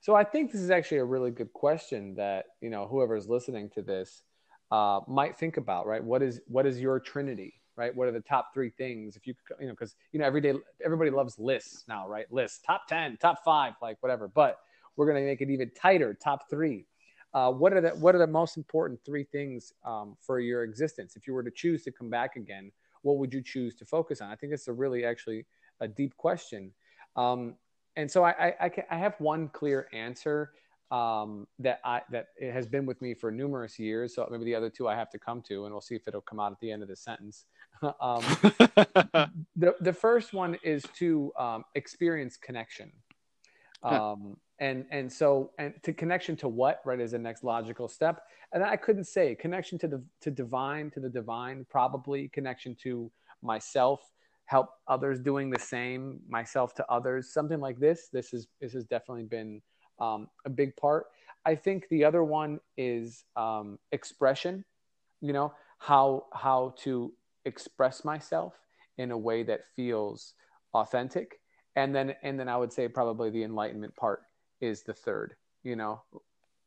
So 0.00 0.16
I 0.16 0.24
think 0.24 0.50
this 0.50 0.60
is 0.60 0.70
actually 0.70 0.98
a 0.98 1.04
really 1.04 1.30
good 1.30 1.52
question 1.52 2.16
that 2.16 2.46
you 2.60 2.68
know 2.68 2.88
whoever's 2.88 3.28
listening 3.28 3.70
to 3.70 3.82
this 3.82 4.24
uh, 4.72 5.00
might 5.06 5.38
think 5.38 5.58
about. 5.58 5.86
Right? 5.86 6.02
What 6.02 6.22
is 6.22 6.40
what 6.48 6.66
is 6.66 6.80
your 6.80 6.98
trinity? 6.98 7.54
Right? 7.76 7.94
What 7.94 8.08
are 8.08 8.12
the 8.12 8.20
top 8.20 8.52
three 8.52 8.70
things? 8.70 9.16
If 9.16 9.26
you 9.26 9.34
you 9.60 9.66
know 9.66 9.72
because 9.72 9.94
you 10.10 10.18
know 10.18 10.26
every 10.26 10.40
day 10.40 10.54
everybody 10.84 11.10
loves 11.10 11.38
lists 11.38 11.84
now, 11.86 12.08
right? 12.08 12.26
Lists 12.32 12.60
top 12.66 12.88
ten, 12.88 13.16
top 13.18 13.44
five, 13.44 13.74
like 13.80 13.98
whatever. 14.00 14.26
But 14.26 14.58
we're 14.96 15.06
gonna 15.06 15.24
make 15.24 15.40
it 15.40 15.50
even 15.50 15.70
tighter. 15.70 16.14
Top 16.14 16.50
three. 16.50 16.86
Uh, 17.34 17.50
what 17.50 17.72
are 17.72 17.80
the 17.80 17.90
what 17.90 18.14
are 18.14 18.18
the 18.18 18.26
most 18.26 18.56
important 18.56 18.98
three 19.04 19.24
things 19.24 19.72
um, 19.84 20.16
for 20.20 20.40
your 20.40 20.64
existence? 20.64 21.16
If 21.16 21.26
you 21.26 21.34
were 21.34 21.42
to 21.42 21.50
choose 21.50 21.82
to 21.84 21.92
come 21.92 22.10
back 22.10 22.36
again, 22.36 22.72
what 23.02 23.18
would 23.18 23.32
you 23.32 23.42
choose 23.42 23.74
to 23.76 23.84
focus 23.84 24.20
on? 24.20 24.30
I 24.30 24.36
think 24.36 24.52
it's 24.52 24.68
a 24.68 24.72
really 24.72 25.04
actually 25.04 25.46
a 25.80 25.88
deep 25.88 26.16
question. 26.16 26.72
Um, 27.16 27.56
and 27.96 28.10
so 28.10 28.24
I, 28.24 28.30
I, 28.30 28.54
I, 28.60 28.70
I 28.90 28.98
have 28.98 29.14
one 29.18 29.48
clear 29.48 29.88
answer 29.92 30.52
um, 30.92 31.48
that 31.58 31.80
I 31.84 32.02
that 32.10 32.28
it 32.36 32.52
has 32.52 32.66
been 32.68 32.86
with 32.86 33.00
me 33.02 33.14
for 33.14 33.32
numerous 33.32 33.78
years. 33.78 34.14
So 34.14 34.28
maybe 34.30 34.44
the 34.44 34.54
other 34.54 34.70
two 34.70 34.88
I 34.88 34.94
have 34.94 35.10
to 35.10 35.18
come 35.18 35.42
to, 35.48 35.64
and 35.64 35.72
we'll 35.74 35.80
see 35.80 35.96
if 35.96 36.06
it'll 36.06 36.20
come 36.20 36.38
out 36.38 36.52
at 36.52 36.60
the 36.60 36.70
end 36.70 36.82
of 36.82 36.88
the 36.88 36.96
sentence. 36.96 37.46
um, 38.00 38.22
the 39.56 39.74
the 39.80 39.92
first 39.92 40.34
one 40.34 40.58
is 40.62 40.84
to 40.98 41.32
um, 41.38 41.64
experience 41.74 42.36
connection, 42.36 42.92
Huh. 43.82 44.12
um, 44.12 44.36
and 44.60 44.84
and 44.90 45.12
so 45.12 45.50
and 45.58 45.74
to 45.82 45.92
connection 45.92 46.36
to 46.36 46.48
what 46.48 46.80
right 46.84 47.00
is 47.00 47.12
the 47.12 47.18
next 47.18 47.42
logical 47.42 47.88
step. 47.88 48.22
And 48.52 48.62
I 48.62 48.76
couldn't 48.76 49.04
say 49.04 49.34
connection 49.34 49.78
to 49.80 49.88
the 49.88 50.04
to 50.20 50.30
divine 50.30 50.90
to 50.92 51.00
the 51.00 51.08
divine 51.08 51.66
probably 51.70 52.28
connection 52.28 52.76
to 52.82 53.10
myself 53.42 54.00
help 54.46 54.68
others 54.88 55.20
doing 55.20 55.50
the 55.50 55.58
same 55.58 56.20
myself 56.28 56.74
to 56.74 56.84
others 56.90 57.32
something 57.32 57.60
like 57.60 57.78
this 57.78 58.08
this 58.12 58.34
is 58.34 58.48
this 58.60 58.72
has 58.72 58.84
definitely 58.84 59.24
been 59.24 59.62
um, 60.02 60.28
a 60.44 60.50
big 60.50 60.76
part. 60.76 61.06
I 61.46 61.54
think 61.54 61.88
the 61.88 62.04
other 62.04 62.22
one 62.24 62.60
is 62.76 63.24
um, 63.36 63.78
expression 63.92 64.64
you 65.22 65.32
know 65.32 65.54
how 65.78 66.26
how 66.34 66.74
to 66.78 67.12
express 67.46 68.04
myself 68.04 68.54
in 68.98 69.10
a 69.10 69.16
way 69.18 69.42
that 69.42 69.60
feels 69.74 70.34
authentic. 70.74 71.40
And 71.74 71.94
then 71.94 72.14
and 72.22 72.38
then 72.38 72.48
i 72.48 72.56
would 72.56 72.72
say 72.72 72.86
probably 72.88 73.30
the 73.30 73.44
enlightenment 73.44 73.96
part 73.96 74.22
is 74.60 74.82
the 74.82 74.92
third 74.92 75.36
you 75.62 75.76
know. 75.76 76.02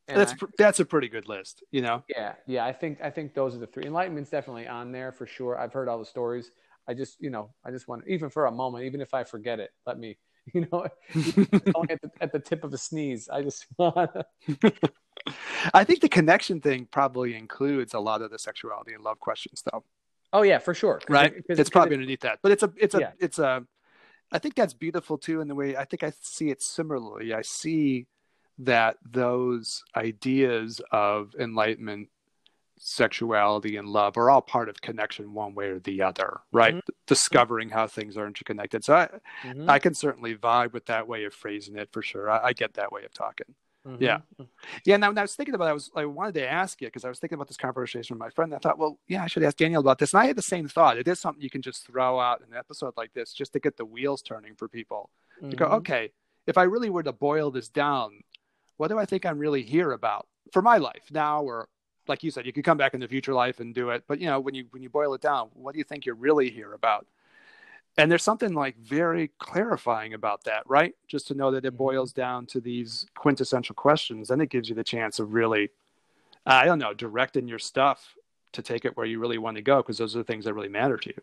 And 0.08 0.18
that's 0.18 0.34
I- 0.42 0.48
that's 0.58 0.80
a 0.80 0.86
pretty 0.86 1.10
good 1.10 1.28
list. 1.28 1.64
You 1.72 1.82
know, 1.82 2.04
yeah 2.10 2.34
yeah 2.48 2.66
i 2.66 2.74
think 2.74 3.00
i 3.04 3.10
think 3.10 3.36
those 3.36 3.56
are 3.56 3.60
the 3.60 3.68
three. 3.68 3.86
Enlightenment's 3.86 4.32
definitely 4.32 4.68
on 4.68 4.92
there 4.92 5.12
for 5.12 5.28
sure. 5.28 5.60
I've 5.60 5.74
heard 5.74 5.88
all 5.88 6.00
the 6.00 6.06
stories. 6.06 6.52
I 6.88 6.94
just 6.94 7.22
you 7.22 7.30
know 7.30 7.50
i 7.66 7.72
just 7.72 7.88
want 7.88 8.04
even 8.08 8.30
for 8.30 8.46
a 8.46 8.52
moment 8.52 8.86
even 8.86 9.02
if 9.02 9.14
i 9.14 9.24
forget 9.24 9.60
it 9.60 9.72
let 9.88 9.98
me 9.98 10.18
you 10.54 10.68
know 10.72 10.84
at 10.86 10.94
the, 12.02 12.12
at 12.22 12.32
the 12.32 12.40
tip 12.40 12.64
of 12.64 12.74
a 12.74 12.78
sneeze 12.78 13.30
i 13.30 13.42
just 13.42 13.66
want 13.78 14.12
I 15.74 15.84
think 15.84 16.02
the 16.02 16.10
connection 16.10 16.62
thing 16.62 16.88
probably 16.92 17.36
includes 17.36 17.94
a 17.96 18.00
lot 18.00 18.22
of 18.22 18.30
the 18.30 18.38
sexuality 18.38 18.94
and 18.94 19.04
love 19.04 19.20
questions, 19.20 19.64
though. 19.72 19.84
oh 20.34 20.44
yeah 20.44 20.60
for 20.60 20.74
sure. 20.76 21.02
right 21.10 21.34
it- 21.50 21.60
it's 21.60 21.70
probably 21.70 21.92
it- 21.94 21.98
underneath 21.98 22.20
that 22.22 22.40
but 22.44 22.52
it's 22.52 22.64
a 22.64 22.72
it's 22.78 22.94
a 22.96 23.00
Yeah. 23.00 23.12
it's 23.20 23.40
a 23.40 23.66
i 24.32 24.38
think 24.40 24.56
that's 24.56 24.74
beautiful 24.74 25.18
too 25.18 25.42
in 25.42 25.48
the 25.48 25.56
way 25.56 25.76
i 25.76 25.86
think 25.86 26.04
i 26.04 26.12
see 26.22 26.50
it 26.50 26.62
similarly 26.62 27.34
i 27.34 27.42
see 27.42 28.06
that 28.60 28.98
those 29.10 29.84
ideas 29.96 30.80
of 30.92 31.34
enlightenment 31.40 32.10
sexuality 32.78 33.78
and 33.78 33.88
love 33.88 34.18
are 34.18 34.30
all 34.30 34.42
part 34.42 34.70
of 34.70 34.82
connection 34.82 35.34
one 35.34 35.56
way 35.56 35.68
or 35.68 35.80
the 35.80 36.02
other 36.02 36.42
right 36.52 36.76
discovering 37.08 37.70
how 37.70 37.88
things 37.88 38.18
are 38.18 38.28
interconnected 38.28 38.84
so 38.84 38.96
i 38.96 39.10
Mhm, 39.44 39.70
i 39.70 39.80
can 39.80 39.94
certainly 39.94 40.36
vibe 40.36 40.74
with 40.74 40.86
that 40.88 41.08
way 41.08 41.24
of 41.24 41.34
phrasing 41.34 41.78
it 41.78 41.90
for 41.92 42.02
sure 42.02 42.30
i, 42.30 42.48
I 42.48 42.54
get 42.54 42.74
that 42.76 42.92
way 42.92 43.04
of 43.06 43.14
talking 43.14 43.56
mhm. 43.88 43.98
yeah. 44.02 44.20
yeah, 44.84 44.98
now 44.98 45.10
when 45.10 45.18
I 45.18 45.22
was 45.22 45.36
thinking 45.36 45.56
about 45.56 45.66
it, 45.68 45.70
I 45.70 45.74
was 45.74 45.92
I 45.96 46.06
wanted 46.06 46.34
to 46.36 46.48
ask 46.50 46.82
you 46.82 46.88
because 46.88 47.06
I 47.06 47.10
was 47.10 47.20
thinking 47.20 47.36
about 47.36 47.48
this 47.48 47.58
conversation 47.58 48.16
with 48.16 48.20
my 48.20 48.30
friend. 48.30 48.54
I 48.54 48.58
thought, 48.58 48.78
well, 48.80 49.00
yeah, 49.08 49.24
I 49.24 49.28
should 49.28 49.44
ask 49.44 49.58
Daniel 49.58 49.80
about 49.80 50.00
this. 50.00 50.14
And 50.14 50.22
I 50.22 50.26
had 50.26 50.36
the 50.36 50.42
same 50.42 50.68
thought. 50.68 50.98
It 50.98 51.08
is 51.08 51.20
something 51.20 51.42
you 51.42 51.50
can 51.52 51.62
just 51.62 51.86
throw 51.86 52.20
out 52.20 52.42
in 52.42 52.52
an 52.52 52.58
episode 52.58 52.94
like 52.98 53.14
this 53.14 53.32
just 53.34 53.54
to 53.54 53.60
get 53.60 53.78
the 53.78 53.86
wheels 53.86 54.22
turning 54.22 54.56
for 54.56 54.68
people. 54.68 55.12
To 55.50 55.56
go, 55.56 55.68
Mhm. 55.68 55.74
okay, 55.80 56.12
if 56.48 56.58
I 56.58 56.64
really 56.64 56.90
were 56.90 57.04
to 57.04 57.14
boil 57.14 57.52
this 57.52 57.70
down, 57.70 58.22
what 58.78 58.88
do 58.90 58.98
I 58.98 59.06
think 59.06 59.26
I'm 59.26 59.38
really 59.40 59.62
here 59.64 59.92
about 59.92 60.28
for 60.52 60.62
my 60.62 60.78
life 60.78 61.12
now 61.12 61.44
or 61.44 61.68
like 62.08 62.24
you 62.24 62.32
said, 62.32 62.46
you 62.46 62.54
could 62.54 62.64
come 62.64 62.78
back 62.78 62.94
in 62.94 63.00
the 63.00 63.08
future 63.08 63.34
life 63.34 63.60
and 63.60 63.74
do 63.74 63.90
it. 63.90 64.04
But 64.08 64.20
you 64.20 64.28
know, 64.28 64.40
when 64.40 64.56
you 64.56 64.66
when 64.72 64.84
you 64.84 64.90
boil 64.90 65.14
it 65.14 65.22
down, 65.22 65.50
what 65.54 65.74
do 65.74 65.78
you 65.78 65.84
think 65.84 66.06
you're 66.06 66.16
really 66.16 66.50
here 66.50 66.74
about? 66.74 67.08
And 67.98 68.12
there's 68.12 68.24
something 68.24 68.54
like 68.54 68.78
very 68.78 69.32
clarifying 69.40 70.14
about 70.14 70.44
that, 70.44 70.64
right? 70.68 70.94
Just 71.08 71.28
to 71.28 71.34
know 71.34 71.52
that 71.52 71.64
it 71.64 71.74
Mhm. 71.74 71.78
boils 71.78 72.12
down 72.12 72.46
to 72.48 72.60
these 72.60 73.06
quintessential 73.16 73.74
questions, 73.74 74.30
and 74.32 74.42
it 74.42 74.50
gives 74.50 74.68
you 74.68 74.76
the 74.76 74.84
chance 74.84 75.18
of 75.18 75.34
really, 75.34 75.70
I 76.46 76.66
don't 76.66 76.80
know, 76.80 76.94
directing 76.94 77.48
your 77.48 77.60
stuff 77.60 78.18
to 78.52 78.62
take 78.62 78.84
it 78.86 78.98
where 78.98 79.06
you 79.06 79.20
really 79.20 79.38
want 79.38 79.56
to 79.56 79.64
go, 79.64 79.78
because 79.78 79.98
those 79.98 80.16
are 80.16 80.20
the 80.20 80.26
things 80.26 80.46
that 80.46 80.54
really 80.54 80.70
matter 80.70 80.98
to 80.98 81.10
you. 81.10 81.22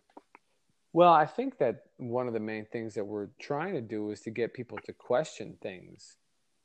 Well, 0.95 1.13
I 1.13 1.27
think 1.27 1.59
that 1.59 1.85
one 1.99 2.27
of 2.27 2.35
the 2.35 2.41
main 2.41 2.67
things 2.67 2.95
that 2.95 3.05
we're 3.05 3.29
trying 3.39 3.75
to 3.75 3.81
do 3.81 4.11
is 4.11 4.21
to 4.23 4.31
get 4.31 4.53
people 4.53 4.79
to 4.85 4.93
question 4.93 5.57
things, 5.63 6.17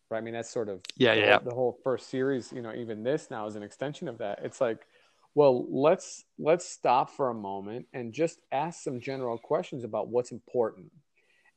right? 0.10 0.20
I 0.20 0.22
mean, 0.22 0.34
that's 0.34 0.50
sort 0.50 0.70
of 0.70 0.82
Yeah, 0.96 1.16
the, 1.16 1.22
yeah. 1.22 1.40
The 1.40 1.54
whole 1.54 1.78
first 1.84 2.10
series. 2.10 2.52
You 2.52 2.62
know, 2.62 2.74
even 2.74 3.04
this 3.04 3.30
now 3.30 3.48
is 3.48 3.56
an 3.56 3.64
extension 3.64 4.08
of 4.08 4.18
that. 4.20 4.40
It's 4.44 4.62
like, 4.62 4.80
well, 5.36 5.66
let's 5.70 6.24
let's 6.40 6.68
stop 6.68 7.10
for 7.10 7.30
a 7.30 7.34
moment 7.34 7.86
and 7.94 8.14
just 8.14 8.40
ask 8.52 8.84
some 8.84 9.00
general 9.00 9.38
questions 9.38 9.84
about 9.84 10.10
what's 10.10 10.32
important. 10.32 10.92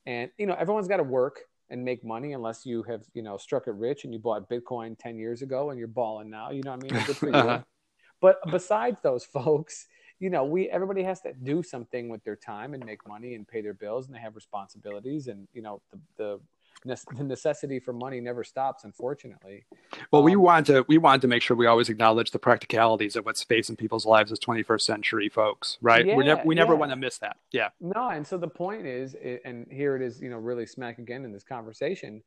And 0.06 0.30
you 0.38 0.46
know, 0.46 0.56
everyone's 0.58 0.88
got 0.88 0.98
to 0.98 1.02
work 1.02 1.40
and 1.70 1.84
make 1.84 2.04
money 2.04 2.32
unless 2.32 2.66
you 2.66 2.82
have 2.84 3.02
you 3.14 3.22
know 3.22 3.36
struck 3.36 3.66
it 3.66 3.74
rich 3.74 4.04
and 4.04 4.12
you 4.12 4.18
bought 4.18 4.50
Bitcoin 4.50 4.98
ten 4.98 5.18
years 5.18 5.42
ago 5.42 5.70
and 5.70 5.78
you're 5.78 5.88
balling 5.88 6.30
now. 6.30 6.50
You 6.50 6.62
know 6.62 6.72
what 6.72 6.84
I 6.84 6.94
mean? 6.94 7.04
Good 7.06 7.16
for 7.16 7.30
you. 7.30 7.64
But 8.20 8.38
besides 8.50 8.98
those 9.02 9.24
folks, 9.24 9.86
you 10.18 10.28
know, 10.28 10.44
we 10.44 10.68
everybody 10.68 11.02
has 11.02 11.22
to 11.22 11.32
do 11.32 11.62
something 11.62 12.08
with 12.10 12.22
their 12.22 12.36
time 12.36 12.74
and 12.74 12.84
make 12.84 13.08
money 13.08 13.34
and 13.34 13.48
pay 13.48 13.62
their 13.62 13.74
bills, 13.74 14.06
and 14.06 14.14
they 14.14 14.20
have 14.20 14.36
responsibilities, 14.36 15.26
and 15.26 15.48
you 15.54 15.62
know, 15.62 15.80
the 15.90 15.98
the, 16.18 16.40
the 16.84 17.24
necessity 17.24 17.78
for 17.78 17.92
money 17.92 18.20
never 18.20 18.42
stops, 18.44 18.84
unfortunately. 18.84 19.64
Well, 20.10 20.22
we 20.22 20.34
Um, 20.34 20.42
want 20.42 20.66
to 20.66 20.84
we 20.88 20.98
want 20.98 21.22
to 21.22 21.28
make 21.28 21.42
sure 21.42 21.56
we 21.56 21.66
always 21.66 21.88
acknowledge 21.88 22.30
the 22.30 22.38
practicalities 22.38 23.16
of 23.16 23.24
what's 23.26 23.42
facing 23.44 23.76
people's 23.76 24.06
lives 24.06 24.32
as 24.32 24.38
21st 24.38 24.80
century 24.82 25.28
folks, 25.28 25.78
right? 25.80 26.06
yeah, 26.06 26.16
we 26.16 26.24
never 26.24 26.42
we 26.44 26.54
never 26.54 26.72
yeah. 26.74 26.78
want 26.78 26.92
to 26.92 26.96
miss 26.96 27.18
that. 27.18 27.36
Yeah. 27.52 27.68
No, 27.80 28.08
and 28.10 28.26
so 28.26 28.38
the 28.38 28.48
point 28.48 28.86
is, 28.86 29.14
and 29.44 29.66
here 29.70 29.96
it 29.96 30.02
is, 30.02 30.20
you 30.20 30.30
know, 30.30 30.38
really 30.38 30.66
smack 30.66 30.98
again 30.98 31.24
in 31.24 31.32
this 31.32 31.44
conversation. 31.44 32.22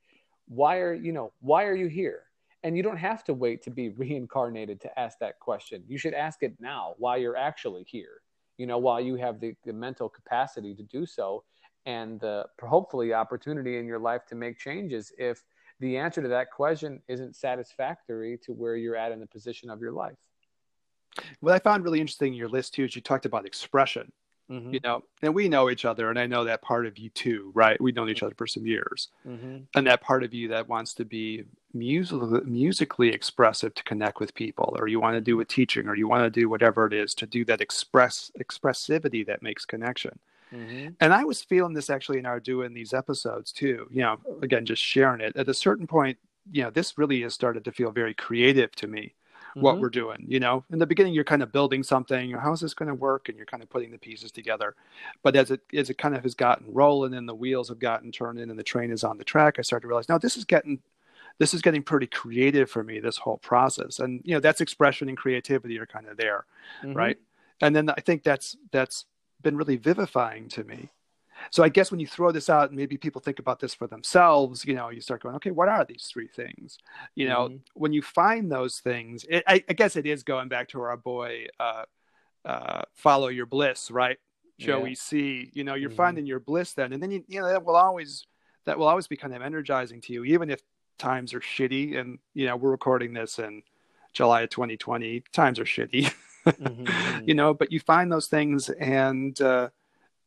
Why 0.47 0.77
are 0.77 0.93
you 0.93 1.13
know 1.13 1.33
why 1.41 1.65
are 1.65 1.75
you 1.75 1.87
here? 1.87 2.23
And 2.63 2.77
you 2.77 2.83
don't 2.83 2.97
have 2.97 3.23
to 3.25 3.33
wait 3.33 3.61
to 3.63 3.71
be 3.71 3.89
reincarnated 3.97 4.79
to 4.81 4.99
ask 4.99 5.19
that 5.19 5.39
question. 5.39 5.83
You 5.87 5.97
should 5.97 6.13
ask 6.13 6.43
it 6.43 6.55
now 6.59 6.95
while 6.97 7.17
you're 7.17 7.37
actually 7.37 7.83
here. 7.83 8.21
You 8.57 8.67
know, 8.67 8.77
while 8.77 9.01
you 9.01 9.15
have 9.15 9.39
the, 9.39 9.55
the 9.65 9.73
mental 9.73 10.07
capacity 10.07 10.75
to 10.75 10.83
do 10.83 11.07
so, 11.07 11.43
and 11.85 12.19
the 12.19 12.45
hopefully 12.61 13.13
opportunity 13.13 13.77
in 13.77 13.85
your 13.85 13.99
life 13.99 14.25
to 14.27 14.35
make 14.35 14.57
changes. 14.57 15.11
If 15.17 15.43
the 15.79 15.97
answer 15.97 16.21
to 16.21 16.27
that 16.29 16.51
question 16.51 17.01
isn't 17.07 17.35
satisfactory 17.35 18.37
to 18.45 18.53
where 18.53 18.75
you're 18.75 18.95
at 18.95 19.11
in 19.11 19.19
the 19.19 19.27
position 19.27 19.69
of 19.69 19.81
your 19.81 19.91
life. 19.91 20.17
What 21.41 21.53
I 21.53 21.59
found 21.59 21.83
really 21.83 21.99
interesting 21.99 22.33
in 22.33 22.39
your 22.39 22.49
list 22.49 22.73
too 22.73 22.85
is 22.85 22.95
you 22.95 23.01
talked 23.01 23.25
about 23.25 23.45
expression. 23.45 24.11
Mm-hmm. 24.51 24.73
You 24.73 24.79
know, 24.83 25.03
and 25.21 25.33
we 25.33 25.47
know 25.47 25.69
each 25.69 25.85
other, 25.85 26.09
and 26.09 26.19
I 26.19 26.27
know 26.27 26.43
that 26.43 26.61
part 26.61 26.85
of 26.85 26.97
you 26.97 27.09
too, 27.09 27.51
right? 27.55 27.79
We've 27.79 27.95
known 27.95 28.09
each 28.09 28.23
other 28.23 28.35
for 28.37 28.45
some 28.45 28.67
years, 28.67 29.07
Mm-hmm. 29.25 29.59
and 29.73 29.87
that 29.87 30.01
part 30.01 30.21
of 30.23 30.33
you 30.33 30.49
that 30.49 30.67
wants 30.67 30.93
to 30.95 31.05
be 31.05 31.45
musically 31.73 32.41
musically 32.43 33.09
expressive 33.09 33.73
to 33.73 33.83
connect 33.85 34.19
with 34.19 34.33
people, 34.33 34.75
or 34.77 34.89
you 34.89 34.99
want 34.99 35.15
to 35.15 35.21
do 35.21 35.37
with 35.37 35.47
teaching, 35.47 35.87
or 35.87 35.95
you 35.95 36.09
want 36.09 36.25
to 36.25 36.29
do 36.41 36.49
whatever 36.49 36.85
it 36.85 36.93
is 36.93 37.15
to 37.15 37.25
do 37.25 37.45
that 37.45 37.61
express 37.61 38.31
expressivity 38.37 39.25
that 39.25 39.41
makes 39.41 39.63
connection. 39.63 40.19
Mm-hmm. 40.53 40.89
And 40.99 41.13
I 41.13 41.23
was 41.23 41.41
feeling 41.43 41.73
this 41.73 41.89
actually 41.89 42.19
in 42.19 42.25
our 42.25 42.39
doing 42.39 42.73
these 42.73 42.93
episodes 42.93 43.51
too. 43.51 43.87
You 43.91 44.01
know, 44.01 44.19
again, 44.41 44.65
just 44.65 44.83
sharing 44.83 45.21
it. 45.21 45.35
At 45.35 45.49
a 45.49 45.53
certain 45.53 45.87
point, 45.87 46.17
you 46.51 46.63
know, 46.63 46.69
this 46.69 46.97
really 46.97 47.21
has 47.21 47.33
started 47.33 47.65
to 47.65 47.71
feel 47.71 47.91
very 47.91 48.13
creative 48.13 48.71
to 48.75 48.87
me. 48.87 49.15
What 49.59 49.77
Mhm. 49.77 49.81
we're 49.81 49.89
doing, 49.89 50.25
you 50.27 50.39
know, 50.39 50.65
in 50.71 50.79
the 50.79 50.85
beginning, 50.87 51.13
you're 51.13 51.23
kind 51.23 51.43
of 51.43 51.51
building 51.51 51.83
something. 51.83 52.31
How 52.31 52.51
is 52.53 52.59
this 52.59 52.73
going 52.73 52.89
to 52.89 52.95
work? 52.95 53.29
And 53.29 53.37
you're 53.37 53.45
kind 53.45 53.61
of 53.63 53.69
putting 53.69 53.91
the 53.91 53.99
pieces 53.99 54.31
together. 54.31 54.75
But 55.21 55.35
as 55.35 55.51
it 55.51 55.61
as 55.73 55.89
it 55.91 55.97
kind 55.99 56.15
of 56.15 56.23
has 56.23 56.33
gotten 56.35 56.73
rolling, 56.73 57.13
and 57.13 57.29
the 57.29 57.35
wheels 57.35 57.69
have 57.69 57.79
gotten 57.79 58.11
turned 58.11 58.39
in, 58.39 58.49
and 58.49 58.57
the 58.59 58.63
train 58.63 58.91
is 58.91 59.03
on 59.03 59.17
the 59.17 59.23
track, 59.23 59.59
I 59.59 59.61
started 59.61 59.83
to 59.83 59.87
realize, 59.87 60.09
now 60.09 60.17
this 60.17 60.37
is 60.37 60.45
getting 60.45 60.81
this 61.39 61.53
is 61.53 61.61
getting 61.61 61.83
pretty 61.83 62.07
creative 62.07 62.69
for 62.69 62.83
me. 62.83 62.99
This 62.99 63.17
whole 63.17 63.37
process, 63.37 63.99
and 63.99 64.21
you 64.25 64.33
know, 64.35 64.39
that's 64.39 64.61
expression 64.61 65.09
and 65.09 65.17
creativity 65.17 65.79
are 65.79 65.85
kind 65.85 66.07
of 66.07 66.17
there 66.17 66.45
Mhm. 66.83 66.95
right 66.95 67.17
and 67.61 67.75
then 67.75 67.89
i 67.89 67.99
think 68.01 68.23
that's 68.23 68.57
that's 68.71 69.05
been 69.43 69.57
really 69.57 69.77
vivifying 69.77 70.47
to 70.49 70.63
me 70.63 70.89
so 71.51 71.63
i 71.63 71.69
guess 71.69 71.91
when 71.91 71.99
you 71.99 72.07
throw 72.07 72.31
this 72.31 72.49
out 72.49 72.69
and 72.69 72.77
maybe 72.77 72.97
people 72.97 73.19
think 73.21 73.39
about 73.39 73.59
this 73.59 73.73
for 73.73 73.87
themselves 73.87 74.65
you 74.65 74.73
know 74.73 74.89
you 74.89 75.01
start 75.01 75.21
going 75.21 75.35
okay 75.35 75.51
what 75.51 75.67
are 75.69 75.83
these 75.85 76.09
three 76.11 76.27
things 76.27 76.77
you 77.15 77.27
know 77.27 77.49
Mhm. 77.49 77.59
when 77.73 77.93
you 77.93 78.01
find 78.01 78.51
those 78.51 78.79
things 78.79 79.25
it, 79.29 79.43
I, 79.47 79.63
I 79.69 79.73
guess 79.73 79.95
it 79.95 80.05
is 80.05 80.23
going 80.23 80.47
back 80.47 80.69
to 80.69 80.81
our 80.81 80.97
boy 80.97 81.47
uh, 81.59 81.83
uh, 82.45 82.81
follow 82.93 83.27
your 83.27 83.45
bliss 83.45 83.91
right 83.91 84.17
joey 84.59 84.89
Yeah. 84.89 84.95
c 84.95 85.49
you 85.53 85.63
know 85.63 85.75
you're 85.75 85.89
Mhm. 85.89 85.95
finding 85.95 86.25
your 86.25 86.39
bliss 86.39 86.73
then 86.73 86.93
and 86.93 87.01
then 87.01 87.11
you, 87.11 87.23
you 87.27 87.39
know 87.41 87.47
that 87.47 87.63
will 87.65 87.75
always 87.75 88.25
that 88.65 88.77
will 88.77 88.87
always 88.87 89.07
be 89.07 89.17
kind 89.17 89.33
of 89.35 89.41
energizing 89.41 89.99
to 90.01 90.13
you 90.13 90.23
even 90.23 90.49
if 90.49 90.61
times 90.99 91.33
are 91.33 91.39
shitty 91.41 91.97
and 91.97 92.19
you 92.33 92.45
know 92.45 92.55
we're 92.55 92.71
recording 92.71 93.13
this 93.13 93.39
in 93.39 93.63
july 94.13 94.41
of 94.41 94.49
2020 94.51 95.23
times 95.33 95.57
are 95.59 95.65
shitty 95.65 96.13
Mhm, 96.45 96.85
mhm. 96.85 97.27
you 97.27 97.33
know 97.33 97.53
but 97.53 97.71
you 97.71 97.79
find 97.79 98.11
those 98.11 98.27
things 98.27 98.69
and 98.69 99.39
uh 99.41 99.69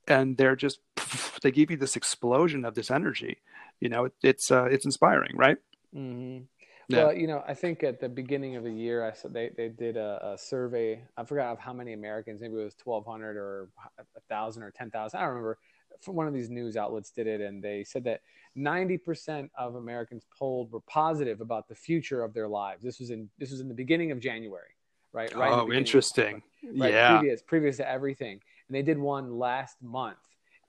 and 0.09 0.37
they're 0.37 0.57
just 0.57 0.81
they 1.43 1.51
give 1.51 1.71
you 1.71 1.77
this 1.77 1.97
explosion 1.97 2.65
of 2.65 2.75
this 2.75 2.91
energy 2.91 3.39
you 3.81 3.89
know 3.89 4.07
it, 4.07 4.13
it's 4.23 4.51
uh 4.51 4.65
it's 4.65 4.85
inspiring 4.85 5.37
right 5.37 5.59
mm-hmm. 5.95 6.45
Yeah. 6.89 7.07
Well, 7.07 7.15
you 7.15 7.27
know, 7.27 7.43
I 7.47 7.55
think 7.55 7.83
at 7.83 8.01
the 8.01 8.09
beginning 8.09 8.55
of 8.55 8.63
the 8.63 8.73
year, 8.73 9.05
I 9.05 9.13
said 9.13 9.33
they, 9.33 9.51
they 9.57 9.69
did 9.69 9.97
a, 9.97 10.35
a 10.35 10.39
survey. 10.39 11.03
I 11.17 11.25
forgot 11.25 11.53
of 11.53 11.59
how 11.59 11.73
many 11.73 11.93
Americans, 11.95 12.41
maybe 12.41 12.55
it 12.55 12.65
was 12.65 12.77
1,200 12.83 13.37
or 13.37 13.69
1,000 13.97 14.63
or 14.63 14.71
10,000. 14.71 15.19
I 15.19 15.23
don't 15.23 15.31
remember. 15.31 15.59
From 16.03 16.15
one 16.15 16.29
of 16.29 16.35
these 16.35 16.51
news 16.51 16.77
outlets 16.77 17.11
did 17.11 17.27
it, 17.27 17.41
and 17.41 17.63
they 17.63 17.83
said 17.83 18.05
that 18.05 18.21
90% 18.57 19.49
of 19.59 19.77
Americans 19.77 20.27
polled 20.39 20.71
were 20.71 20.81
positive 20.81 21.41
about 21.41 21.69
the 21.69 21.75
future 21.75 22.23
of 22.23 22.35
their 22.35 22.49
lives. 22.49 22.85
This 22.85 23.01
was 23.01 23.11
in 23.11 23.31
this 23.39 23.51
was 23.51 23.61
in 23.61 23.69
the 23.69 23.75
beginning 23.75 24.11
of 24.13 24.21
January, 24.21 24.76
right? 25.17 25.35
right 25.35 25.53
oh 25.53 25.67
of- 25.67 25.73
interesting 25.73 26.43
right, 26.77 26.93
yeah 26.93 27.19
previous 27.19 27.43
previous 27.43 27.77
to 27.79 27.89
everything. 27.89 28.41
And 28.69 28.75
they 28.75 28.83
did 28.83 28.99
one 28.99 29.39
last 29.39 29.81
month, 29.81 30.19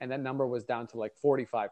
and 0.00 0.10
that 0.12 0.20
number 0.20 0.46
was 0.46 0.62
down 0.62 0.86
to 0.88 0.98
like 0.98 1.12
45%. 1.24 1.70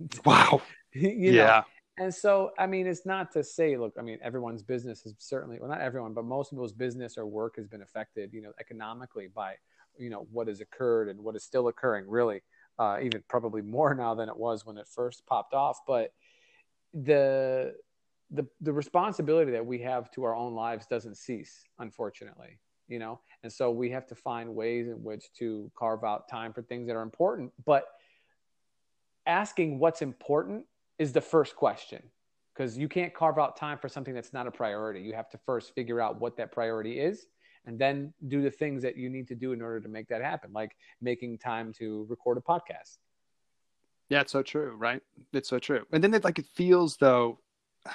wow 0.24 0.62
you 0.92 1.32
know, 1.32 1.38
yeah 1.38 1.62
and 1.98 2.14
so, 2.14 2.52
I 2.58 2.66
mean, 2.66 2.86
it's 2.86 3.06
not 3.06 3.32
to 3.32 3.42
say, 3.42 3.76
look, 3.78 3.94
I 3.98 4.02
mean, 4.02 4.18
everyone's 4.22 4.62
business 4.62 5.06
is 5.06 5.14
certainly, 5.18 5.58
well, 5.58 5.70
not 5.70 5.80
everyone, 5.80 6.12
but 6.12 6.24
most 6.24 6.50
people's 6.50 6.72
business 6.72 7.16
or 7.16 7.24
work 7.24 7.56
has 7.56 7.66
been 7.66 7.80
affected, 7.80 8.34
you 8.34 8.42
know, 8.42 8.52
economically 8.60 9.28
by, 9.34 9.54
you 9.96 10.10
know, 10.10 10.26
what 10.30 10.48
has 10.48 10.60
occurred 10.60 11.08
and 11.08 11.18
what 11.18 11.36
is 11.36 11.42
still 11.42 11.68
occurring, 11.68 12.04
really, 12.06 12.42
uh, 12.78 12.98
even 13.02 13.22
probably 13.28 13.62
more 13.62 13.94
now 13.94 14.14
than 14.14 14.28
it 14.28 14.36
was 14.36 14.66
when 14.66 14.76
it 14.76 14.86
first 14.86 15.24
popped 15.26 15.54
off. 15.54 15.78
But 15.86 16.12
the, 16.92 17.74
the, 18.30 18.46
the 18.60 18.72
responsibility 18.72 19.52
that 19.52 19.64
we 19.64 19.78
have 19.82 20.10
to 20.12 20.24
our 20.24 20.34
own 20.34 20.54
lives 20.54 20.86
doesn't 20.86 21.16
cease, 21.16 21.64
unfortunately, 21.78 22.58
you 22.88 22.98
know? 22.98 23.20
And 23.42 23.52
so 23.52 23.70
we 23.70 23.90
have 23.90 24.06
to 24.08 24.14
find 24.14 24.54
ways 24.54 24.88
in 24.88 25.02
which 25.02 25.32
to 25.38 25.70
carve 25.78 26.04
out 26.04 26.28
time 26.28 26.52
for 26.52 26.62
things 26.62 26.86
that 26.88 26.96
are 26.96 27.02
important. 27.02 27.52
But 27.64 27.86
asking 29.26 29.78
what's 29.78 30.02
important 30.02 30.64
is 30.98 31.12
the 31.12 31.20
first 31.20 31.56
question 31.56 32.02
because 32.54 32.76
you 32.76 32.88
can't 32.88 33.12
carve 33.12 33.38
out 33.38 33.56
time 33.56 33.78
for 33.78 33.88
something 33.88 34.14
that's 34.14 34.32
not 34.32 34.46
a 34.46 34.50
priority. 34.50 35.00
You 35.00 35.12
have 35.12 35.28
to 35.30 35.38
first 35.44 35.74
figure 35.74 36.00
out 36.00 36.20
what 36.20 36.36
that 36.38 36.52
priority 36.52 36.98
is 36.98 37.26
and 37.66 37.78
then 37.78 38.14
do 38.28 38.42
the 38.42 38.50
things 38.50 38.82
that 38.82 38.96
you 38.96 39.10
need 39.10 39.28
to 39.28 39.34
do 39.34 39.52
in 39.52 39.60
order 39.60 39.80
to 39.80 39.88
make 39.88 40.08
that 40.08 40.22
happen, 40.22 40.52
like 40.52 40.76
making 41.00 41.38
time 41.38 41.72
to 41.74 42.06
record 42.08 42.38
a 42.38 42.40
podcast. 42.40 42.98
yeah 44.08 44.20
it's 44.20 44.32
so 44.32 44.42
true 44.42 44.74
right 44.78 45.02
it's 45.32 45.48
so 45.48 45.58
true 45.58 45.84
and 45.92 46.02
then 46.02 46.14
it 46.14 46.22
like 46.24 46.38
it 46.38 46.46
feels 46.54 46.96
though 46.96 47.38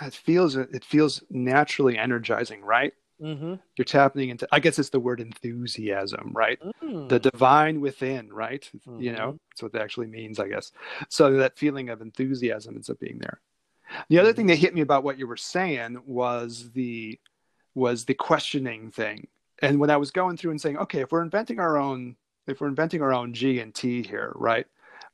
it 0.02 0.14
feels 0.14 0.56
it 0.56 0.84
feels 0.86 1.24
naturally 1.30 1.98
energizing 1.98 2.62
right 2.62 2.94
Mm-hmm. 3.22 3.54
you're 3.78 3.86
tapping 3.86 4.30
into 4.30 4.48
i 4.52 4.60
guess 4.60 4.80
it's 4.80 4.90
the 4.90 5.00
word 5.00 5.22
enthusiasm 5.22 6.32
right 6.34 6.60
Mm. 6.84 7.08
the 7.10 7.20
divine 7.20 7.80
within, 7.80 8.34
right? 8.34 8.68
You 8.98 9.12
know, 9.14 9.34
Mhm. 9.34 9.40
that's 9.52 9.62
what 9.64 9.72
that 9.74 9.84
actually 9.84 10.08
means, 10.08 10.40
I 10.40 10.48
guess. 10.48 10.72
So 11.10 11.34
that 11.34 11.56
feeling 11.58 11.90
of 11.90 12.02
enthusiasm 12.02 12.74
ends 12.76 12.90
up 12.90 13.00
being 13.00 13.20
there. 13.20 13.40
The 14.10 14.18
other 14.18 14.34
thing 14.34 14.48
that 14.48 14.56
hit 14.58 14.74
me 14.74 14.82
about 14.82 15.04
what 15.04 15.20
you 15.20 15.28
were 15.28 15.38
saying 15.38 16.02
was 16.08 16.72
the 16.72 17.20
was 17.76 18.06
the 18.06 18.16
questioning 18.16 18.90
thing. 18.92 19.28
And 19.62 19.80
when 19.80 19.92
I 19.92 19.98
was 19.98 20.10
going 20.12 20.36
through 20.38 20.52
and 20.52 20.60
saying, 20.62 20.78
okay, 20.78 21.02
if 21.02 21.12
we're 21.12 21.22
inventing 21.22 21.60
our 21.60 21.78
own, 21.78 22.16
if 22.48 22.60
we're 22.60 22.68
inventing 22.68 23.02
our 23.04 23.14
own 23.14 23.34
G 23.34 23.60
and 23.60 23.74
T 23.76 24.02
here, 24.02 24.32
right? 24.36 24.66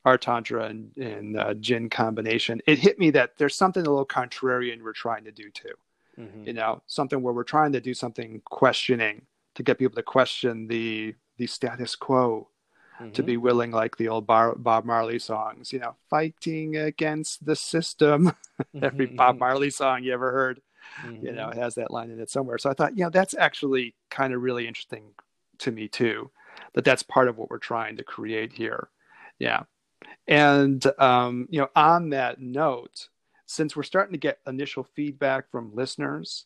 Our 0.08 0.16
tantra 0.16 0.64
and, 0.64 0.90
and 0.96 1.38
uh, 1.38 1.52
Gin 1.54 1.90
combination, 1.90 2.62
it 2.66 2.78
hit 2.78 2.98
me 2.98 3.10
that 3.10 3.36
there's 3.36 3.54
something 3.54 3.86
a 3.86 3.90
little 3.90 4.06
contrarian 4.06 4.80
we're 4.82 4.94
trying 4.94 5.24
to 5.24 5.30
do 5.32 5.50
too. 5.50 5.74
Mhm. 6.18 6.46
you 6.48 6.52
know 6.52 6.82
something 6.86 7.22
where 7.22 7.32
we're 7.34 7.44
trying 7.56 7.70
to 7.72 7.80
do 7.80 7.94
something 7.94 8.40
questioning 8.44 9.16
to 9.54 9.62
get 9.62 9.78
people 9.78 9.94
to 9.94 10.02
question 10.02 10.66
the 10.66 11.14
the 11.36 11.46
status 11.46 11.94
quo 11.94 12.48
to 13.12 13.22
Mhm. 13.22 13.26
be 13.26 13.36
willing 13.36 13.70
like 13.70 13.96
the 13.98 14.08
old 14.08 14.26
Bar- 14.26 14.56
bob 14.56 14.84
marley 14.84 15.20
songs 15.20 15.72
you 15.72 15.78
know 15.78 15.94
fighting 16.10 16.76
against 16.76 17.44
the 17.46 17.54
system. 17.54 18.32
Every 18.82 19.06
bob 19.06 19.38
marley 19.38 19.70
song 19.70 20.02
you 20.02 20.12
ever 20.12 20.32
heard. 20.32 20.60
You 21.22 21.30
know 21.38 21.50
has 21.54 21.74
that 21.76 21.92
line 21.92 22.10
in 22.10 22.18
it 22.18 22.30
somewhere. 22.30 22.58
So 22.58 22.68
i 22.70 22.74
thought 22.74 22.96
you 22.96 23.04
know 23.04 23.10
that's 23.18 23.34
actually 23.46 23.94
kind 24.10 24.32
of 24.34 24.42
really 24.42 24.66
interesting 24.66 25.04
to 25.58 25.70
me 25.70 25.86
too 25.86 26.30
that 26.74 26.84
that's 26.84 27.04
part 27.04 27.28
of 27.28 27.36
what 27.38 27.48
we're 27.50 27.58
trying 27.72 27.96
to 27.98 28.02
create 28.14 28.52
here. 28.54 28.88
Yeah 29.38 29.62
and 30.26 30.84
um, 30.98 31.46
you 31.50 31.60
know 31.60 31.68
on 31.76 32.10
that 32.10 32.40
note 32.40 33.08
since 33.46 33.74
we're 33.74 33.82
starting 33.82 34.12
to 34.12 34.18
get 34.18 34.38
initial 34.46 34.84
feedback 34.94 35.50
from 35.50 35.74
listeners 35.74 36.44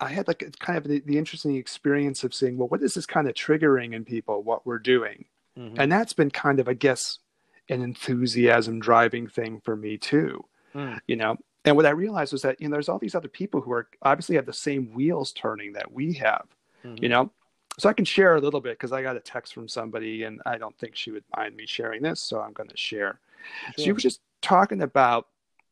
i 0.00 0.08
had 0.08 0.28
like 0.28 0.44
kind 0.58 0.76
of 0.76 0.84
the, 0.84 1.00
the 1.06 1.16
interesting 1.18 1.56
experience 1.56 2.22
of 2.24 2.34
seeing 2.34 2.56
well 2.58 2.68
what 2.68 2.82
is 2.82 2.94
this 2.94 3.06
kind 3.06 3.28
of 3.28 3.34
triggering 3.34 3.94
in 3.94 4.04
people 4.04 4.42
what 4.42 4.66
we're 4.66 4.78
doing 4.78 5.24
Mhm. 5.58 5.74
and 5.78 5.90
that's 5.90 6.12
been 6.12 6.30
kind 6.30 6.60
of 6.60 6.68
i 6.68 6.74
guess 6.74 7.18
an 7.70 7.80
enthusiasm 7.82 8.78
driving 8.78 9.26
thing 9.26 9.60
for 9.64 9.76
me 9.76 9.96
too 9.98 10.44
Mm. 10.74 10.98
you 11.06 11.16
know 11.16 11.38
And 11.64 11.74
what 11.74 11.86
I 11.86 11.90
realized 11.90 12.32
was 12.32 12.42
that 12.42 12.60
you 12.60 12.68
know 12.68 12.74
there's 12.74 12.88
all 12.90 12.98
these 12.98 13.14
other 13.14 13.28
people 13.28 13.62
who 13.62 13.72
are 13.72 13.88
obviously 14.02 14.36
have 14.36 14.44
the 14.46 14.52
same 14.52 14.92
wheels 14.92 15.32
turning 15.32 15.72
that 15.72 15.90
we 15.90 16.12
have, 16.14 16.46
Mhm. 16.84 17.02
you 17.02 17.08
know. 17.08 17.32
So 17.78 17.88
I 17.88 17.92
can 17.92 18.04
share 18.04 18.36
a 18.36 18.40
little 18.40 18.60
bit 18.60 18.72
because 18.72 18.92
I 18.92 19.02
got 19.02 19.16
a 19.16 19.20
text 19.20 19.52
from 19.52 19.68
somebody, 19.68 20.24
and 20.24 20.40
I 20.46 20.56
don't 20.56 20.76
think 20.78 20.96
she 20.96 21.10
would 21.10 21.24
mind 21.36 21.56
me 21.56 21.66
sharing 21.66 22.02
this, 22.02 22.20
so 22.20 22.40
I'm 22.40 22.52
going 22.52 22.68
to 22.70 22.76
share. 22.76 23.20
She 23.76 23.92
was 23.92 24.02
just 24.02 24.20
talking 24.40 24.82
about, 24.82 25.28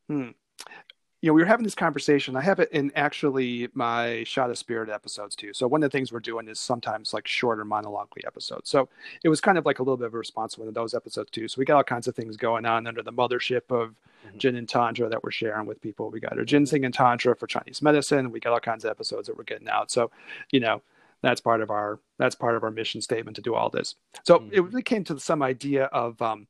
hmm, 0.09 0.31
you 1.23 1.31
know, 1.31 1.33
we 1.33 1.41
were 1.41 1.47
having 1.47 1.65
this 1.65 1.75
conversation. 1.75 2.37
I 2.37 2.43
have 2.43 2.61
it 2.61 2.71
in 2.71 2.93
actually 2.95 3.69
my 3.73 4.25
Shot 4.25 4.51
of 4.51 4.59
Spirit 4.59 4.91
episodes 4.91 5.35
too. 5.35 5.55
So 5.55 5.67
one 5.67 5.83
of 5.83 5.91
the 5.91 5.97
things 5.97 6.13
we're 6.13 6.21
doing 6.21 6.49
is 6.49 6.61
sometimes 6.61 7.15
like 7.15 7.27
shorter 7.27 7.65
monologuely 7.65 8.23
episodes. 8.27 8.69
So 8.69 8.91
it 9.23 9.31
was 9.31 9.41
kind 9.41 9.57
of 9.57 9.65
like 9.65 9.79
a 9.79 9.83
little 9.83 9.97
bit 9.97 10.07
of 10.09 10.15
a 10.15 10.19
response 10.19 10.55
to 10.55 10.61
one 10.61 10.69
of 10.69 10.75
those 10.75 10.93
episodes 10.93 11.31
too. 11.31 11.49
So 11.49 11.59
we 11.59 11.65
got 11.65 11.77
all 11.77 11.85
kinds 11.85 12.07
of 12.09 12.15
things 12.15 12.37
going 12.37 12.67
on 12.67 12.87
under 12.87 13.03
the 13.03 13.13
mothership 13.13 13.71
of 13.71 13.95
Mhm. 14.27 14.39
Gin 14.39 14.57
and 14.57 14.69
Tantra 14.69 15.09
that 15.09 15.25
we're 15.25 15.31
sharing 15.31 15.67
with 15.67 15.81
people. 15.81 16.11
We 16.11 16.21
got 16.21 16.39
our 16.39 16.45
ginseng 16.45 16.85
and 16.85 16.93
Tantra 16.93 17.35
for 17.35 17.47
Chinese 17.47 17.81
medicine. 17.81 18.31
We 18.31 18.41
got 18.41 18.53
all 18.53 18.61
kinds 18.61 18.85
of 18.85 18.91
episodes 18.91 19.27
that 19.29 19.37
we're 19.37 19.45
getting 19.45 19.69
out. 19.69 19.91
So, 19.91 20.11
you 20.51 20.61
know, 20.61 20.83
that's 21.25 21.41
part 21.41 21.61
of 21.61 21.71
our 21.71 22.01
that's 22.19 22.35
part 22.35 22.57
of 22.57 22.63
our 22.63 22.71
mission 22.71 23.01
statement 23.01 23.37
to 23.37 23.43
do 23.43 23.55
all 23.55 23.71
this. 23.71 23.95
So 24.25 24.37
it 24.51 24.61
Mhm. 24.61 24.67
really 24.67 24.83
came 24.83 25.05
to 25.05 25.19
some 25.19 25.43
idea 25.43 25.85
of 25.87 26.21
um, 26.23 26.47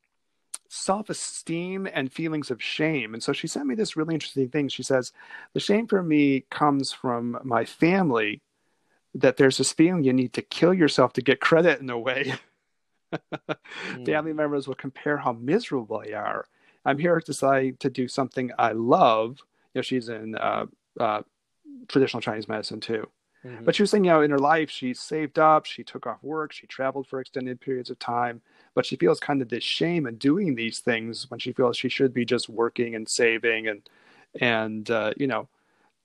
self-esteem 0.67 1.87
and 1.93 2.11
feelings 2.11 2.51
of 2.51 2.61
shame. 2.61 3.13
And 3.13 3.23
so 3.23 3.33
she 3.33 3.47
sent 3.47 3.67
me 3.67 3.75
this 3.75 3.95
really 3.95 4.13
interesting 4.13 4.49
thing. 4.49 4.67
She 4.67 4.83
says, 4.83 5.11
"The 5.53 5.59
shame 5.59 5.87
for 5.87 6.03
me 6.03 6.41
comes 6.49 6.91
from 6.91 7.39
my 7.43 7.65
family 7.65 8.41
that 9.13 9.37
there's 9.37 9.57
this 9.57 9.71
feeling 9.71 10.03
you 10.03 10.13
need 10.13 10.33
to 10.33 10.41
kill 10.41 10.73
yourself 10.73 11.13
to 11.13 11.21
get 11.21 11.39
credit 11.39 11.79
in 11.81 11.89
a 11.89 11.99
way." 11.99 12.33
Mm. 13.93 14.05
Family 14.05 14.33
members 14.33 14.67
will 14.67 14.75
compare 14.75 15.17
how 15.17 15.31
miserable 15.31 16.01
they 16.03 16.13
are. 16.13 16.45
I'm 16.83 16.97
here 16.97 17.17
to 17.17 17.25
decide 17.25 17.79
to 17.79 17.89
do 17.89 18.09
something 18.09 18.51
I 18.59 18.73
love. 18.73 19.37
You 19.73 19.79
know, 19.79 19.81
she's 19.83 20.09
in 20.09 20.35
uh, 20.35 20.65
uh, 20.99 21.21
traditional 21.87 22.19
Chinese 22.19 22.49
medicine 22.49 22.81
too. 22.81 23.09
Mhm. 23.45 23.63
But 23.63 23.75
she 23.75 23.83
was 23.83 23.91
saying, 23.91 24.05
you 24.05 24.11
know, 24.11 24.21
in 24.21 24.31
her 24.31 24.39
life, 24.39 24.69
she 24.69 24.93
saved 24.93 25.37
up, 25.37 25.65
she 25.65 25.83
took 25.83 26.07
off 26.07 26.23
work, 26.23 26.51
she 26.51 26.65
traveled 26.65 27.07
for 27.07 27.19
extended 27.19 27.61
periods 27.61 27.89
of 27.89 27.99
time, 27.99 28.41
but 28.73 28.85
she 28.85 28.95
feels 28.95 29.19
kind 29.19 29.41
of 29.41 29.49
this 29.49 29.63
shame 29.63 30.07
in 30.07 30.15
doing 30.15 30.55
these 30.55 30.79
things 30.79 31.29
when 31.29 31.39
she 31.39 31.53
feels 31.53 31.77
she 31.77 31.89
should 31.89 32.13
be 32.13 32.25
just 32.25 32.49
working 32.49 32.95
and 32.95 33.07
saving 33.07 33.67
and, 33.67 33.87
and 34.41 34.89
uh, 34.89 35.13
you 35.17 35.27
know, 35.27 35.47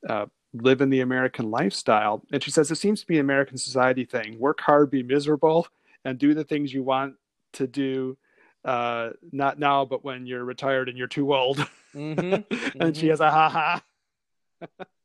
uh, 0.09 0.27
live 0.53 0.81
in 0.81 0.91
the 0.91 1.01
American 1.01 1.51
lifestyle. 1.51 2.23
And 2.33 2.43
she 2.43 2.51
says 2.51 2.71
it 2.71 2.77
seems 2.77 3.01
to 3.01 3.07
be 3.07 3.17
an 3.17 3.25
American 3.25 3.57
society 3.57 4.05
thing: 4.05 4.39
work 4.39 4.61
hard, 4.61 4.91
be 4.91 5.03
miserable, 5.03 5.67
and 6.05 6.19
do 6.19 6.35
the 6.35 6.45
things 6.45 6.73
you 6.75 6.83
want 6.83 7.15
to 7.55 7.67
do. 7.67 8.17
Uh, 8.65 9.11
not 9.33 9.59
now, 9.59 9.85
but 9.87 10.05
when 10.05 10.27
you're 10.27 10.45
retired 10.45 10.89
and 10.91 10.99
you're 10.99 11.07
too 11.07 11.35
old. 11.35 11.67
Mhm. 11.95 12.45
and 12.81 12.97
she 12.97 13.09
has 13.09 13.21
a 13.21 13.31
ha 13.31 13.49
ha. 13.49 13.83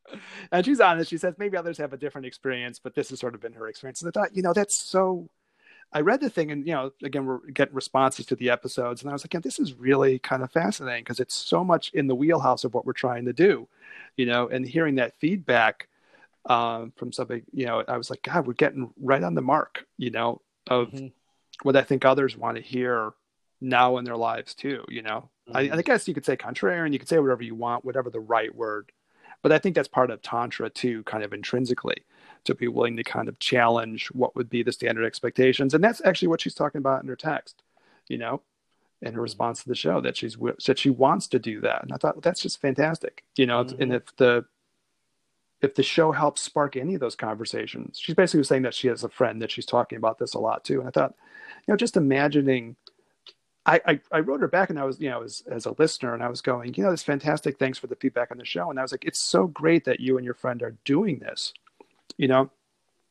and 0.52 0.66
she's 0.66 0.80
honest. 0.80 1.10
She 1.10 1.18
says 1.18 1.36
maybe 1.38 1.58
others 1.58 1.78
have 1.78 1.94
a 1.94 1.98
different 1.98 2.28
experience, 2.28 2.80
but 2.80 2.96
this 2.96 3.10
has 3.10 3.20
sort 3.20 3.36
of 3.36 3.42
been 3.42 3.54
her 3.54 3.68
experience. 3.68 4.02
And 4.02 4.10
I 4.10 4.12
thought, 4.12 4.36
you 4.36 4.42
know, 4.42 4.54
that's 4.54 4.78
so. 4.78 5.30
I 5.94 6.02
read 6.02 6.20
the 6.20 6.30
thing, 6.30 6.52
and 6.52 6.66
you 6.68 6.74
know, 6.74 6.92
again, 7.04 7.26
we're 7.26 7.40
getting 7.52 7.76
responses 7.76 8.26
to 8.26 8.36
the 8.36 8.50
episodes, 8.50 9.02
and 9.02 9.10
I 9.10 9.14
was 9.14 9.24
like, 9.24 9.34
yeah, 9.34 9.40
this 9.40 9.60
is 9.60 9.74
really 9.74 10.20
kind 10.20 10.44
of 10.44 10.52
fascinating 10.52 11.04
because 11.04 11.20
it's 11.20 11.36
so 11.36 11.64
much 11.64 11.92
in 11.94 12.08
the 12.08 12.16
wheelhouse 12.16 12.64
of 12.64 12.74
what 12.74 12.86
we're 12.86 12.94
trying 12.94 13.24
to 13.26 13.34
do, 13.34 13.68
you 14.18 14.26
know, 14.26 14.48
and 14.50 14.68
hearing 14.68 14.96
that 14.96 15.14
feedback 15.20 15.88
um, 16.48 16.92
from 16.96 17.12
somebody, 17.12 17.44
you 17.54 17.66
know, 17.66 17.84
I 17.88 17.98
was 17.98 18.10
like, 18.10 18.24
God, 18.24 18.46
we're 18.46 18.54
getting 18.54 18.92
right 19.00 19.24
on 19.24 19.36
the 19.36 19.42
mark, 19.42 19.86
you 19.98 20.10
know, 20.12 20.42
of 20.68 20.92
Mhm. 20.92 21.12
what 21.64 21.76
I 21.76 21.84
think 21.84 22.04
others 22.04 22.36
want 22.36 22.58
to 22.58 22.64
hear 22.64 23.14
now 23.62 23.98
in 23.98 24.06
their 24.06 24.18
lives 24.18 24.54
too, 24.54 24.84
you 24.90 25.02
know. 25.02 25.30
I, 25.54 25.70
I 25.72 25.82
guess 25.82 26.08
you 26.08 26.14
could 26.14 26.26
say 26.26 26.36
contrarian, 26.36 26.92
you 26.94 27.00
could 27.00 27.08
say 27.08 27.20
whatever 27.20 27.44
you 27.44 27.56
want, 27.56 27.86
whatever 27.86 28.10
the 28.10 28.20
right 28.20 28.54
word. 28.54 28.92
But 29.42 29.52
I 29.52 29.60
think 29.60 29.76
that's 29.76 29.88
part 29.88 30.12
of 30.12 30.22
Tantra 30.22 30.70
too, 30.70 31.04
kind 31.04 31.24
of 31.24 31.34
intrinsically, 31.34 32.04
to 32.46 32.56
be 32.56 32.68
willing 32.68 32.98
to 32.98 33.04
kind 33.04 33.28
of 33.28 33.40
challenge 33.40 34.08
what 34.08 34.36
would 34.36 34.50
be 34.50 34.64
the 34.64 34.72
standard 34.72 35.06
expectations. 35.06 35.74
And 35.74 35.84
that's 35.84 36.02
actually 36.04 36.30
what 36.30 36.42
she's 36.42 36.56
talking 36.56 36.80
about 36.80 37.04
in 37.04 37.10
her 37.10 37.16
text, 37.16 37.64
you 38.08 38.18
know, 38.18 38.42
in 39.02 39.14
her 39.14 39.22
response 39.22 39.62
to 39.64 39.70
the 39.70 39.76
show, 39.76 40.02
that 40.02 40.18
she's 40.18 40.38
that 40.66 40.80
she 40.80 40.90
wants 40.90 41.28
to 41.28 41.40
do 41.40 41.62
that. 41.62 41.84
And 41.84 41.92
I 41.92 41.98
thought 41.98 42.16
well, 42.16 42.22
that's 42.22 42.42
just 42.42 42.62
fantastic, 42.62 43.24
you 43.36 43.46
know. 43.46 43.60
And 43.60 43.92
Mhm. 43.92 43.96
if 43.96 44.16
the 44.16 44.46
if 45.62 45.74
the 45.76 45.84
show 45.84 46.12
helps 46.12 46.42
spark 46.42 46.76
any 46.76 46.94
of 46.96 47.00
those 47.00 47.16
conversations, 47.16 47.98
she's 48.00 48.16
basically 48.16 48.44
saying 48.44 48.62
that 48.64 48.74
she 48.74 48.88
has 48.88 49.04
a 49.04 49.10
friend 49.10 49.42
that 49.42 49.52
she's 49.52 49.66
talking 49.66 49.98
about 49.98 50.20
this 50.20 50.34
a 50.34 50.40
lot 50.40 50.64
too. 50.64 50.80
And 50.80 50.88
I 50.88 50.92
thought, 50.92 51.16
you 51.66 51.72
know, 51.72 51.78
just 51.78 51.98
imagining 51.98 52.76
I, 53.66 53.82
I, 53.86 54.00
I 54.12 54.20
wrote 54.20 54.42
her 54.42 54.48
back 54.48 54.70
and 54.70 54.80
I 54.80 54.84
was, 54.84 55.00
you 55.00 55.10
know, 55.10 55.24
as, 55.24 55.42
as 55.50 55.66
a 55.66 55.76
listener 55.80 56.14
and 56.14 56.24
I 56.24 56.30
was 56.30 56.42
going, 56.42 56.74
you 56.76 56.84
know, 56.84 56.92
it's 56.92 57.02
fantastic. 57.04 57.58
Thanks 57.58 57.80
for 57.80 57.88
the 57.88 57.96
feedback 57.96 58.30
on 58.32 58.38
the 58.38 58.46
show. 58.46 58.70
And 58.70 58.78
I 58.80 58.84
was 58.84 58.92
like, 58.92 59.06
it's 59.06 59.24
so 59.24 59.48
great 59.48 59.86
that 59.86 60.00
you 60.00 60.18
and 60.18 60.26
your 60.26 60.36
friend 60.36 60.62
are 60.62 60.76
doing 60.86 61.20
this, 61.20 61.54
you 62.18 62.28
know, 62.28 62.52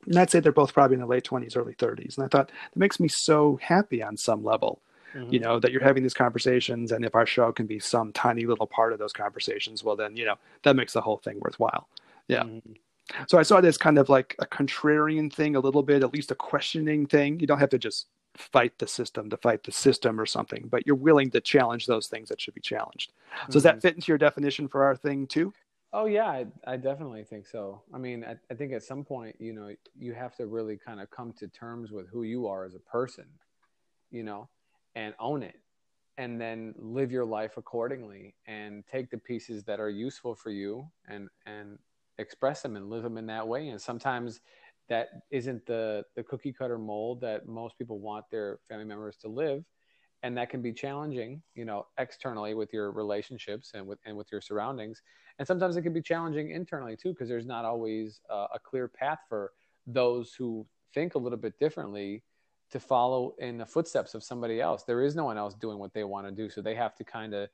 and 0.06 0.18
I'd 0.18 0.30
say 0.30 0.38
they're 0.40 0.52
both 0.52 0.74
probably 0.74 0.94
in 0.94 1.00
the 1.00 1.06
late 1.06 1.24
twenties, 1.24 1.56
early 1.56 1.74
thirties. 1.74 2.16
And 2.16 2.24
I 2.24 2.28
thought 2.28 2.48
that 2.48 2.78
makes 2.78 3.00
me 3.00 3.08
so 3.08 3.58
happy 3.62 4.02
on 4.02 4.16
some 4.16 4.44
level, 4.44 4.80
Mhm. 5.14 5.32
you 5.32 5.40
know, 5.40 5.58
that 5.60 5.72
you're 5.72 5.82
having 5.82 6.02
these 6.02 6.12
conversations. 6.14 6.92
And 6.92 7.04
if 7.04 7.14
our 7.14 7.24
show 7.26 7.52
can 7.52 7.66
be 7.66 7.78
some 7.78 8.12
tiny 8.12 8.44
little 8.46 8.66
part 8.66 8.92
of 8.92 8.98
those 8.98 9.12
conversations, 9.12 9.82
well, 9.82 9.96
then, 9.96 10.16
you 10.16 10.24
know, 10.24 10.36
that 10.62 10.76
makes 10.76 10.92
the 10.92 11.00
whole 11.00 11.18
thing 11.18 11.40
worthwhile. 11.40 11.88
Yeah. 12.28 12.42
Mhm. 12.42 12.76
So 13.28 13.38
I 13.38 13.42
saw 13.42 13.60
this 13.60 13.76
kind 13.76 13.98
of 13.98 14.08
like 14.08 14.34
a 14.38 14.46
contrarian 14.46 15.32
thing, 15.32 15.56
a 15.56 15.60
little 15.60 15.82
bit, 15.82 16.02
at 16.02 16.12
least 16.12 16.30
a 16.30 16.34
questioning 16.34 17.06
thing. 17.06 17.38
You 17.40 17.46
don't 17.46 17.58
have 17.60 17.70
to 17.70 17.78
just 17.78 18.06
fight 18.36 18.78
the 18.78 18.86
system 18.86 19.30
to 19.30 19.36
fight 19.36 19.64
the 19.64 19.72
system 19.72 20.20
or 20.20 20.26
something, 20.26 20.68
but 20.68 20.86
you're 20.86 20.96
willing 20.96 21.30
to 21.32 21.40
challenge 21.40 21.86
those 21.86 22.08
things 22.08 22.28
that 22.28 22.40
should 22.40 22.54
be 22.54 22.60
challenged. 22.60 23.12
So 23.50 23.58
does 23.58 23.62
that 23.64 23.80
Mhm. 23.80 23.82
fit 23.82 23.94
into 23.94 24.10
your 24.10 24.18
definition 24.18 24.68
for 24.68 24.84
our 24.84 24.96
thing 24.96 25.26
too? 25.26 25.54
Oh 25.92 26.06
yeah, 26.06 26.26
I, 26.26 26.46
I 26.66 26.76
definitely 26.76 27.22
think 27.24 27.46
so. 27.46 27.82
I 27.92 27.98
mean, 27.98 28.24
I, 28.24 28.36
I 28.50 28.54
think 28.54 28.72
at 28.72 28.82
some 28.82 29.04
point, 29.04 29.36
you 29.40 29.52
know, 29.52 29.74
you 29.96 30.12
have 30.12 30.34
to 30.36 30.46
really 30.46 30.76
kind 30.76 31.00
of 31.00 31.10
come 31.10 31.32
to 31.34 31.48
terms 31.48 31.92
with 31.92 32.08
who 32.08 32.24
you 32.24 32.48
are 32.48 32.64
as 32.64 32.74
a 32.74 32.80
person, 32.80 33.26
you 34.10 34.24
know, 34.24 34.50
and 34.94 35.14
own 35.20 35.42
it, 35.42 35.56
and 36.18 36.40
then 36.40 36.74
live 36.78 37.12
your 37.12 37.24
life 37.26 37.56
accordingly, 37.58 38.36
and 38.46 38.86
take 38.86 39.10
the 39.10 39.18
pieces 39.18 39.64
that 39.64 39.80
are 39.80 39.90
useful 39.90 40.34
for 40.34 40.50
you, 40.50 40.90
and 41.08 41.28
and 41.46 41.78
express 42.18 42.62
them 42.62 42.76
and 42.76 42.90
live 42.90 43.02
them 43.04 43.18
in 43.18 43.26
that 43.26 43.48
way. 43.48 43.68
And 43.68 43.80
sometimes 43.80 44.40
that 44.88 45.08
isn't 45.30 45.64
the 45.66 46.04
the 46.14 46.22
cookie 46.22 46.52
cutter 46.52 46.78
mold 46.78 47.20
that 47.20 47.46
most 47.46 47.78
people 47.78 47.98
want 47.98 48.24
their 48.30 48.58
family 48.68 48.84
members 48.84 49.16
to 49.18 49.28
live. 49.28 49.64
And 50.22 50.38
that 50.38 50.48
can 50.48 50.62
be 50.62 50.72
challenging 50.72 51.42
you 51.54 51.64
know 51.64 51.86
externally 51.98 52.54
with 52.54 52.72
your 52.72 52.92
relationships 52.92 53.72
and 53.74 53.86
with 53.86 53.98
and 54.04 54.16
with 54.16 54.30
your 54.30 54.40
surroundings. 54.40 55.02
And 55.38 55.46
sometimes 55.46 55.76
it 55.76 55.82
can 55.82 55.92
be 55.92 56.02
challenging 56.02 56.50
internally 56.50 56.96
too 56.96 57.10
because 57.10 57.28
there's 57.28 57.46
not 57.46 57.64
always 57.64 58.20
uh, 58.30 58.46
a 58.54 58.58
clear 58.58 58.88
path 58.88 59.18
for 59.28 59.52
those 59.86 60.34
who 60.34 60.66
think 60.94 61.14
a 61.14 61.18
little 61.18 61.38
bit 61.38 61.58
differently 61.58 62.22
to 62.70 62.80
follow 62.80 63.34
in 63.38 63.58
the 63.58 63.66
footsteps 63.66 64.14
of 64.14 64.22
somebody 64.22 64.60
else. 64.60 64.84
There 64.84 65.02
is 65.02 65.14
no 65.14 65.24
one 65.24 65.36
else 65.36 65.54
doing 65.54 65.78
what 65.78 65.92
they 65.92 66.04
want 66.04 66.26
to 66.26 66.32
do. 66.32 66.48
So 66.48 66.62
they 66.62 66.74
have 66.74 66.94
to 66.96 67.04
kind 67.04 67.34
of 67.34 67.48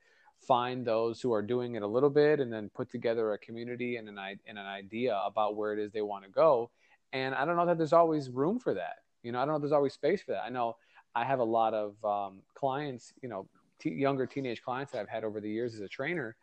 find 0.46 0.86
those 0.86 1.20
who 1.20 1.32
are 1.32 1.42
doing 1.42 1.74
it 1.74 1.82
a 1.82 1.86
little 1.86 2.10
bit 2.10 2.40
and 2.40 2.52
then 2.52 2.70
put 2.74 2.90
together 2.90 3.32
a 3.32 3.38
community 3.38 3.96
and 3.96 4.08
an, 4.08 4.18
and 4.18 4.58
an 4.58 4.66
idea 4.66 5.20
about 5.24 5.56
where 5.56 5.72
it 5.72 5.78
is 5.78 5.92
they 5.92 6.00
want 6.00 6.24
to 6.24 6.30
go 6.30 6.70
and 7.12 7.34
i 7.34 7.44
don't 7.44 7.56
know 7.56 7.66
that 7.66 7.78
there's 7.78 7.92
always 7.92 8.28
room 8.30 8.58
for 8.58 8.74
that. 8.74 8.96
You 9.22 9.32
know 9.32 9.38
i 9.40 9.44
don't 9.44 9.54
know 9.54 9.58
there's 9.58 9.72
always 9.72 9.94
space 9.94 10.22
for 10.22 10.32
that. 10.32 10.42
I 10.44 10.50
know 10.50 10.76
i 11.14 11.24
have 11.24 11.40
a 11.40 11.44
lot 11.44 11.74
of 11.74 12.02
um, 12.04 12.42
clients 12.54 13.12
you 13.22 13.28
know 13.28 13.48
t- 13.80 13.90
younger 13.90 14.26
teenage 14.26 14.62
clients 14.62 14.92
that 14.92 15.00
i've 15.00 15.08
had 15.08 15.24
over 15.24 15.40
the 15.40 15.50
years 15.50 15.74
as 15.74 15.80
a 15.80 15.88
trainer. 15.88 16.36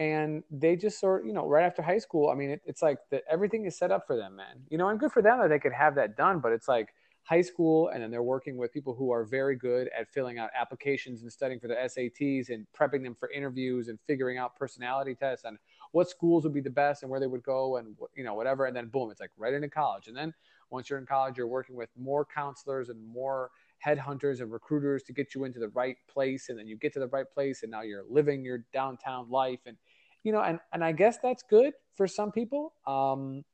And 0.00 0.44
they 0.48 0.76
just 0.76 1.00
sort 1.00 1.26
you 1.26 1.32
know 1.32 1.46
right 1.46 1.64
after 1.64 1.82
high 1.82 1.98
school 1.98 2.30
i 2.30 2.34
mean 2.34 2.50
it, 2.50 2.62
it's 2.64 2.82
like 2.82 2.98
that 3.10 3.24
everything 3.28 3.66
is 3.66 3.76
set 3.76 3.90
up 3.90 4.06
for 4.06 4.16
them 4.16 4.36
man. 4.36 4.62
You 4.70 4.78
know 4.78 4.88
and 4.88 4.98
good 5.00 5.12
for 5.12 5.22
them 5.22 5.40
that 5.40 5.48
they 5.48 5.58
could 5.58 5.72
have 5.72 5.96
that 5.96 6.16
done 6.16 6.38
but 6.38 6.52
it's 6.52 6.68
like 6.68 6.94
high 7.24 7.42
school 7.42 7.88
and 7.88 8.02
then 8.02 8.10
they're 8.10 8.22
working 8.22 8.56
with 8.56 8.72
people 8.72 8.94
who 8.94 9.10
are 9.12 9.22
very 9.22 9.54
good 9.54 9.90
at 9.98 10.08
filling 10.08 10.38
out 10.38 10.48
applications 10.58 11.20
and 11.22 11.30
studying 11.30 11.60
for 11.60 11.68
the 11.68 11.74
SATs 11.74 12.48
and 12.48 12.66
prepping 12.78 13.02
them 13.02 13.14
for 13.14 13.30
interviews 13.30 13.88
and 13.88 13.98
figuring 14.06 14.38
out 14.38 14.56
personality 14.56 15.14
tests 15.14 15.44
and 15.44 15.58
what 15.92 16.08
schools 16.08 16.44
would 16.44 16.54
be 16.54 16.60
the 16.60 16.70
best 16.70 17.02
and 17.02 17.10
where 17.10 17.20
they 17.20 17.26
would 17.26 17.42
go 17.42 17.76
and 17.76 17.96
you 18.16 18.24
know 18.24 18.34
whatever 18.34 18.66
and 18.66 18.76
then 18.76 18.88
boom 18.88 19.10
it's 19.10 19.20
like 19.20 19.30
right 19.36 19.54
into 19.54 19.68
college 19.68 20.08
and 20.08 20.16
then 20.16 20.32
once 20.70 20.88
you're 20.90 20.98
in 20.98 21.06
college 21.06 21.36
you're 21.36 21.46
working 21.46 21.76
with 21.76 21.88
more 21.98 22.26
counselors 22.26 22.88
and 22.88 23.06
more 23.06 23.50
headhunters 23.84 24.40
and 24.40 24.50
recruiters 24.50 25.02
to 25.02 25.12
get 25.12 25.34
you 25.34 25.44
into 25.44 25.58
the 25.58 25.68
right 25.68 25.96
place 26.08 26.48
and 26.48 26.58
then 26.58 26.66
you 26.66 26.76
get 26.76 26.92
to 26.92 26.98
the 26.98 27.08
right 27.08 27.30
place 27.32 27.62
and 27.62 27.70
now 27.70 27.82
you're 27.82 28.04
living 28.08 28.44
your 28.44 28.64
downtown 28.72 29.28
life 29.30 29.60
and 29.66 29.76
you 30.24 30.32
know 30.32 30.42
and 30.42 30.58
and 30.72 30.84
I 30.84 30.92
guess 30.92 31.18
that's 31.22 31.42
good 31.42 31.72
for 31.96 32.06
some 32.06 32.32
people 32.32 32.72
um 32.86 33.44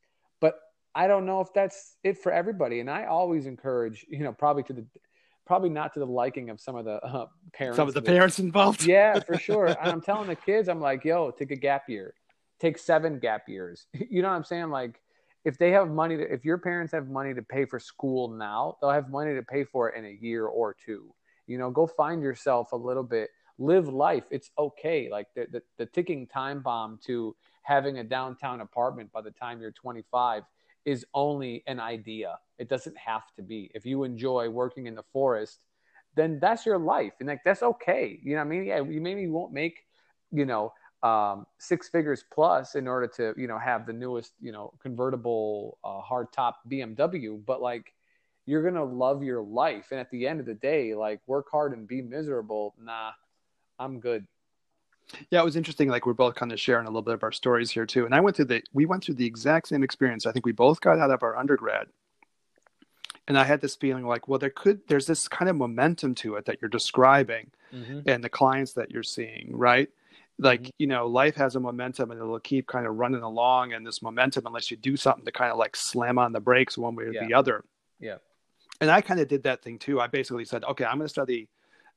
but 0.41 0.59
I 0.95 1.07
don't 1.07 1.27
know 1.27 1.41
if 1.41 1.53
that's 1.53 1.97
it 2.05 2.19
for 2.19 2.33
everybody. 2.33 2.81
And 2.81 2.89
I 2.89 3.07
always 3.07 3.47
encourage, 3.47 4.07
you 4.09 4.21
know, 4.21 4.33
probably 4.33 4.63
to 4.65 4.73
the, 4.73 4.87
probably 5.45 5.69
not 5.69 5.93
to 5.95 6.01
the 6.01 6.07
liking 6.07 6.51
of 6.51 6.61
some 6.61 6.77
of 6.77 6.85
the 6.85 7.03
uh, 7.05 7.27
parents. 7.53 7.77
Some 7.77 7.89
of 7.89 7.95
the 7.95 8.03
parents 8.03 8.39
involved. 8.39 8.85
Yeah, 8.85 9.19
for 9.27 9.37
sure. 9.37 9.67
and 9.67 9.79
I'm 9.81 10.01
telling 10.01 10.29
the 10.29 10.37
kids, 10.37 10.69
I'm 10.69 10.81
like, 10.81 11.05
yo, 11.05 11.31
take 11.33 11.51
a 11.51 11.57
gap 11.57 11.89
year, 11.89 12.15
take 12.65 12.79
seven 12.79 13.19
gap 13.19 13.49
years. 13.49 13.87
You 14.11 14.23
know 14.23 14.29
what 14.29 14.37
I'm 14.37 14.45
saying? 14.45 14.71
Like, 14.71 15.01
if 15.45 15.59
they 15.59 15.71
have 15.73 15.91
money 15.91 16.17
to, 16.17 16.33
if 16.33 16.45
your 16.45 16.59
parents 16.59 16.93
have 16.93 17.09
money 17.09 17.35
to 17.35 17.43
pay 17.43 17.67
for 17.67 17.79
school 17.79 18.29
now, 18.29 18.77
they'll 18.81 18.91
have 18.91 19.11
money 19.11 19.35
to 19.35 19.43
pay 19.43 19.65
for 19.65 19.91
it 19.91 19.99
in 19.99 20.07
a 20.07 20.19
year 20.21 20.47
or 20.47 20.75
two. 20.75 21.15
You 21.47 21.59
know, 21.59 21.71
go 21.71 21.87
find 21.87 22.23
yourself 22.23 22.73
a 22.73 22.77
little 22.77 23.03
bit 23.03 23.29
live 23.59 23.89
life. 23.89 24.25
It's 24.31 24.51
okay. 24.59 25.11
Like 25.11 25.27
the, 25.35 25.47
the, 25.51 25.63
the 25.77 25.87
ticking 25.87 26.27
time 26.27 26.63
bomb 26.63 26.99
to 27.07 27.37
having 27.63 27.99
a 27.99 28.05
downtown 28.05 28.63
apartment 28.63 29.13
by 29.13 29.21
the 29.21 29.31
time 29.31 29.61
you're 29.61 29.73
25 29.73 30.45
is 30.87 31.05
only 31.13 31.63
an 31.67 31.81
idea. 31.81 32.39
It 32.59 32.69
doesn't 32.71 32.97
have 32.97 33.25
to 33.37 33.43
be. 33.43 33.71
If 33.75 33.85
you 33.85 34.05
enjoy 34.05 34.49
working 34.49 34.87
in 34.87 34.95
the 34.95 35.05
forest, 35.13 35.59
then 36.15 36.39
that's 36.41 36.65
your 36.65 36.79
life. 36.79 37.13
And 37.21 37.29
like, 37.29 37.45
that's 37.45 37.63
okay. 37.63 38.19
You 38.23 38.33
know 38.33 38.41
what 38.41 38.47
I 38.47 38.51
mean? 38.51 38.65
Yeah, 38.65 38.83
you 38.83 39.01
maybe 39.01 39.27
won't 39.27 39.53
make, 39.53 39.85
you 40.31 40.47
know, 40.47 40.73
um, 41.05 41.47
six 41.59 41.89
figures 41.89 42.25
plus 42.33 42.75
in 42.75 42.89
order 42.89 43.07
to, 43.07 43.35
you 43.37 43.47
know, 43.47 43.59
have 43.59 43.87
the 43.87 43.93
newest, 43.93 44.33
you 44.41 44.53
know, 44.53 44.73
convertible 44.81 45.79
uh, 45.85 46.01
hard 46.01 46.33
top 46.33 46.61
BMW, 46.69 47.41
but 47.45 47.61
like, 47.61 47.93
you're 48.47 48.63
going 48.63 48.75
to 48.75 48.85
love 48.85 49.23
your 49.23 49.43
life. 49.43 49.87
And 49.91 50.01
at 50.01 50.11
the 50.11 50.27
end 50.27 50.41
of 50.41 50.47
the 50.47 50.55
day, 50.55 50.95
like 50.95 51.21
work 51.27 51.47
hard 51.51 51.73
and 51.73 51.89
be 51.89 52.03
miserable. 52.03 52.75
Nah, 52.79 53.13
I'm 53.79 54.01
good. 54.01 54.27
Yeah, 55.31 55.41
it 55.41 55.45
was 55.45 55.57
interesting. 55.57 55.89
Like 55.89 56.07
we're 56.07 56.15
both 56.15 56.35
kind 56.35 56.53
of 56.53 56.61
sharing 56.61 56.87
a 56.87 56.91
little 56.91 57.03
bit 57.03 57.15
of 57.15 57.23
our 57.23 57.33
stories 57.33 57.71
here 57.71 57.87
too. 57.87 58.05
And 58.05 58.15
I 58.15 58.21
went 58.21 58.37
through 58.37 58.47
the 58.47 58.63
we 58.73 58.87
went 58.87 59.05
through 59.05 59.15
the 59.17 59.27
exact 59.27 59.69
same 59.69 59.83
experience. 59.83 60.27
I 60.27 60.33
think 60.33 60.47
we 60.47 60.53
both 60.53 60.81
got 60.81 60.99
out 60.99 61.11
of 61.11 61.23
our 61.23 61.37
undergrad. 61.37 61.87
And 63.27 63.39
I 63.39 63.45
had 63.45 63.63
this 63.63 63.75
feeling 63.77 64.07
like, 64.07 64.29
well, 64.29 64.39
there 64.39 64.51
could 64.51 64.81
there's 64.89 65.07
this 65.07 65.29
kind 65.29 65.49
of 65.49 65.57
momentum 65.57 66.15
to 66.17 66.37
it 66.37 66.47
that 66.47 66.59
you're 66.61 66.69
describing 66.69 67.51
mm-hmm. 67.73 68.01
and 68.07 68.23
the 68.23 68.29
clients 68.29 68.75
that 68.75 68.91
you're 68.91 69.03
seeing, 69.03 69.51
right? 69.53 69.89
Like, 70.39 70.63
mm-hmm. 70.63 70.71
you 70.79 70.87
know, 70.87 71.07
life 71.07 71.37
has 71.37 71.57
a 71.57 71.61
momentum 71.61 72.11
and 72.11 72.21
it'll 72.21 72.41
keep 72.41 72.67
kind 72.67 72.87
of 72.87 72.97
running 72.97 73.23
along 73.23 73.73
and 73.73 73.87
this 73.87 74.03
momentum 74.03 74.47
unless 74.47 74.71
you 74.71 74.77
do 74.77 74.97
something 74.97 75.25
to 75.25 75.33
kind 75.33 75.53
of 75.53 75.59
like 75.59 75.77
slam 75.77 76.19
on 76.19 76.33
the 76.33 76.41
brakes 76.41 76.77
one 76.77 76.97
way 76.97 77.05
or 77.05 77.13
yeah. 77.13 77.27
the 77.27 77.35
other. 77.35 77.65
Yeah. 78.01 78.17
And 78.81 78.91
I 78.91 79.01
kind 79.01 79.21
of 79.21 79.29
did 79.29 79.45
that 79.45 79.63
thing 79.63 79.79
too. 79.79 80.01
I 80.01 80.09
basically 80.09 80.45
said, 80.45 80.65
okay, 80.65 80.85
I'm 80.85 80.99
going 80.99 81.07
to 81.07 81.09
study 81.09 81.49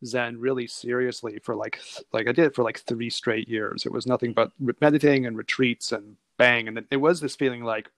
Zen 0.06 0.39
really 0.39 0.67
seriously 0.67 1.39
for 1.43 1.56
like 1.56 1.80
like 2.13 2.28
I 2.28 2.32
did 2.32 2.45
it 2.45 2.56
for 2.56 2.63
like 2.63 2.80
three 2.80 3.10
straight 3.10 3.47
years. 3.47 3.86
It 3.86 3.91
was 3.91 4.06
nothing 4.06 4.34
but 4.34 4.52
meditating 4.80 5.26
and 5.26 5.38
retreats 5.38 5.91
and 5.91 6.17
bang, 6.38 6.67
and 6.67 6.86
it 6.91 6.97
was 6.97 7.19
this 7.19 7.36
feeling 7.36 7.63
like 7.63 7.89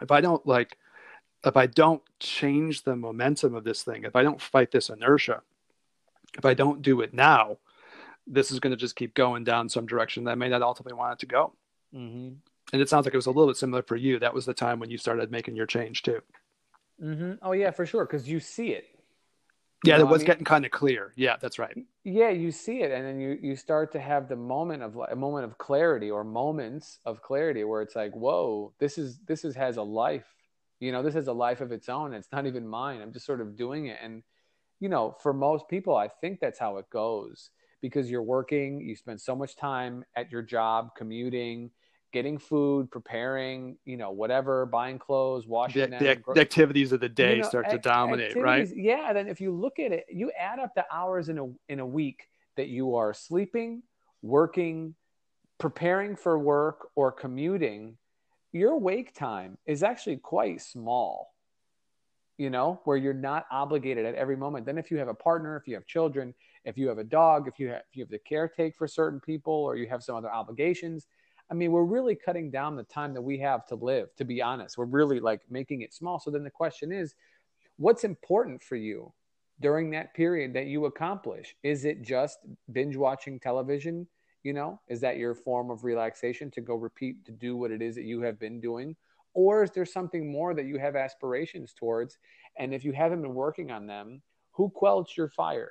if 0.00 0.10
I 0.10 0.20
don't 0.20 0.44
like 0.46 0.76
if 1.44 1.56
I 1.56 1.66
don't 1.66 2.02
change 2.20 2.82
the 2.82 2.96
momentum 2.96 3.54
of 3.54 3.64
this 3.64 3.82
thing, 3.82 4.04
if 4.04 4.16
I 4.16 4.22
don't 4.22 4.40
fight 4.40 4.70
this 4.70 4.90
inertia, 4.90 5.42
if 6.36 6.44
I 6.44 6.54
don't 6.54 6.82
do 6.82 7.00
it 7.00 7.14
now, 7.14 7.58
this 8.30 8.50
is 8.50 8.60
going 8.60 8.70
to 8.72 8.76
just 8.76 8.96
keep 8.96 9.14
going 9.14 9.44
down 9.44 9.68
some 9.68 9.86
direction 9.86 10.24
that 10.24 10.32
I 10.32 10.34
may 10.34 10.48
not 10.48 10.62
ultimately 10.62 10.96
want 10.96 11.14
it 11.14 11.18
to 11.20 11.26
go. 11.26 11.52
Mm-hmm. 11.94 12.34
And 12.72 12.82
it 12.82 12.88
sounds 12.88 13.06
like 13.06 13.14
it 13.14 13.18
was 13.18 13.26
a 13.26 13.30
little 13.30 13.46
bit 13.46 13.56
similar 13.56 13.82
for 13.82 13.96
you. 13.96 14.18
That 14.18 14.34
was 14.34 14.44
the 14.44 14.54
time 14.54 14.78
when 14.78 14.90
you 14.90 14.98
started 14.98 15.30
making 15.30 15.56
your 15.56 15.66
change 15.66 16.02
too. 16.02 16.20
Mm-hmm. 17.02 17.32
Oh 17.42 17.52
yeah, 17.52 17.70
for 17.70 17.86
sure, 17.86 18.04
because 18.04 18.28
you 18.28 18.40
see 18.40 18.70
it 18.70 18.84
yeah, 19.84 20.00
it 20.00 20.08
was 20.08 20.10
I 20.10 20.18
mean? 20.18 20.26
getting 20.26 20.44
kind 20.44 20.64
of 20.64 20.72
clear. 20.72 21.12
Yeah, 21.16 21.36
that's 21.40 21.58
right. 21.58 21.76
Yeah, 22.02 22.30
you 22.30 22.50
see 22.50 22.82
it, 22.82 22.90
and 22.90 23.06
then 23.06 23.20
you 23.20 23.38
you 23.40 23.54
start 23.54 23.92
to 23.92 24.00
have 24.00 24.28
the 24.28 24.36
moment 24.36 24.82
of 24.82 24.98
a 25.08 25.14
moment 25.14 25.44
of 25.44 25.56
clarity 25.56 26.10
or 26.10 26.24
moments 26.24 26.98
of 27.04 27.22
clarity 27.22 27.62
where 27.62 27.82
it's 27.82 27.94
like, 27.94 28.12
whoa, 28.12 28.72
this 28.80 28.98
is 28.98 29.20
this 29.26 29.44
is 29.44 29.54
has 29.54 29.76
a 29.76 29.82
life. 29.82 30.26
You 30.80 30.90
know, 30.90 31.02
this 31.02 31.14
has 31.14 31.28
a 31.28 31.32
life 31.32 31.60
of 31.60 31.70
its 31.70 31.88
own. 31.88 32.12
It's 32.12 32.28
not 32.32 32.46
even 32.46 32.66
mine. 32.66 33.00
I'm 33.00 33.12
just 33.12 33.26
sort 33.26 33.40
of 33.40 33.56
doing 33.56 33.86
it, 33.86 33.98
and 34.02 34.24
you 34.80 34.88
know, 34.88 35.16
for 35.22 35.32
most 35.32 35.68
people, 35.68 35.94
I 35.94 36.08
think 36.08 36.40
that's 36.40 36.58
how 36.58 36.78
it 36.78 36.90
goes 36.90 37.50
because 37.80 38.10
you're 38.10 38.22
working, 38.22 38.80
you 38.80 38.96
spend 38.96 39.20
so 39.20 39.36
much 39.36 39.56
time 39.56 40.04
at 40.16 40.30
your 40.30 40.42
job, 40.42 40.90
commuting, 40.96 41.70
getting 42.12 42.38
food, 42.38 42.90
preparing, 42.90 43.76
you 43.84 43.96
know, 43.96 44.10
whatever, 44.10 44.66
buying 44.66 44.98
clothes, 44.98 45.46
washing 45.46 45.90
the, 45.90 45.98
them, 45.98 46.22
the 46.34 46.40
activities 46.40 46.92
of 46.92 47.00
the 47.00 47.08
day 47.08 47.36
you 47.36 47.42
know, 47.42 47.48
start 47.48 47.70
to 47.70 47.78
dominate, 47.78 48.36
right? 48.36 48.68
Yeah. 48.74 49.12
Then 49.12 49.28
if 49.28 49.40
you 49.40 49.52
look 49.52 49.78
at 49.78 49.92
it, 49.92 50.06
you 50.10 50.30
add 50.38 50.58
up 50.58 50.74
the 50.74 50.84
hours 50.92 51.28
in 51.28 51.38
a 51.38 51.46
in 51.68 51.80
a 51.80 51.86
week 51.86 52.24
that 52.56 52.68
you 52.68 52.96
are 52.96 53.12
sleeping, 53.14 53.82
working, 54.22 54.94
preparing 55.58 56.16
for 56.16 56.38
work, 56.38 56.88
or 56.94 57.12
commuting. 57.12 57.96
Your 58.52 58.78
wake 58.78 59.14
time 59.14 59.58
is 59.66 59.82
actually 59.82 60.16
quite 60.16 60.60
small. 60.62 61.34
You 62.38 62.50
know, 62.50 62.80
where 62.84 62.96
you're 62.96 63.12
not 63.12 63.46
obligated 63.50 64.06
at 64.06 64.14
every 64.14 64.36
moment. 64.36 64.64
Then, 64.64 64.78
if 64.78 64.92
you 64.92 64.98
have 64.98 65.08
a 65.08 65.14
partner, 65.14 65.56
if 65.56 65.66
you 65.66 65.74
have 65.74 65.86
children, 65.86 66.34
if 66.68 66.76
you 66.76 66.88
have 66.88 66.98
a 66.98 67.04
dog, 67.04 67.48
if 67.48 67.58
you 67.58 67.68
have, 67.68 67.82
if 67.90 67.96
you 67.96 68.04
have 68.04 68.10
to 68.10 68.18
caretake 68.18 68.74
for 68.76 68.86
certain 68.86 69.20
people, 69.20 69.54
or 69.54 69.76
you 69.76 69.88
have 69.88 70.02
some 70.02 70.16
other 70.16 70.30
obligations, 70.30 71.06
I 71.50 71.54
mean, 71.54 71.72
we're 71.72 71.84
really 71.84 72.14
cutting 72.14 72.50
down 72.50 72.76
the 72.76 72.82
time 72.82 73.14
that 73.14 73.22
we 73.22 73.38
have 73.38 73.66
to 73.68 73.74
live, 73.74 74.14
to 74.16 74.24
be 74.24 74.42
honest. 74.42 74.76
We're 74.76 74.84
really 74.84 75.18
like 75.18 75.40
making 75.48 75.80
it 75.80 75.94
small. 75.94 76.20
So 76.20 76.30
then 76.30 76.44
the 76.44 76.50
question 76.50 76.92
is, 76.92 77.14
what's 77.78 78.04
important 78.04 78.62
for 78.62 78.76
you 78.76 79.12
during 79.60 79.90
that 79.90 80.12
period 80.14 80.52
that 80.54 80.66
you 80.66 80.84
accomplish? 80.84 81.56
Is 81.62 81.86
it 81.86 82.02
just 82.02 82.38
binge 82.70 82.96
watching 82.96 83.40
television? 83.40 84.06
You 84.42 84.52
know, 84.52 84.80
is 84.88 85.00
that 85.00 85.16
your 85.16 85.34
form 85.34 85.70
of 85.70 85.84
relaxation 85.84 86.50
to 86.52 86.60
go 86.60 86.74
repeat 86.74 87.24
to 87.24 87.32
do 87.32 87.56
what 87.56 87.70
it 87.70 87.80
is 87.80 87.94
that 87.94 88.04
you 88.04 88.20
have 88.20 88.38
been 88.38 88.60
doing? 88.60 88.94
Or 89.32 89.62
is 89.62 89.70
there 89.70 89.86
something 89.86 90.30
more 90.30 90.52
that 90.52 90.66
you 90.66 90.78
have 90.78 90.96
aspirations 90.96 91.72
towards? 91.72 92.18
And 92.58 92.74
if 92.74 92.84
you 92.84 92.92
haven't 92.92 93.22
been 93.22 93.34
working 93.34 93.70
on 93.70 93.86
them, 93.86 94.20
who 94.52 94.68
quelled 94.68 95.08
your 95.16 95.28
fire? 95.28 95.70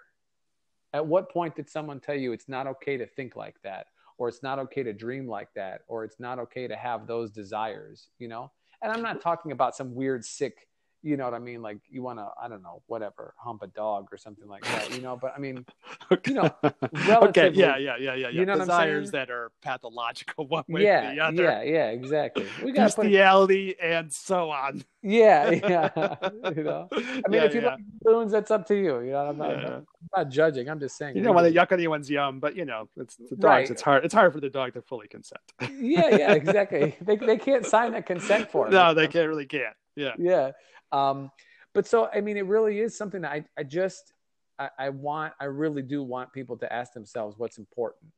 At 0.94 1.06
what 1.06 1.32
point 1.32 1.56
did 1.56 1.70
someone 1.70 2.00
tell 2.00 2.16
you 2.16 2.32
it's 2.32 2.50
not 2.50 2.68
okay 2.68 2.98
to 2.98 3.06
think 3.06 3.36
like 3.36 3.56
that? 3.64 3.88
or 4.18 4.28
it's 4.28 4.44
not 4.44 4.60
okay 4.60 4.84
to 4.84 4.94
dream 4.94 5.28
like 5.28 5.50
that 5.56 5.82
or 5.88 6.04
it's 6.04 6.20
not 6.20 6.40
okay 6.40 6.68
to 6.68 6.76
have 6.76 7.08
those 7.08 7.32
desires 7.32 8.10
you 8.20 8.28
know 8.28 8.52
and 8.82 8.92
i'm 8.92 9.02
not 9.02 9.22
talking 9.22 9.52
about 9.52 9.76
some 9.76 9.94
weird 9.96 10.24
sick 10.24 10.68
you 11.08 11.16
know 11.16 11.24
what 11.24 11.34
I 11.34 11.40
mean? 11.40 11.62
Like 11.62 11.78
you 11.90 12.04
want 12.04 12.20
to, 12.20 12.28
I 12.42 12.50
don't 12.50 12.62
know, 12.62 12.82
whatever, 12.88 13.34
hump 13.38 13.64
a 13.64 13.68
dog 13.68 14.10
or 14.12 14.18
something 14.18 14.48
like 14.48 14.64
that, 14.66 14.94
you 14.94 15.02
know. 15.02 15.16
But 15.16 15.34
I 15.36 15.40
mean, 15.40 15.66
you 16.28 16.34
know, 16.34 16.54
okay, 16.64 17.50
yeah, 17.54 17.78
yeah, 17.78 17.96
yeah, 17.98 17.98
yeah, 17.98 18.16
yeah. 18.16 18.30
You 18.30 18.46
know 18.46 18.58
Desires 18.58 19.12
that 19.12 19.30
are 19.30 19.52
pathological, 19.62 20.46
one 20.48 20.66
way 20.68 20.84
yeah, 20.84 21.12
or 21.12 21.16
the 21.16 21.22
other. 21.22 21.44
Yeah, 21.44 21.62
yeah, 21.62 21.88
exactly. 21.92 22.46
We 22.62 22.74
got 22.74 22.94
bestiality 22.96 23.74
put... 23.74 23.86
and 23.86 24.14
so 24.14 24.52
on. 24.52 24.84
Yeah, 25.04 25.52
yeah. 25.52 26.16
you 26.54 26.64
know, 26.64 26.90
I 26.92 26.98
mean, 26.98 27.22
yeah, 27.32 27.44
if 27.44 27.54
you 27.54 27.62
yeah. 27.62 27.68
like 27.68 27.80
balloons, 28.02 28.32
that's 28.34 28.52
up 28.52 28.68
to 28.68 28.76
you. 28.76 29.00
You 29.00 29.12
know, 29.12 29.28
I'm 29.28 29.38
not, 29.38 29.52
yeah. 29.52 29.76
I'm 29.76 29.86
not 30.18 30.30
judging. 30.30 30.68
I'm 30.68 30.82
just 30.82 30.98
saying. 30.98 31.16
You 31.16 31.24
don't 31.24 31.34
want 31.34 31.48
to 31.48 31.54
yuck 31.54 31.72
anyone's 31.72 32.10
yum, 32.10 32.42
but 32.42 32.58
you 32.58 32.66
know, 32.66 32.90
it's 32.98 33.16
the 33.16 33.38
dogs. 33.38 33.44
Right. 33.44 33.70
It's 33.70 33.82
hard. 33.82 34.04
It's 34.04 34.14
hard 34.14 34.34
for 34.34 34.42
the 34.42 34.50
dog 34.50 34.74
to 34.74 34.82
fully 34.82 35.08
consent. 35.08 35.40
yeah, 35.62 36.14
yeah, 36.14 36.34
exactly. 36.34 36.98
They 37.00 37.16
they 37.16 37.38
can't 37.38 37.66
sign 37.66 37.94
that 37.94 38.06
consent 38.06 38.52
form. 38.52 38.72
No, 38.72 38.94
they 38.94 39.08
can't 39.08 39.30
really 39.30 39.46
can't. 39.46 39.76
Yeah. 39.98 40.14
Yeah. 40.18 40.52
Um, 40.92 41.32
but 41.74 41.88
so, 41.88 42.10
I 42.14 42.22
mean, 42.22 42.38
it 42.38 42.46
really 42.46 42.80
is 42.80 42.98
something 42.98 43.22
that 43.22 43.32
I, 43.32 43.46
I 43.58 43.64
just, 43.64 44.14
I, 44.58 44.70
I 44.80 44.90
want, 44.90 45.34
I 45.40 45.46
really 45.46 45.82
do 45.82 46.02
want 46.04 46.34
people 46.34 46.58
to 46.58 46.72
ask 46.72 46.94
themselves 46.94 47.38
what's 47.38 47.58
important. 47.58 48.12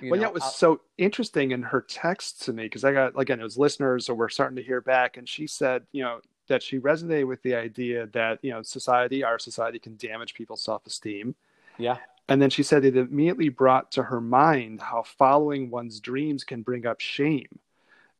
You 0.00 0.10
well, 0.10 0.20
know, 0.20 0.26
yeah, 0.26 0.28
it 0.28 0.34
was 0.34 0.42
I'll, 0.44 0.50
so 0.50 0.80
interesting 0.96 1.50
in 1.50 1.62
her 1.62 1.80
text 1.80 2.42
to 2.42 2.52
me 2.52 2.64
because 2.64 2.84
I 2.84 2.92
got 2.92 3.18
again, 3.18 3.40
it 3.40 3.44
was 3.44 3.58
listeners, 3.58 4.06
so 4.06 4.14
we're 4.14 4.28
starting 4.28 4.56
to 4.56 4.62
hear 4.62 4.80
back, 4.80 5.16
and 5.16 5.28
she 5.28 5.46
said, 5.46 5.82
you 5.90 6.04
know, 6.04 6.20
that 6.48 6.62
she 6.62 6.78
resonated 6.78 7.26
with 7.26 7.42
the 7.42 7.54
idea 7.54 8.06
that 8.12 8.38
you 8.42 8.50
know, 8.50 8.62
society, 8.62 9.24
our 9.24 9.38
society, 9.38 9.78
can 9.78 9.96
damage 9.96 10.34
people's 10.34 10.62
self-esteem. 10.62 11.34
Yeah. 11.78 11.96
And 12.28 12.40
then 12.40 12.50
she 12.50 12.62
said 12.62 12.84
it 12.84 12.96
immediately 12.96 13.48
brought 13.48 13.90
to 13.92 14.02
her 14.02 14.20
mind 14.20 14.80
how 14.80 15.02
following 15.02 15.70
one's 15.70 15.98
dreams 15.98 16.44
can 16.44 16.62
bring 16.62 16.86
up 16.86 17.00
shame 17.00 17.48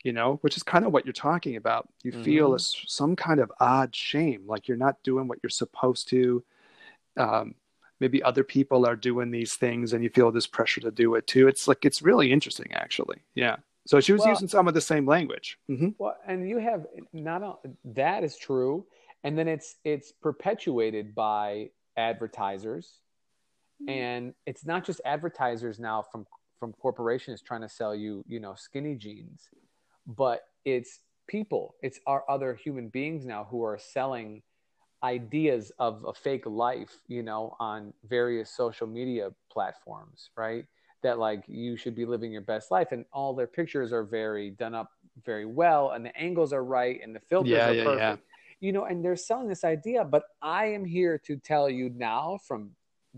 you 0.08 0.14
know, 0.14 0.38
which 0.40 0.56
is 0.56 0.62
kind 0.62 0.86
of 0.86 0.92
what 0.94 1.04
you're 1.04 1.12
talking 1.12 1.56
about. 1.56 1.86
You 2.02 2.12
mm-hmm. 2.12 2.22
feel 2.22 2.54
a, 2.54 2.58
some 2.58 3.14
kind 3.14 3.40
of 3.40 3.52
odd 3.60 3.94
shame, 3.94 4.44
like 4.46 4.66
you're 4.66 4.78
not 4.78 4.96
doing 5.02 5.28
what 5.28 5.38
you're 5.42 5.50
supposed 5.50 6.08
to. 6.08 6.42
Um, 7.18 7.56
maybe 8.00 8.22
other 8.22 8.42
people 8.42 8.86
are 8.86 8.96
doing 8.96 9.30
these 9.30 9.56
things 9.56 9.92
and 9.92 10.02
you 10.02 10.08
feel 10.08 10.32
this 10.32 10.46
pressure 10.46 10.80
to 10.80 10.90
do 10.90 11.14
it 11.16 11.26
too. 11.26 11.46
It's 11.46 11.68
like, 11.68 11.84
it's 11.84 12.00
really 12.00 12.32
interesting, 12.32 12.72
actually. 12.72 13.18
Yeah. 13.34 13.56
So 13.86 14.00
she 14.00 14.12
was 14.12 14.20
well, 14.20 14.30
using 14.30 14.48
some 14.48 14.66
of 14.66 14.72
the 14.72 14.80
same 14.80 15.04
language. 15.04 15.58
Mm-hmm. 15.70 15.88
Well, 15.98 16.16
and 16.26 16.48
you 16.48 16.56
have 16.56 16.86
not 17.12 17.60
that 17.84 18.24
is 18.24 18.38
true. 18.38 18.86
And 19.24 19.36
then 19.36 19.46
it's, 19.46 19.76
it's 19.84 20.10
perpetuated 20.10 21.14
by 21.14 21.68
advertisers. 21.98 22.94
Mm-hmm. 23.82 23.90
And 23.90 24.34
it's 24.46 24.64
not 24.64 24.86
just 24.86 25.02
advertisers 25.04 25.78
now 25.78 26.02
from, 26.10 26.26
from 26.58 26.72
corporations 26.72 27.42
trying 27.42 27.60
to 27.60 27.68
sell 27.68 27.94
you, 27.94 28.24
you 28.26 28.40
know, 28.40 28.54
skinny 28.56 28.94
jeans 28.94 29.50
but 30.08 30.44
it's 30.64 31.00
people, 31.28 31.74
it's 31.82 32.00
our 32.06 32.24
other 32.28 32.54
human 32.54 32.88
beings 32.88 33.26
now 33.26 33.46
who 33.50 33.62
are 33.62 33.78
selling 33.78 34.42
ideas 35.04 35.70
of 35.78 36.04
a 36.08 36.12
fake 36.12 36.46
life, 36.46 36.90
you 37.06 37.22
know, 37.22 37.54
on 37.60 37.92
various 38.08 38.50
social 38.50 38.86
media 38.86 39.30
platforms, 39.52 40.30
right? 40.36 40.64
That 41.02 41.18
like 41.18 41.44
you 41.46 41.76
should 41.76 41.94
be 41.94 42.04
living 42.04 42.32
your 42.32 42.42
best 42.42 42.70
life, 42.72 42.88
and 42.90 43.04
all 43.12 43.34
their 43.34 43.46
pictures 43.46 43.92
are 43.92 44.02
very 44.02 44.50
done 44.50 44.74
up 44.74 44.90
very 45.24 45.44
well, 45.44 45.90
and 45.90 46.04
the 46.04 46.16
angles 46.16 46.52
are 46.52 46.64
right, 46.64 46.98
and 47.02 47.14
the 47.14 47.20
filters 47.20 47.52
yeah, 47.52 47.68
are 47.68 47.74
yeah, 47.74 47.84
perfect. 47.84 48.00
Yeah. 48.00 48.16
You 48.60 48.72
know, 48.72 48.86
and 48.86 49.04
they're 49.04 49.14
selling 49.14 49.46
this 49.48 49.62
idea, 49.62 50.04
but 50.04 50.24
I 50.42 50.66
am 50.66 50.84
here 50.84 51.16
to 51.26 51.36
tell 51.36 51.70
you 51.70 51.90
now 51.90 52.40
from 52.48 52.70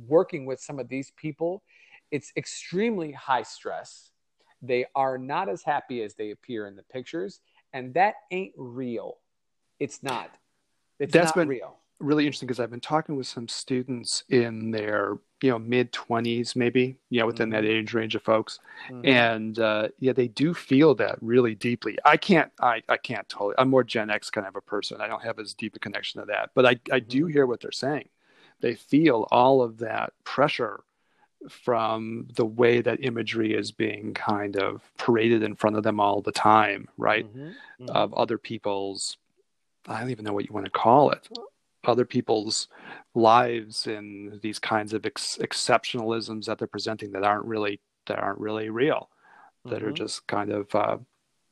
working 0.06 0.44
with 0.44 0.60
some 0.60 0.78
of 0.78 0.88
these 0.88 1.12
people, 1.16 1.62
it's 2.10 2.30
extremely 2.36 3.12
high 3.12 3.42
stress 3.42 4.09
they 4.62 4.86
are 4.94 5.18
not 5.18 5.48
as 5.48 5.62
happy 5.62 6.02
as 6.02 6.14
they 6.14 6.30
appear 6.30 6.66
in 6.66 6.76
the 6.76 6.82
pictures, 6.84 7.40
and 7.72 7.94
that 7.94 8.14
ain't 8.30 8.54
real. 8.56 9.18
It's 9.78 10.02
not. 10.02 10.30
It's 10.98 11.12
That's 11.12 11.32
not 11.32 11.36
been 11.36 11.48
real. 11.48 11.78
Really 11.98 12.24
interesting 12.24 12.46
because 12.46 12.60
I've 12.60 12.70
been 12.70 12.80
talking 12.80 13.14
with 13.14 13.26
some 13.26 13.46
students 13.46 14.24
in 14.30 14.70
their 14.70 15.18
you 15.42 15.50
know 15.50 15.58
mid 15.58 15.92
20s 15.92 16.56
maybe 16.56 16.96
you 17.10 17.20
know 17.20 17.26
within 17.26 17.50
Mm-hmm. 17.50 17.50
that 17.50 17.64
age 17.66 17.92
range 17.92 18.14
of 18.14 18.22
folks 18.22 18.58
and 19.04 19.58
uh, 19.58 19.88
yeah 19.98 20.12
they 20.14 20.28
do 20.28 20.54
feel 20.54 20.94
that 20.94 21.16
really 21.22 21.54
deeply 21.54 21.98
i 22.04 22.16
can't 22.16 22.50
i 22.60 22.82
i 22.88 22.96
can't 22.96 23.28
totally 23.28 23.54
i'm 23.58 23.68
more 23.70 23.84
gen 23.84 24.10
x 24.10 24.30
kind 24.30 24.46
of 24.46 24.56
a 24.56 24.60
person 24.60 25.00
i 25.00 25.06
don't 25.06 25.22
have 25.22 25.38
as 25.38 25.54
deep 25.54 25.76
a 25.76 25.78
connection 25.78 26.20
to 26.20 26.26
that 26.26 26.50
but 26.54 26.66
i 26.66 26.76
i 26.92 26.98
do 27.00 27.24
Mm-hmm. 27.24 27.26
hear 27.26 27.46
what 27.46 27.60
they're 27.60 27.72
saying 27.72 28.08
they 28.60 28.74
feel 28.74 29.26
all 29.30 29.62
of 29.62 29.78
that 29.78 30.12
pressure 30.24 30.80
from 31.48 32.26
the 32.34 32.44
way 32.44 32.80
that 32.82 33.02
imagery 33.02 33.54
is 33.54 33.72
being 33.72 34.12
kind 34.14 34.56
of 34.56 34.82
paraded 34.98 35.42
in 35.42 35.54
front 35.56 35.76
of 35.76 35.82
them 35.82 35.98
all 35.98 36.20
the 36.20 36.32
time 36.32 36.88
right 36.98 37.26
Mhm. 37.34 37.54
Mhm. 37.80 37.90
of 37.90 38.12
other 38.14 38.36
people's 38.38 39.16
i 39.88 39.98
don't 40.00 40.10
even 40.10 40.24
know 40.24 40.32
what 40.34 40.46
you 40.46 40.52
want 40.52 40.66
to 40.66 40.70
call 40.70 41.10
it 41.10 41.28
other 41.84 42.04
people's 42.04 42.68
lives 43.14 43.86
in 43.86 44.38
these 44.42 44.58
kinds 44.58 44.92
of 44.92 45.06
ex- 45.06 45.38
exceptionalisms 45.38 46.44
that 46.44 46.58
they're 46.58 46.68
presenting 46.68 47.12
that 47.12 47.24
aren't 47.24 47.46
really 47.46 47.80
that 48.06 48.18
aren't 48.18 48.38
really 48.38 48.68
real 48.68 49.08
that 49.64 49.82
are 49.82 49.90
Mhm. 49.90 49.94
just 49.96 50.26
kind 50.26 50.50
of 50.50 50.74
uh, 50.74 50.98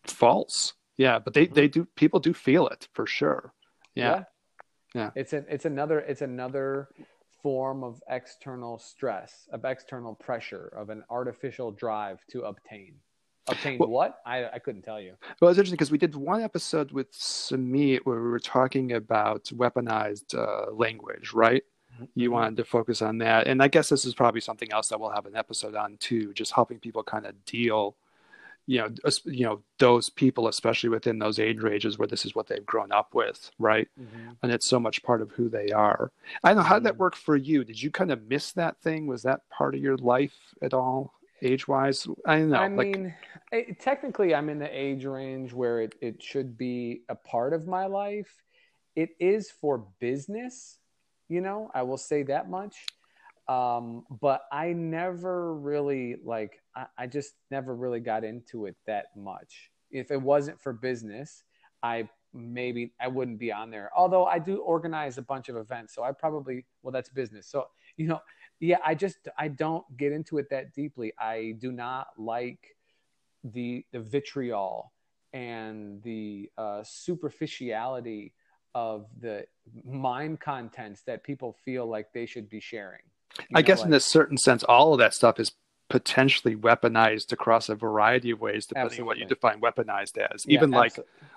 false 0.04 0.74
yeah 0.96 1.18
but 1.18 1.32
they 1.34 1.46
they 1.46 1.68
do 1.68 1.84
people 1.96 2.20
do 2.20 2.34
feel 2.34 2.66
it 2.68 2.88
for 2.92 3.06
sure 3.06 3.52
yeah 3.94 4.24
Yeah. 4.94 5.10
It's 5.14 5.34
a, 5.34 5.44
it's 5.52 5.66
another 5.66 6.00
it's 6.00 6.22
another 6.22 6.88
form 7.48 7.82
of 7.82 8.02
external 8.10 8.78
stress, 8.78 9.48
of 9.54 9.64
external 9.64 10.14
pressure, 10.14 10.66
of 10.76 10.90
an 10.90 11.02
artificial 11.08 11.70
drive 11.72 12.18
to 12.32 12.42
obtain. 12.42 12.92
Obtain 13.48 13.78
Well- 13.78 13.88
what? 13.88 14.20
I 14.26 14.36
I 14.56 14.58
couldn't 14.58 14.82
tell 14.82 15.00
you. 15.00 15.14
well 15.40 15.48
it's 15.50 15.56
interesting 15.58 15.76
because 15.78 15.90
we 15.90 15.96
did 16.06 16.14
one 16.14 16.42
episode 16.42 16.92
with 16.92 17.08
Samit 17.14 18.04
where 18.04 18.20
we 18.22 18.28
were 18.28 18.38
talking 18.58 18.92
about 18.92 19.44
weaponized 19.62 20.30
uh, 20.44 20.70
language 20.84 21.32
right 21.32 21.64
you 22.14 22.28
Mhm. 22.28 22.32
wanted 22.36 22.56
to 22.58 22.64
focus 22.76 23.00
on 23.08 23.14
that 23.26 23.46
and 23.50 23.58
i 23.66 23.68
guess 23.74 23.88
this 23.88 24.04
is 24.04 24.14
probably 24.22 24.42
something 24.48 24.70
else 24.76 24.86
that 24.90 24.98
we'll 25.00 25.16
have 25.18 25.26
an 25.32 25.34
episode 25.44 25.74
on 25.84 25.96
too 26.08 26.24
just 26.40 26.52
helping 26.52 26.78
people 26.78 27.02
kind 27.02 27.24
of 27.30 27.34
deal 27.56 27.96
you 28.68 28.78
know 28.78 28.88
you 29.24 29.44
know 29.46 29.62
those 29.78 30.10
people 30.10 30.46
especially 30.46 30.90
within 30.90 31.18
those 31.18 31.38
age 31.38 31.58
ranges 31.60 31.98
where 31.98 32.06
this 32.06 32.26
is 32.26 32.34
what 32.34 32.46
they've 32.46 32.66
grown 32.66 32.92
up 32.92 33.14
with 33.14 33.50
right 33.58 33.88
Mhm. 33.98 34.36
and 34.42 34.52
it's 34.52 34.66
so 34.66 34.78
much 34.78 35.02
part 35.02 35.22
of 35.22 35.30
who 35.32 35.48
they 35.48 35.68
are 35.70 36.12
i 36.44 36.48
don't 36.50 36.58
know 36.58 36.62
how 36.62 36.74
did 36.74 36.84
that 36.84 36.94
Mhm. 36.94 36.98
work 36.98 37.16
for 37.16 37.34
you 37.34 37.64
did 37.64 37.80
you 37.82 37.90
kind 37.90 38.12
of 38.12 38.22
miss 38.28 38.52
that 38.52 38.78
thing 38.82 39.06
was 39.06 39.22
that 39.22 39.40
part 39.48 39.74
of 39.74 39.80
your 39.80 39.96
life 39.96 40.36
at 40.62 40.74
all 40.74 41.14
age 41.42 41.66
wise 41.66 42.06
i 42.26 42.38
don't 42.38 42.50
know 42.50 42.58
I 42.58 42.68
like 42.68 42.94
mean, 42.94 43.14
eh, 43.52 43.72
technically, 43.80 44.34
I'm 44.34 44.48
in 44.50 44.58
the 44.58 44.68
age 44.68 45.04
range 45.06 45.52
where 45.52 45.80
it, 45.80 45.94
it 46.02 46.22
should 46.22 46.58
be 46.58 47.02
a 47.08 47.14
part 47.14 47.52
of 47.54 47.66
my 47.66 47.86
life. 47.86 48.30
It 48.96 49.10
is 49.20 49.50
for 49.50 49.86
business, 50.00 50.78
you 51.28 51.40
know, 51.40 51.70
I 51.74 51.82
will 51.82 51.96
say 51.96 52.24
that 52.24 52.50
much. 52.50 52.74
Um, 53.48 54.04
but 54.20 54.42
I 54.52 54.72
never 54.72 55.54
really, 55.54 56.16
like, 56.22 56.60
I, 56.76 56.86
I 56.98 57.06
just 57.06 57.34
never 57.50 57.74
really 57.74 58.00
got 58.00 58.24
into 58.24 58.66
it 58.66 58.76
that 58.86 59.06
much. 59.16 59.70
If 59.90 60.10
it 60.10 60.20
wasn't 60.20 60.60
for 60.60 60.72
business, 60.72 61.44
I 61.82 62.08
maybe 62.34 62.92
I 63.00 63.08
wouldn't 63.08 63.38
be 63.38 63.50
on 63.50 63.70
there. 63.70 63.90
Although 63.96 64.26
I 64.26 64.38
do 64.38 64.58
organize 64.58 65.16
a 65.16 65.22
bunch 65.22 65.48
of 65.48 65.56
events, 65.56 65.94
so 65.94 66.02
I 66.02 66.12
probably, 66.12 66.66
well, 66.82 66.92
that's 66.92 67.08
business. 67.08 67.46
So, 67.46 67.68
you 67.96 68.06
know, 68.06 68.20
yeah 68.60 68.78
i 68.84 68.94
just 68.94 69.28
i 69.38 69.48
don't 69.48 69.84
get 69.96 70.12
into 70.12 70.38
it 70.38 70.50
that 70.50 70.72
deeply 70.74 71.12
i 71.18 71.54
do 71.58 71.70
not 71.72 72.08
like 72.16 72.76
the 73.44 73.84
the 73.92 74.00
vitriol 74.00 74.92
and 75.32 76.02
the 76.02 76.50
uh, 76.56 76.82
superficiality 76.82 78.32
of 78.74 79.06
the 79.20 79.44
mind 79.84 80.40
contents 80.40 81.02
that 81.02 81.22
people 81.22 81.54
feel 81.64 81.86
like 81.86 82.12
they 82.14 82.24
should 82.24 82.48
be 82.48 82.60
sharing 82.60 83.02
i 83.54 83.60
know, 83.60 83.66
guess 83.66 83.84
in 83.84 83.92
a 83.92 84.00
certain 84.00 84.36
sense 84.36 84.62
all 84.64 84.92
of 84.92 84.98
that 84.98 85.14
stuff 85.14 85.38
is 85.38 85.52
potentially 85.88 86.54
weaponized 86.54 87.32
across 87.32 87.70
a 87.70 87.74
variety 87.74 88.30
of 88.30 88.40
ways 88.40 88.66
depending 88.66 89.00
on 89.00 89.06
what 89.06 89.16
you 89.16 89.24
define 89.24 89.58
weaponized 89.60 90.18
as. 90.18 90.44
Yeah, 90.46 90.58
even 90.58 90.70
like 90.70 90.94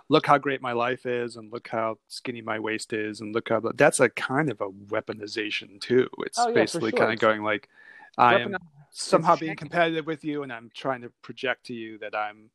look 0.09 0.25
how 0.27 0.37
great 0.37 0.61
my 0.61 0.73
life 0.73 1.05
is 1.05 1.37
and 1.37 1.51
look 1.53 1.69
how 1.69 1.97
skinny 2.09 2.41
my 2.41 2.59
waist 2.59 2.91
is 2.91 3.21
and 3.21 3.33
look 3.33 3.47
how 3.47 3.61
that's 3.75 4.01
a 4.01 4.09
kind 4.09 4.51
of 4.51 4.59
a 4.59 4.69
weaponization 4.69 5.79
too. 5.79 6.09
It's 6.19 6.37
Oh, 6.37 6.49
yeah, 6.49 6.53
basically 6.53 6.89
sure. 6.89 6.99
kind 6.99 7.13
of 7.13 7.19
going 7.19 7.43
like 7.43 7.69
i 8.17 8.39
am 8.39 8.57
somehow 8.89 9.37
being 9.37 9.55
competitive 9.55 10.05
with 10.05 10.25
you 10.25 10.43
and 10.43 10.51
i'm 10.51 10.69
trying 10.75 11.01
to 11.01 11.09
project 11.21 11.67
to 11.67 11.73
you 11.73 11.97
that 11.99 12.13
i'm 12.13 12.49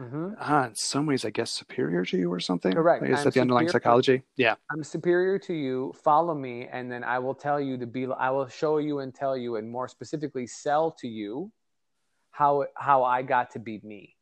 Mhm. 0.00 0.34
ah, 0.40 0.66
in 0.68 0.74
some 0.74 1.04
ways 1.04 1.24
i 1.26 1.30
guess 1.30 1.50
superior 1.50 2.04
to 2.06 2.16
you 2.16 2.32
or 2.32 2.40
something 2.40 2.72
Correct. 2.72 3.02
i 3.02 3.08
guess 3.08 3.18
I'm 3.18 3.24
that's 3.24 3.34
the 3.34 3.40
underlying 3.42 3.68
psychology 3.68 4.22
yeah 4.36 4.54
I'm 4.72 4.82
superior 4.82 5.38
to 5.40 5.52
you. 5.52 5.92
Follow 6.02 6.34
me, 6.34 6.66
and 6.72 6.90
then 6.90 7.04
I 7.04 7.18
will 7.18 7.34
tell 7.34 7.60
you 7.60 7.76
to 7.76 7.86
be. 7.86 8.06
I 8.06 8.30
will 8.30 8.48
show 8.48 8.78
you 8.78 9.00
and 9.00 9.14
tell 9.14 9.36
you, 9.36 9.56
and 9.56 9.68
more 9.68 9.88
specifically, 9.88 10.46
sell 10.46 10.90
to 11.00 11.08
you 11.08 11.52
how 12.30 12.64
how 12.76 13.04
I 13.04 13.22
got 13.22 13.50
to 13.52 13.58
be 13.58 13.80
me. 13.82 14.16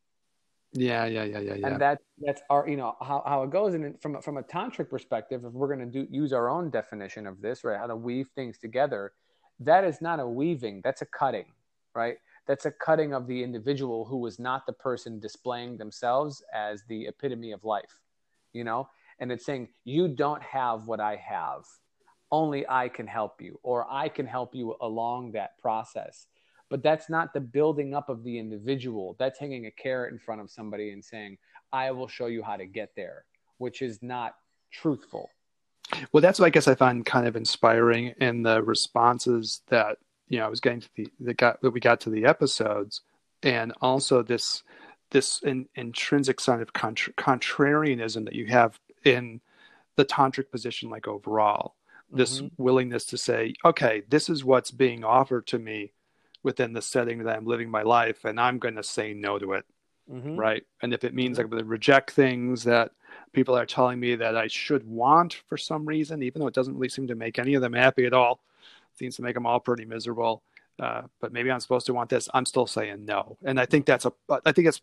yeah 0.73 1.07
yeah 1.07 1.25
yeah 1.25 1.39
yeah 1.39 1.55
yeah 1.55 1.67
and 1.67 1.81
that 1.81 1.99
that's 2.21 2.43
our 2.51 2.69
you 2.69 2.77
know 2.77 2.95
how, 3.01 3.23
how 3.27 3.43
it 3.43 3.51
goes 3.51 3.73
and 3.75 3.99
from 4.03 4.21
from 4.21 4.37
a 4.37 4.43
tantric 4.43 4.91
perspective 4.91 5.45
if 5.47 5.53
we're 5.53 5.73
going 5.75 5.81
to 5.81 5.87
do 5.87 6.07
use 6.11 6.33
our 6.39 6.51
own 6.51 6.69
definition 6.69 7.27
of 7.27 7.41
this 7.41 7.65
right 7.65 7.79
how 7.79 7.87
to 7.87 7.97
weave 7.97 8.29
things 8.35 8.59
together 8.59 9.13
that 9.61 9.83
is 9.83 10.03
not 10.03 10.21
a 10.21 10.29
weaving 10.29 10.83
that's 10.85 11.01
a 11.01 11.07
cutting 11.07 11.47
right 11.95 12.19
that's 12.49 12.67
a 12.67 12.73
cutting 12.73 13.15
of 13.15 13.29
the 13.29 13.45
individual 13.45 14.05
who 14.05 14.17
was 14.17 14.41
not 14.41 14.67
the 14.67 14.73
person 14.73 15.21
displaying 15.21 15.77
themselves 15.77 16.43
as 16.53 16.83
the 16.89 17.07
epitome 17.07 17.53
of 17.53 17.63
life 17.65 18.01
you 18.53 18.65
know? 18.65 18.89
And 19.21 19.33
it's 19.33 19.45
saying 19.45 19.69
you 19.85 20.09
don't 20.09 20.43
have 20.43 20.87
what 20.87 21.01
i 21.01 21.17
have. 21.17 21.65
Only 22.31 22.69
i 22.69 22.89
can 22.89 23.07
help 23.07 23.41
you 23.41 23.59
or 23.63 23.87
i 23.91 24.09
can 24.09 24.27
help 24.27 24.55
you 24.55 24.77
along 24.81 25.33
that 25.33 25.59
process. 25.59 26.27
But 26.71 26.83
that's 26.83 27.09
not 27.09 27.33
the 27.33 27.41
building 27.41 27.95
up 27.95 28.11
of 28.11 28.23
the 28.25 28.39
individual. 28.39 29.17
That's 29.19 29.39
hanging 29.39 29.67
a 29.67 29.71
carrot 29.71 30.13
in 30.13 30.19
front 30.19 30.43
of 30.43 30.51
somebody 30.51 30.91
and 30.91 31.05
saying 31.05 31.39
i 31.73 31.91
will 31.91 32.09
show 32.09 32.27
you 32.27 32.43
how 32.43 32.57
to 32.57 32.67
get 32.67 32.91
there 32.97 33.25
which 33.59 33.83
is 33.83 34.01
not 34.03 34.37
truthful. 34.71 35.29
Well 36.13 36.21
that's 36.21 36.39
what 36.39 36.47
i 36.47 36.51
guess 36.51 36.69
i 36.69 36.75
find 36.75 37.05
kind 37.05 37.27
of 37.27 37.35
inspiring 37.35 38.15
in 38.21 38.43
the 38.43 38.63
responses 38.63 39.63
that 39.69 39.99
you 40.29 40.39
know 40.39 40.47
i 40.47 40.49
was 40.49 40.61
getting 40.61 40.81
to 40.81 40.89
the 40.97 41.09
that 41.21 41.37
got 41.37 41.61
that 41.63 41.71
we 41.71 41.81
got 41.81 42.01
to 42.01 42.11
the 42.11 42.25
episodes 42.25 43.03
and 43.43 43.73
also 43.81 44.23
this 44.23 44.63
this 45.11 45.41
in, 45.43 45.67
intrinsic 45.75 46.39
sign 46.41 46.61
of 46.61 46.73
contra- 46.73 47.13
contrarianism 47.15 48.25
that 48.25 48.35
you 48.35 48.47
have 48.47 48.79
in 49.05 49.41
the 49.97 50.05
tantric 50.05 50.51
position 50.51 50.91
like 50.91 51.09
overall 51.09 51.75
this 52.11 52.41
Mhm. 52.41 52.51
willingness 52.57 53.05
to 53.07 53.19
say 53.19 53.55
okay 53.65 54.03
this 54.09 54.29
is 54.29 54.45
what's 54.45 54.71
being 54.71 55.05
offered 55.05 55.47
to 55.49 55.59
me 55.59 55.93
within 56.43 56.73
the 56.73 56.83
setting 56.83 57.19
that 57.25 57.37
i'm 57.37 57.47
living 57.47 57.71
my 57.71 57.83
life 57.83 58.25
and 58.25 58.41
i'm 58.41 58.59
going 58.59 58.77
to 58.77 58.83
say 58.83 59.13
no 59.15 59.39
to 59.39 59.53
it 59.53 59.65
Mhm. 60.11 60.39
right? 60.39 60.65
And 60.81 60.95
if 60.95 61.05
it 61.05 61.13
means 61.13 61.39
I'm 61.39 61.51
going 61.51 61.63
to 61.63 61.69
reject 61.69 62.13
things 62.13 62.65
that 62.65 62.93
people 63.35 63.55
are 63.55 63.67
telling 63.67 64.01
me 64.01 64.15
that 64.15 64.39
I 64.39 64.47
should 64.47 64.87
want 64.89 65.35
for 65.35 65.59
some 65.59 65.85
reason, 65.85 66.23
even 66.23 66.41
though 66.41 66.47
it 66.47 66.55
doesn't 66.55 66.77
really 66.79 66.89
seem 66.89 67.07
to 67.09 67.15
make 67.15 67.39
any 67.39 67.53
of 67.53 67.61
them 67.61 67.75
happy 67.75 68.07
at 68.07 68.15
all, 68.15 68.41
seems 68.99 69.17
to 69.17 69.23
make 69.23 69.35
them 69.35 69.47
all 69.47 69.61
pretty 69.61 69.85
miserable. 69.85 70.43
Uh, 70.81 71.03
but 71.21 71.33
maybe 71.33 71.51
I'm 71.51 71.61
supposed 71.61 71.87
to 71.87 71.95
want 71.95 72.09
this. 72.11 72.29
I'm 72.35 72.47
still 72.47 72.67
saying 72.67 73.05
no, 73.05 73.37
and 73.45 73.59
I 73.59 73.67
think 73.67 73.85
that's 73.87 74.05
a 74.07 74.13
I 74.45 74.53
think 74.53 74.69
it's 74.69 74.81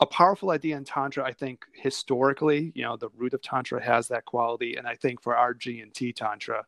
a 0.00 0.06
powerful 0.06 0.50
idea 0.52 0.76
in 0.76 0.84
tantra. 0.84 1.24
I 1.24 1.32
think 1.32 1.64
historically, 1.74 2.72
you 2.74 2.82
know, 2.84 2.96
the 2.96 3.08
root 3.16 3.34
of 3.34 3.42
tantra 3.42 3.82
has 3.82 4.08
that 4.08 4.24
quality, 4.24 4.76
and 4.76 4.86
I 4.86 4.94
think 4.94 5.20
for 5.20 5.36
our 5.36 5.52
G 5.52 5.80
and 5.80 5.92
T 5.92 6.12
tantra, 6.12 6.64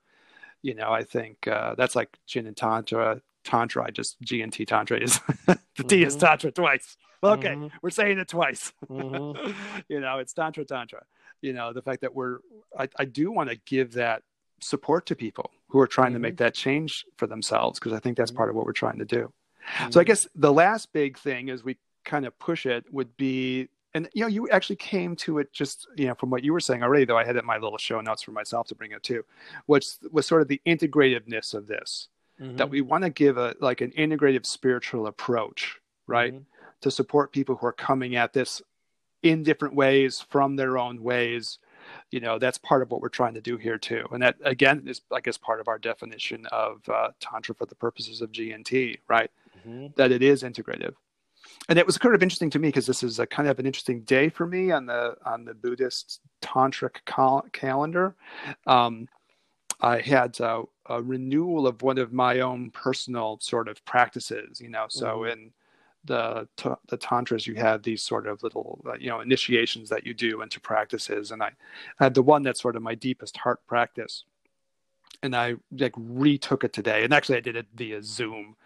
you 0.63 0.75
know, 0.75 0.91
I 0.93 1.05
think 1.05 1.47
uh, 1.49 1.75
that's 1.77 1.97
like 1.97 2.19
Gin 2.27 2.47
and 2.47 2.57
tantra. 2.57 3.23
Tantra, 3.45 3.85
I 3.87 3.91
just 3.91 4.21
G 4.21 4.43
and 4.43 4.53
T 4.53 4.67
tantra 4.67 4.99
is 4.99 5.19
the 5.47 5.85
T 5.89 6.03
is 6.05 6.15
tantra 6.17 6.51
twice. 6.51 6.99
Well, 7.23 7.33
okay, 7.35 7.55
Mhm. 7.55 7.71
we're 7.81 7.89
saying 7.91 8.19
it 8.19 8.29
twice. 8.29 8.73
Mhm. 8.91 9.55
you 9.89 10.01
know, 10.01 10.19
it's 10.19 10.35
tantra 10.35 10.65
tantra. 10.67 11.05
You 11.41 11.55
know, 11.55 11.73
the 11.73 11.81
fact 11.81 12.03
that 12.03 12.15
we're 12.15 12.41
I, 12.79 12.89
I 12.99 13.07
do 13.07 13.31
want 13.33 13.49
to 13.49 13.57
give 13.65 13.93
that 13.93 14.23
support 14.61 15.07
to 15.07 15.17
people 15.17 15.51
who 15.69 15.81
are 15.81 15.87
trying 15.87 16.13
to 16.13 16.19
Mhm. 16.19 16.23
make 16.23 16.37
that 16.39 16.55
change 16.55 17.05
for 17.17 17.27
themselves 17.27 17.79
because 17.79 17.93
I 17.93 17.99
think 17.99 18.17
that's 18.17 18.31
part 18.31 18.49
of 18.51 18.55
what 18.57 18.67
we're 18.67 18.73
trying 18.73 18.99
to 18.99 19.05
do. 19.05 19.33
So 19.91 20.01
I 20.01 20.05
guess 20.05 20.27
the 20.35 20.53
last 20.53 20.93
big 20.93 21.19
thing 21.19 21.51
as 21.51 21.63
we 21.63 21.77
kind 22.05 22.25
of 22.27 22.39
push 22.39 22.67
it 22.67 22.85
would 22.93 23.17
be 23.17 23.69
and 23.93 24.09
you 24.15 24.23
know 24.23 24.27
you 24.29 24.49
actually 24.51 24.77
came 24.77 25.15
to 25.17 25.39
it 25.39 25.53
just 25.53 25.87
you 25.97 26.07
know 26.07 26.15
from 26.15 26.31
what 26.31 26.43
you 26.45 26.53
were 26.53 26.61
saying 26.61 26.83
already 26.83 27.05
though 27.05 27.19
I 27.19 27.25
had 27.25 27.37
it 27.37 27.41
in 27.41 27.45
my 27.47 27.59
little 27.59 27.77
show 27.77 28.01
notes 28.01 28.23
for 28.23 28.31
myself 28.33 28.69
to 28.69 28.75
bring 28.75 28.93
it 28.93 29.03
too 29.03 29.23
which 29.67 29.87
was 30.11 30.27
sort 30.27 30.41
of 30.43 30.49
the 30.49 30.61
integrativeness 30.67 31.55
of 31.55 31.67
this 31.67 32.09
Mhm. 32.41 32.57
that 32.57 32.71
we 32.71 32.81
want 32.81 33.05
to 33.05 33.11
give 33.11 33.37
a 33.37 33.55
like 33.61 33.81
an 33.83 33.91
integrative 33.93 34.47
spiritual 34.47 35.07
approach 35.07 35.79
right 36.07 36.33
Mhm. 36.35 36.45
to 36.81 36.91
support 36.91 37.33
people 37.33 37.57
who 37.57 37.67
are 37.67 37.73
coming 37.73 38.17
at 38.17 38.33
this 38.33 38.63
in 39.23 39.43
different 39.43 39.75
ways 39.75 40.21
from 40.21 40.57
their 40.57 40.79
own 40.79 41.03
ways 41.03 41.59
you 42.11 42.21
know 42.21 42.39
that's 42.39 42.59
part 42.59 42.83
of 42.83 42.91
what 42.91 43.01
we're 43.01 43.09
trying 43.09 43.35
to 43.35 43.41
do 43.41 43.57
here 43.57 43.79
too 43.79 44.05
and 44.13 44.23
that 44.23 44.37
again 44.45 44.83
is 44.87 45.01
i 45.13 45.21
guess 45.21 45.37
part 45.37 45.61
of 45.61 45.69
our 45.69 45.79
definition 45.79 46.47
of 46.47 46.87
uh, 46.89 47.11
tantra 47.21 47.55
for 47.55 47.67
the 47.67 47.75
purposes 47.75 48.21
of 48.21 48.33
gnt 48.33 48.99
right 49.09 49.31
Mhm. 49.67 49.95
that 49.97 50.11
it 50.11 50.23
is 50.23 50.43
integrative 50.43 50.95
and 51.69 51.79
it 51.79 51.87
was 51.87 51.99
kind 51.99 52.15
of 52.15 52.23
interesting 52.23 52.51
to 52.51 52.59
me 52.59 52.69
because 52.69 52.87
this 52.87 53.03
is 53.03 53.19
a 53.19 53.27
kind 53.27 53.49
of 53.49 53.59
an 53.59 53.67
interesting 53.67 54.03
day 54.03 54.29
for 54.29 54.47
me 54.47 54.71
on 54.71 54.87
the 54.87 55.17
on 55.25 55.45
the 55.45 55.55
buddhist 55.55 56.21
tantric 56.41 57.05
cal- 57.05 57.47
calendar 57.53 58.15
um, 58.67 59.09
I 59.83 60.01
had 60.01 60.39
a, 60.41 60.63
a, 60.87 61.03
renewal 61.03 61.67
of 61.67 61.83
one 61.83 61.99
of 61.99 62.13
my 62.13 62.41
own 62.41 62.71
personal 62.71 63.39
sort 63.41 63.69
of 63.69 63.83
practices, 63.85 64.61
you 64.61 64.69
know. 64.69 64.87
So 64.89 65.21
mm-hmm. 65.21 65.31
in 65.31 65.53
the 66.05 66.49
the 66.89 66.97
tantras, 66.97 67.47
you 67.47 67.55
have 67.57 67.83
these 67.83 68.03
sort 68.03 68.27
of 68.27 68.43
little, 68.43 68.83
uh, 68.87 68.95
you 68.95 69.09
know, 69.09 69.21
initiations 69.21 69.89
that 69.91 70.07
you 70.07 70.15
do 70.15 70.43
into 70.43 70.61
practices, 70.61 71.31
and 71.31 71.43
I, 71.43 71.53
I 71.99 72.05
had 72.05 72.15
the 72.15 72.23
one 72.23 72.43
that's 72.43 72.61
sort 72.61 72.77
of 72.77 72.83
my 72.83 72.95
deepest 72.95 73.37
heart 73.37 73.61
practice, 73.67 74.25
and 75.23 75.37
I 75.37 75.57
like 75.73 75.93
retook 75.97 76.65
it 76.65 76.73
today, 76.73 77.05
and 77.05 77.13
actually 77.13 77.39
I 77.39 77.43
did 77.43 77.57
it 77.57 77.67
via 77.75 78.03
Zoom. 78.03 78.57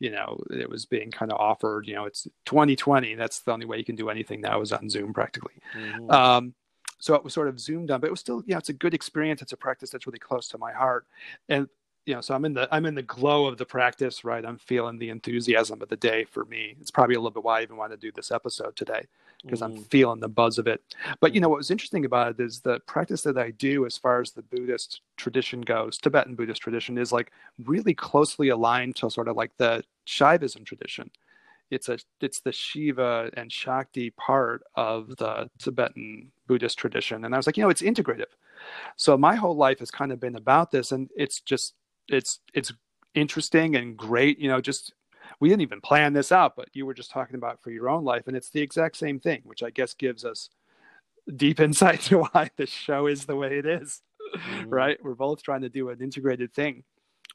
You 0.00 0.12
know, 0.12 0.40
it 0.50 0.70
was 0.70 0.86
being 0.86 1.10
kind 1.10 1.32
of 1.32 1.38
offered. 1.38 1.86
You 1.86 1.94
know, 1.94 2.04
it's 2.04 2.26
2020. 2.46 3.14
That's 3.16 3.40
the 3.40 3.52
only 3.52 3.66
way 3.66 3.78
you 3.78 3.84
can 3.84 3.96
do 3.96 4.08
anything 4.08 4.40
now 4.40 4.60
is 4.60 4.72
on 4.72 4.88
Zoom, 4.88 5.12
practically. 5.12 5.54
Mm-hmm. 5.76 6.10
Um, 6.10 6.54
so 7.00 7.14
it 7.14 7.22
was 7.22 7.32
sort 7.32 7.48
of 7.48 7.60
zoomed 7.60 7.90
on 7.90 8.00
but 8.00 8.08
it 8.08 8.10
was 8.10 8.18
still 8.18 8.42
you 8.44 8.54
know 8.54 8.58
it's 8.58 8.70
a 8.70 8.72
good 8.72 8.92
experience 8.92 9.40
it's 9.40 9.52
a 9.52 9.56
practice 9.56 9.90
that's 9.90 10.06
really 10.06 10.18
close 10.18 10.48
to 10.48 10.58
my 10.58 10.72
heart 10.72 11.06
and 11.48 11.68
you 12.08 12.14
know 12.14 12.22
so 12.22 12.34
i'm 12.34 12.46
in 12.46 12.54
the 12.54 12.66
i'm 12.74 12.86
in 12.86 12.94
the 12.94 13.02
glow 13.02 13.46
of 13.46 13.58
the 13.58 13.66
practice 13.66 14.24
right 14.24 14.46
i'm 14.46 14.56
feeling 14.56 14.98
the 14.98 15.10
enthusiasm 15.10 15.82
of 15.82 15.88
the 15.90 15.96
day 15.96 16.24
for 16.24 16.46
me 16.46 16.74
it's 16.80 16.90
probably 16.90 17.14
a 17.14 17.18
little 17.18 17.30
bit 17.30 17.44
why 17.44 17.60
i 17.60 17.62
even 17.62 17.76
want 17.76 17.92
to 17.92 17.98
do 17.98 18.10
this 18.12 18.30
episode 18.30 18.74
today 18.74 19.06
because 19.44 19.60
mm. 19.60 19.66
i'm 19.66 19.76
feeling 19.84 20.18
the 20.18 20.28
buzz 20.28 20.58
of 20.58 20.66
it 20.66 20.82
but 21.20 21.34
you 21.34 21.40
know 21.40 21.50
what 21.50 21.58
was 21.58 21.70
interesting 21.70 22.06
about 22.06 22.30
it 22.30 22.40
is 22.40 22.60
the 22.60 22.80
practice 22.80 23.20
that 23.20 23.36
i 23.36 23.50
do 23.50 23.84
as 23.84 23.98
far 23.98 24.22
as 24.22 24.32
the 24.32 24.42
buddhist 24.42 25.02
tradition 25.18 25.60
goes 25.60 25.98
tibetan 25.98 26.34
buddhist 26.34 26.62
tradition 26.62 26.96
is 26.96 27.12
like 27.12 27.30
really 27.64 27.94
closely 27.94 28.48
aligned 28.48 28.96
to 28.96 29.10
sort 29.10 29.28
of 29.28 29.36
like 29.36 29.54
the 29.58 29.84
shaivism 30.06 30.64
tradition 30.64 31.10
it's 31.70 31.90
a 31.90 31.98
it's 32.22 32.40
the 32.40 32.52
Shiva 32.52 33.30
and 33.34 33.52
Shakti 33.52 34.08
part 34.10 34.62
of 34.74 35.16
the 35.16 35.50
Tibetan 35.58 36.32
Buddhist 36.46 36.78
tradition. 36.78 37.26
And 37.26 37.34
I 37.34 37.36
was 37.36 37.46
like, 37.46 37.58
you 37.58 37.62
know, 37.62 37.68
it's 37.68 37.82
integrative. 37.82 38.32
So 38.96 39.18
my 39.18 39.34
whole 39.34 39.54
life 39.54 39.78
has 39.80 39.90
kind 39.90 40.10
of 40.10 40.18
been 40.18 40.36
about 40.36 40.70
this, 40.70 40.92
and 40.92 41.10
it's 41.14 41.40
just 41.40 41.74
it's 42.08 42.40
it's 42.54 42.72
interesting 43.14 43.76
and 43.76 43.96
great. 43.96 44.38
You 44.38 44.48
know, 44.48 44.60
just 44.60 44.92
we 45.40 45.48
didn't 45.48 45.62
even 45.62 45.80
plan 45.80 46.12
this 46.12 46.32
out, 46.32 46.56
but 46.56 46.68
you 46.72 46.86
were 46.86 46.94
just 46.94 47.10
talking 47.10 47.36
about 47.36 47.62
for 47.62 47.70
your 47.70 47.88
own 47.88 48.04
life, 48.04 48.26
and 48.26 48.36
it's 48.36 48.50
the 48.50 48.60
exact 48.60 48.96
same 48.96 49.20
thing, 49.20 49.40
which 49.44 49.62
I 49.62 49.70
guess 49.70 49.94
gives 49.94 50.24
us 50.24 50.50
deep 51.34 51.60
insight 51.60 52.00
to 52.02 52.20
why 52.20 52.50
the 52.56 52.66
show 52.66 53.06
is 53.06 53.26
the 53.26 53.36
way 53.36 53.58
it 53.58 53.66
is. 53.66 54.02
Mm-hmm. 54.36 54.68
Right? 54.68 54.98
We're 55.02 55.14
both 55.14 55.42
trying 55.42 55.62
to 55.62 55.68
do 55.68 55.88
an 55.88 56.02
integrated 56.02 56.52
thing. 56.52 56.84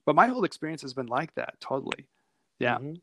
But 0.05 0.15
my 0.15 0.27
whole 0.27 0.43
experience 0.43 0.81
has 0.81 0.93
been 0.93 1.07
like 1.07 1.33
that, 1.35 1.55
totally. 1.59 2.07
Yeah. 2.59 2.77
Mm-hmm 2.77 2.93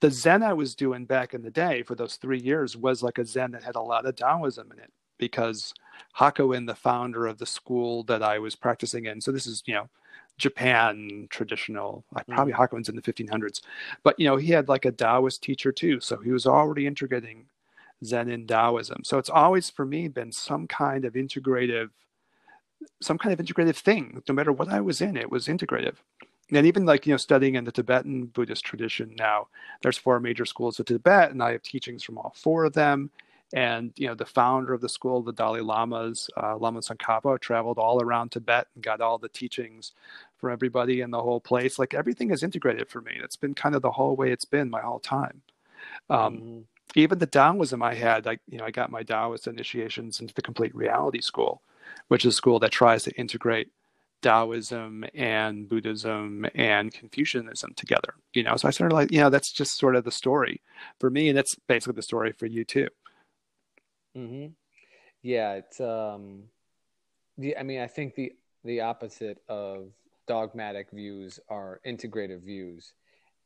the 0.00 0.10
Zen 0.10 0.42
I 0.42 0.52
was 0.52 0.74
doing 0.74 1.04
back 1.04 1.34
in 1.34 1.42
the 1.42 1.50
day 1.50 1.82
for 1.82 1.94
those 1.94 2.16
three 2.16 2.40
years 2.40 2.76
was 2.76 3.02
like 3.02 3.18
a 3.18 3.24
Zen 3.24 3.52
that 3.52 3.62
had 3.62 3.76
a 3.76 3.80
lot 3.80 4.06
of 4.06 4.16
Taoism 4.16 4.70
in 4.72 4.78
it 4.78 4.90
because 5.18 5.74
Hakuin, 6.18 6.66
the 6.66 6.74
founder 6.74 7.26
of 7.26 7.38
the 7.38 7.46
school 7.46 8.02
that 8.04 8.22
I 8.22 8.38
was 8.38 8.56
practicing 8.56 9.06
in, 9.06 9.20
so 9.20 9.32
this 9.32 9.46
is, 9.46 9.62
you 9.66 9.74
know, 9.74 9.88
Japan 10.36 11.26
traditional, 11.30 12.04
like 12.14 12.26
probably 12.28 12.52
mm. 12.52 12.56
Hakuin's 12.56 12.88
in 12.88 12.96
the 12.96 13.02
1500s, 13.02 13.60
but, 14.04 14.18
you 14.18 14.26
know, 14.26 14.36
he 14.36 14.52
had 14.52 14.68
like 14.68 14.84
a 14.84 14.92
Taoist 14.92 15.42
teacher 15.42 15.72
too. 15.72 16.00
So 16.00 16.18
he 16.18 16.30
was 16.30 16.46
already 16.46 16.86
integrating 16.86 17.46
Zen 18.04 18.30
and 18.30 18.46
Taoism. 18.46 19.02
So 19.04 19.18
it's 19.18 19.30
always 19.30 19.68
for 19.68 19.84
me 19.84 20.06
been 20.06 20.30
some 20.30 20.68
kind 20.68 21.04
of 21.04 21.14
integrative, 21.14 21.90
some 23.02 23.18
kind 23.18 23.32
of 23.38 23.44
integrative 23.44 23.76
thing. 23.76 24.22
No 24.28 24.34
matter 24.34 24.52
what 24.52 24.68
I 24.68 24.80
was 24.80 25.00
in, 25.00 25.16
it 25.16 25.30
was 25.30 25.48
integrative 25.48 25.96
and 26.50 26.66
even 26.66 26.86
like 26.86 27.06
you 27.06 27.12
know 27.12 27.16
studying 27.16 27.54
in 27.54 27.64
the 27.64 27.72
tibetan 27.72 28.26
buddhist 28.26 28.64
tradition 28.64 29.14
now 29.18 29.46
there's 29.82 29.98
four 29.98 30.18
major 30.20 30.44
schools 30.44 30.78
of 30.78 30.86
tibet 30.86 31.30
and 31.30 31.42
i 31.42 31.52
have 31.52 31.62
teachings 31.62 32.02
from 32.02 32.18
all 32.18 32.32
four 32.36 32.64
of 32.64 32.72
them 32.72 33.10
and 33.54 33.92
you 33.96 34.06
know 34.06 34.14
the 34.14 34.26
founder 34.26 34.74
of 34.74 34.80
the 34.80 34.88
school 34.88 35.22
the 35.22 35.32
dalai 35.32 35.60
lamas 35.60 36.28
uh, 36.36 36.56
lama 36.56 36.80
tsongkhapa 36.80 37.40
traveled 37.40 37.78
all 37.78 38.02
around 38.02 38.30
tibet 38.30 38.66
and 38.74 38.84
got 38.84 39.00
all 39.00 39.18
the 39.18 39.28
teachings 39.28 39.92
for 40.36 40.50
everybody 40.50 41.00
in 41.00 41.10
the 41.10 41.22
whole 41.22 41.40
place 41.40 41.78
like 41.78 41.94
everything 41.94 42.30
is 42.30 42.42
integrated 42.42 42.88
for 42.88 43.00
me 43.00 43.12
it's 43.22 43.36
been 43.36 43.54
kind 43.54 43.74
of 43.74 43.82
the 43.82 43.92
whole 43.92 44.16
way 44.16 44.30
it's 44.30 44.44
been 44.44 44.68
my 44.68 44.80
whole 44.80 45.00
time 45.00 45.40
um, 46.10 46.36
mm-hmm. 46.36 46.58
even 46.94 47.18
the 47.18 47.26
taoism 47.26 47.82
i 47.82 47.94
had 47.94 48.26
like 48.26 48.40
you 48.48 48.58
know 48.58 48.64
i 48.64 48.70
got 48.70 48.90
my 48.90 49.02
taoist 49.02 49.46
initiations 49.46 50.20
into 50.20 50.34
the 50.34 50.42
complete 50.42 50.74
reality 50.74 51.20
school 51.20 51.62
which 52.08 52.24
is 52.24 52.34
a 52.34 52.36
school 52.36 52.58
that 52.58 52.70
tries 52.70 53.02
to 53.04 53.12
integrate 53.12 53.70
Taoism 54.20 55.04
and 55.14 55.68
Buddhism 55.68 56.46
and 56.54 56.92
Confucianism 56.92 57.74
together. 57.74 58.14
You 58.34 58.42
know, 58.42 58.56
so 58.56 58.68
I 58.68 58.72
started 58.72 58.94
like, 58.94 59.12
you 59.12 59.20
know, 59.20 59.30
that's 59.30 59.52
just 59.52 59.78
sort 59.78 59.96
of 59.96 60.04
the 60.04 60.10
story 60.10 60.60
for 60.98 61.10
me, 61.10 61.28
and 61.28 61.38
that's 61.38 61.54
basically 61.66 61.94
the 61.94 62.02
story 62.02 62.32
for 62.32 62.46
you 62.46 62.64
too. 62.64 62.88
Hmm. 64.14 64.46
Yeah. 65.22 65.54
It's. 65.54 65.80
Um. 65.80 66.44
The. 67.36 67.56
I 67.56 67.62
mean, 67.62 67.80
I 67.80 67.86
think 67.86 68.14
the 68.14 68.32
the 68.64 68.80
opposite 68.80 69.38
of 69.48 69.92
dogmatic 70.26 70.90
views 70.90 71.40
are 71.48 71.80
integrative 71.86 72.42
views, 72.42 72.92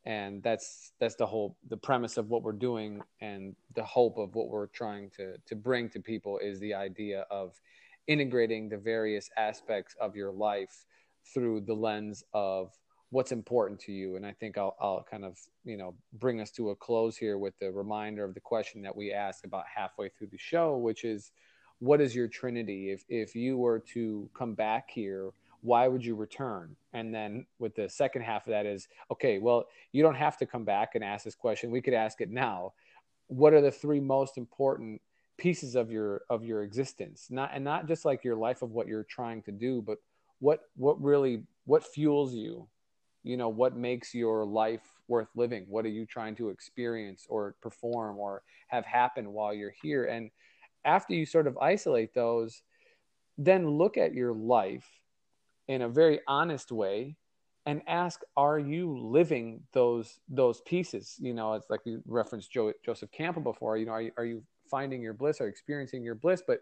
and 0.05 0.43
that's 0.43 0.91
that's 0.99 1.15
the 1.15 1.25
whole 1.25 1.57
the 1.69 1.77
premise 1.77 2.17
of 2.17 2.29
what 2.29 2.43
we're 2.43 2.51
doing, 2.51 3.01
and 3.21 3.55
the 3.75 3.83
hope 3.83 4.17
of 4.17 4.35
what 4.35 4.49
we're 4.49 4.67
trying 4.67 5.09
to 5.17 5.37
to 5.45 5.55
bring 5.55 5.89
to 5.89 5.99
people 5.99 6.39
is 6.39 6.59
the 6.59 6.73
idea 6.73 7.25
of 7.31 7.59
integrating 8.07 8.67
the 8.69 8.77
various 8.77 9.29
aspects 9.37 9.95
of 9.99 10.15
your 10.15 10.31
life 10.31 10.85
through 11.33 11.61
the 11.61 11.73
lens 11.73 12.23
of 12.33 12.73
what's 13.13 13.31
important 13.31 13.79
to 13.79 13.91
you. 13.91 14.15
And 14.15 14.25
i 14.25 14.31
think 14.31 14.57
I'll, 14.57 14.75
I'll 14.81 15.05
kind 15.09 15.23
of 15.23 15.37
you 15.63 15.77
know 15.77 15.93
bring 16.13 16.41
us 16.41 16.49
to 16.51 16.71
a 16.71 16.75
close 16.75 17.15
here 17.15 17.37
with 17.37 17.57
the 17.59 17.71
reminder 17.71 18.25
of 18.25 18.33
the 18.33 18.39
question 18.39 18.81
that 18.81 18.95
we 18.95 19.13
asked 19.13 19.45
about 19.45 19.65
halfway 19.73 20.09
through 20.09 20.27
the 20.31 20.37
show 20.37 20.77
which 20.77 21.03
is 21.05 21.31
what 21.79 22.01
is 22.01 22.15
your 22.15 22.27
trinity? 22.27 22.91
If 22.91 23.03
if 23.09 23.35
you 23.35 23.57
were 23.57 23.79
to 23.93 24.29
come 24.33 24.55
back 24.55 24.89
here 24.89 25.29
why 25.61 25.87
would 25.87 26.03
you 26.03 26.13
return? 26.15 26.75
And 26.91 27.15
then 27.15 27.45
with 27.57 27.73
the 27.73 27.87
second 27.87 28.23
half 28.23 28.47
of 28.47 28.51
that 28.51 28.65
is 28.65 28.87
okay 29.11 29.37
well 29.37 29.67
you 29.91 30.01
don't 30.01 30.15
have 30.15 30.37
to 30.37 30.47
come 30.47 30.65
back 30.65 30.95
and 30.95 31.03
ask 31.03 31.23
this 31.23 31.35
question. 31.35 31.69
We 31.69 31.81
could 31.81 31.93
ask 31.93 32.19
it 32.19 32.31
now. 32.31 32.73
What 33.27 33.53
are 33.53 33.61
the 33.61 33.71
three 33.71 33.99
most 33.99 34.37
important 34.37 35.01
pieces 35.37 35.75
of 35.75 35.91
your 35.91 36.23
of 36.31 36.43
your 36.43 36.63
existence? 36.63 37.27
Not 37.29 37.51
and 37.53 37.63
not 37.63 37.87
just 37.87 38.05
like 38.05 38.23
your 38.23 38.37
life 38.37 38.63
of 38.63 38.71
what 38.71 38.87
you're 38.87 39.03
trying 39.03 39.43
to 39.43 39.51
do 39.51 39.83
but 39.83 39.99
what 40.39 40.61
what 40.75 41.01
really 41.01 41.43
what 41.65 41.85
fuels 41.85 42.33
you 42.33 42.67
you 43.23 43.37
know 43.37 43.49
what 43.49 43.75
makes 43.75 44.13
your 44.13 44.45
life 44.45 44.81
worth 45.07 45.29
living? 45.35 45.65
What 45.67 45.85
are 45.85 45.89
you 45.89 46.05
trying 46.05 46.35
to 46.35 46.49
experience 46.49 47.25
or 47.29 47.55
perform 47.61 48.17
or 48.17 48.43
have 48.67 48.85
happen 48.85 49.31
while 49.31 49.53
you're 49.53 49.73
here? 49.81 50.05
And 50.05 50.29
after 50.85 51.13
you 51.13 51.25
sort 51.25 51.47
of 51.47 51.57
isolate 51.57 52.13
those 52.13 52.61
then 53.37 53.67
look 53.67 53.97
at 53.97 54.13
your 54.13 54.33
life 54.33 54.87
in 55.67 55.81
a 55.81 55.89
very 55.89 56.19
honest 56.27 56.71
way 56.71 57.15
and 57.65 57.81
ask 57.87 58.21
are 58.35 58.59
you 58.59 58.97
living 58.97 59.61
those 59.71 60.19
those 60.29 60.61
pieces? 60.61 61.15
You 61.19 61.33
know 61.33 61.53
it's 61.53 61.69
like 61.69 61.81
you 61.85 62.01
referenced 62.05 62.51
Joe, 62.51 62.73
joseph 62.85 63.11
campbell 63.11 63.41
before 63.41 63.77
you 63.77 63.85
know 63.85 63.93
are 63.93 64.01
you, 64.01 64.11
are 64.17 64.25
you 64.25 64.43
finding 64.69 65.01
your 65.01 65.13
bliss 65.13 65.39
or 65.39 65.47
experiencing 65.47 66.03
your 66.03 66.15
bliss? 66.15 66.43
But 66.45 66.59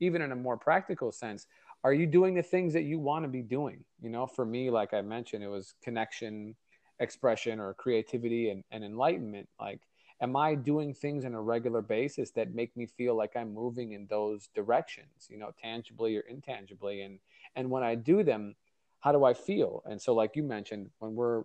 even 0.00 0.22
in 0.22 0.32
a 0.32 0.36
more 0.36 0.56
practical 0.56 1.12
sense 1.12 1.46
are 1.84 1.92
you 1.92 2.06
doing 2.06 2.34
the 2.34 2.42
things 2.42 2.72
that 2.74 2.82
you 2.82 2.98
want 2.98 3.24
to 3.24 3.28
be 3.28 3.42
doing? 3.42 3.84
You 4.00 4.10
know 4.10 4.26
for 4.26 4.44
me 4.44 4.70
like 4.70 4.94
i 4.94 5.02
mentioned 5.02 5.42
it 5.44 5.48
was 5.48 5.74
connection 5.82 6.54
expression 7.00 7.58
or 7.58 7.74
creativity 7.74 8.50
and, 8.50 8.62
and 8.70 8.84
enlightenment. 8.84 9.48
Like 9.60 9.80
am 10.20 10.36
i 10.36 10.54
doing 10.54 10.94
things 10.94 11.24
on 11.24 11.34
a 11.34 11.40
regular 11.40 11.82
basis 11.82 12.30
that 12.32 12.54
make 12.54 12.76
me 12.76 12.86
feel 12.86 13.16
like 13.16 13.36
i'm 13.36 13.52
moving 13.52 13.92
in 13.92 14.06
those 14.06 14.48
directions 14.54 15.26
you 15.28 15.38
know 15.38 15.52
tangibly 15.60 16.16
or 16.16 16.20
intangibly? 16.20 17.02
And 17.02 17.18
and 17.56 17.70
when 17.70 17.82
i 17.82 17.94
do 17.94 18.22
them 18.22 18.54
how 19.00 19.12
do 19.12 19.24
i 19.24 19.34
feel? 19.34 19.82
And 19.84 20.00
so 20.00 20.14
like 20.14 20.36
you 20.36 20.42
mentioned 20.42 20.90
when 21.00 21.14
we're 21.14 21.42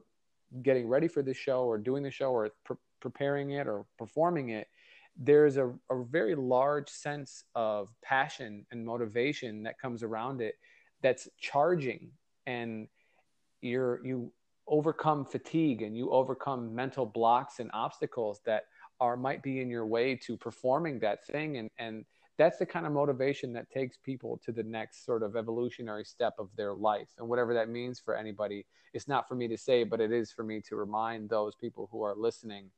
getting 0.62 0.88
ready 0.88 1.08
for 1.08 1.22
the 1.22 1.34
show 1.34 1.64
or 1.64 1.78
doing 1.78 2.04
the 2.04 2.12
show 2.12 2.32
or 2.32 2.50
pre- 2.64 2.78
preparing 3.00 3.52
it 3.52 3.68
or 3.68 3.86
performing 3.98 4.50
it 4.50 4.68
there's 5.18 5.58
a, 5.58 5.68
a 5.90 6.04
very 6.10 6.36
large 6.36 6.90
sense 6.90 7.44
of 7.56 7.90
passion 8.04 8.66
and 8.72 8.86
motivation 8.86 9.64
that 9.64 9.80
comes 9.80 10.04
around 10.04 10.42
it 10.42 10.56
that's 11.02 11.28
charging. 11.40 12.12
And 12.46 12.88
you're 13.62 14.06
you 14.06 14.32
overcome 14.68 15.26
fatigue 15.26 15.82
and 15.82 15.98
you 15.98 16.12
overcome 16.12 16.74
mental 16.76 17.06
blocks 17.06 17.60
and 17.60 17.70
obstacles 17.74 18.42
that 18.46 18.64
are 19.00 19.18
might 19.18 19.42
be 19.42 19.62
in 19.62 19.70
your 19.70 19.86
way 19.86 20.16
to 20.16 20.38
performing 20.38 21.00
that 21.00 21.26
thing. 21.26 21.58
And 21.58 21.70
and 21.80 22.06
that's 22.38 22.60
the 22.60 22.66
kind 22.66 22.86
of 22.86 22.92
motivation 22.92 23.52
that 23.54 23.70
takes 23.72 23.98
people 23.98 24.40
to 24.46 24.52
the 24.52 24.64
next 24.64 25.04
sort 25.04 25.24
of 25.24 25.36
evolutionary 25.36 26.06
step 26.06 26.36
of 26.38 26.50
their 26.56 26.74
life. 26.76 27.10
And 27.18 27.28
whatever 27.28 27.54
that 27.56 27.70
means 27.70 28.00
for 28.00 28.16
anybody 28.16 28.66
it's 28.94 29.08
not 29.08 29.28
for 29.28 29.36
me 29.36 29.48
to 29.48 29.58
say 29.58 29.84
but 29.84 30.00
it 30.00 30.12
is 30.12 30.32
for 30.32 30.44
me 30.44 30.62
to 30.62 30.76
remind 30.76 31.30
those 31.30 31.56
people 31.56 31.90
who 31.92 32.02
are 32.04 32.16
listening 32.16 32.70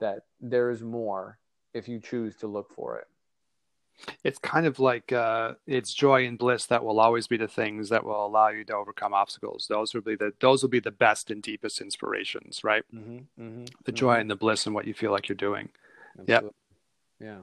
that 0.00 0.20
there 0.40 0.70
is 0.70 0.82
more 0.82 1.38
if 1.74 1.88
you 1.88 2.00
choose 2.00 2.36
to 2.36 2.46
look 2.46 2.72
for 2.72 2.98
it 2.98 3.06
it's 4.24 4.38
kind 4.38 4.66
of 4.66 4.78
like 4.78 5.12
uh, 5.12 5.52
it's 5.66 5.94
joy 5.94 6.26
and 6.26 6.36
bliss 6.36 6.66
that 6.66 6.84
will 6.84 6.98
always 6.98 7.26
be 7.26 7.36
the 7.36 7.46
things 7.46 7.88
that 7.90 8.04
will 8.04 8.26
allow 8.26 8.48
you 8.48 8.64
to 8.64 8.74
overcome 8.74 9.14
obstacles. 9.14 9.66
Those 9.68 9.94
will 9.94 10.00
be 10.00 10.16
the 10.16 10.32
those 10.40 10.62
will 10.62 10.68
be 10.68 10.80
the 10.80 10.90
best 10.90 11.30
and 11.30 11.40
deepest 11.40 11.80
inspirations, 11.80 12.64
right? 12.64 12.82
Mm-hmm, 12.92 13.18
mm-hmm, 13.40 13.64
the 13.84 13.92
joy 13.92 14.14
mm-hmm. 14.14 14.22
and 14.22 14.30
the 14.30 14.36
bliss 14.36 14.66
and 14.66 14.74
what 14.74 14.86
you 14.86 14.94
feel 14.94 15.12
like 15.12 15.28
you're 15.28 15.36
doing. 15.36 15.68
Yeah, 16.26 16.40
yeah. 17.20 17.38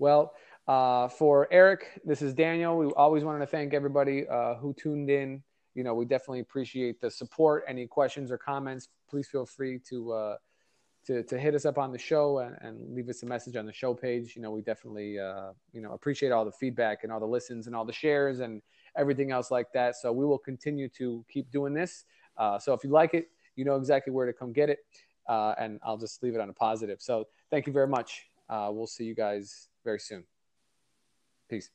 Well, 0.00 0.34
uh, 0.66 1.08
for 1.08 1.46
Eric, 1.52 2.00
this 2.04 2.22
is 2.22 2.34
Daniel. 2.34 2.76
We 2.76 2.86
always 2.86 3.22
wanted 3.22 3.40
to 3.40 3.46
thank 3.46 3.72
everybody 3.72 4.26
uh, 4.28 4.56
who 4.56 4.74
tuned 4.74 5.10
in 5.10 5.44
you 5.74 5.82
know, 5.82 5.94
we 5.94 6.04
definitely 6.04 6.40
appreciate 6.40 7.00
the 7.00 7.10
support. 7.10 7.64
Any 7.66 7.86
questions 7.86 8.30
or 8.30 8.38
comments, 8.38 8.88
please 9.10 9.28
feel 9.28 9.44
free 9.44 9.80
to 9.90 10.12
uh, 10.12 10.36
to, 11.06 11.22
to 11.22 11.38
hit 11.38 11.54
us 11.54 11.64
up 11.64 11.78
on 11.78 11.92
the 11.92 11.98
show 11.98 12.38
and, 12.38 12.56
and 12.60 12.94
leave 12.94 13.08
us 13.08 13.22
a 13.22 13.26
message 13.26 13.56
on 13.56 13.66
the 13.66 13.72
show 13.72 13.94
page. 13.94 14.34
You 14.36 14.42
know, 14.42 14.50
we 14.50 14.62
definitely 14.62 15.18
uh, 15.18 15.52
you 15.72 15.80
know 15.80 15.92
appreciate 15.92 16.32
all 16.32 16.44
the 16.44 16.52
feedback 16.52 17.04
and 17.04 17.12
all 17.12 17.20
the 17.20 17.26
listens 17.26 17.66
and 17.66 17.76
all 17.76 17.84
the 17.84 17.92
shares 17.92 18.40
and 18.40 18.62
everything 18.96 19.30
else 19.30 19.50
like 19.50 19.72
that. 19.74 19.96
So 19.96 20.12
we 20.12 20.24
will 20.24 20.38
continue 20.38 20.88
to 20.90 21.24
keep 21.28 21.50
doing 21.50 21.74
this. 21.74 22.04
Uh, 22.36 22.58
so 22.58 22.72
if 22.72 22.84
you 22.84 22.90
like 22.90 23.14
it, 23.14 23.28
you 23.56 23.64
know 23.64 23.76
exactly 23.76 24.12
where 24.12 24.26
to 24.26 24.32
come 24.32 24.52
get 24.52 24.70
it. 24.70 24.78
Uh, 25.28 25.54
and 25.58 25.80
I'll 25.82 25.96
just 25.96 26.22
leave 26.22 26.34
it 26.34 26.40
on 26.40 26.50
a 26.50 26.52
positive. 26.52 27.00
So 27.00 27.28
thank 27.50 27.66
you 27.66 27.72
very 27.72 27.88
much. 27.88 28.26
Uh, 28.48 28.68
we'll 28.70 28.86
see 28.86 29.04
you 29.04 29.14
guys 29.14 29.68
very 29.84 29.98
soon. 29.98 30.24
Peace. 31.48 31.70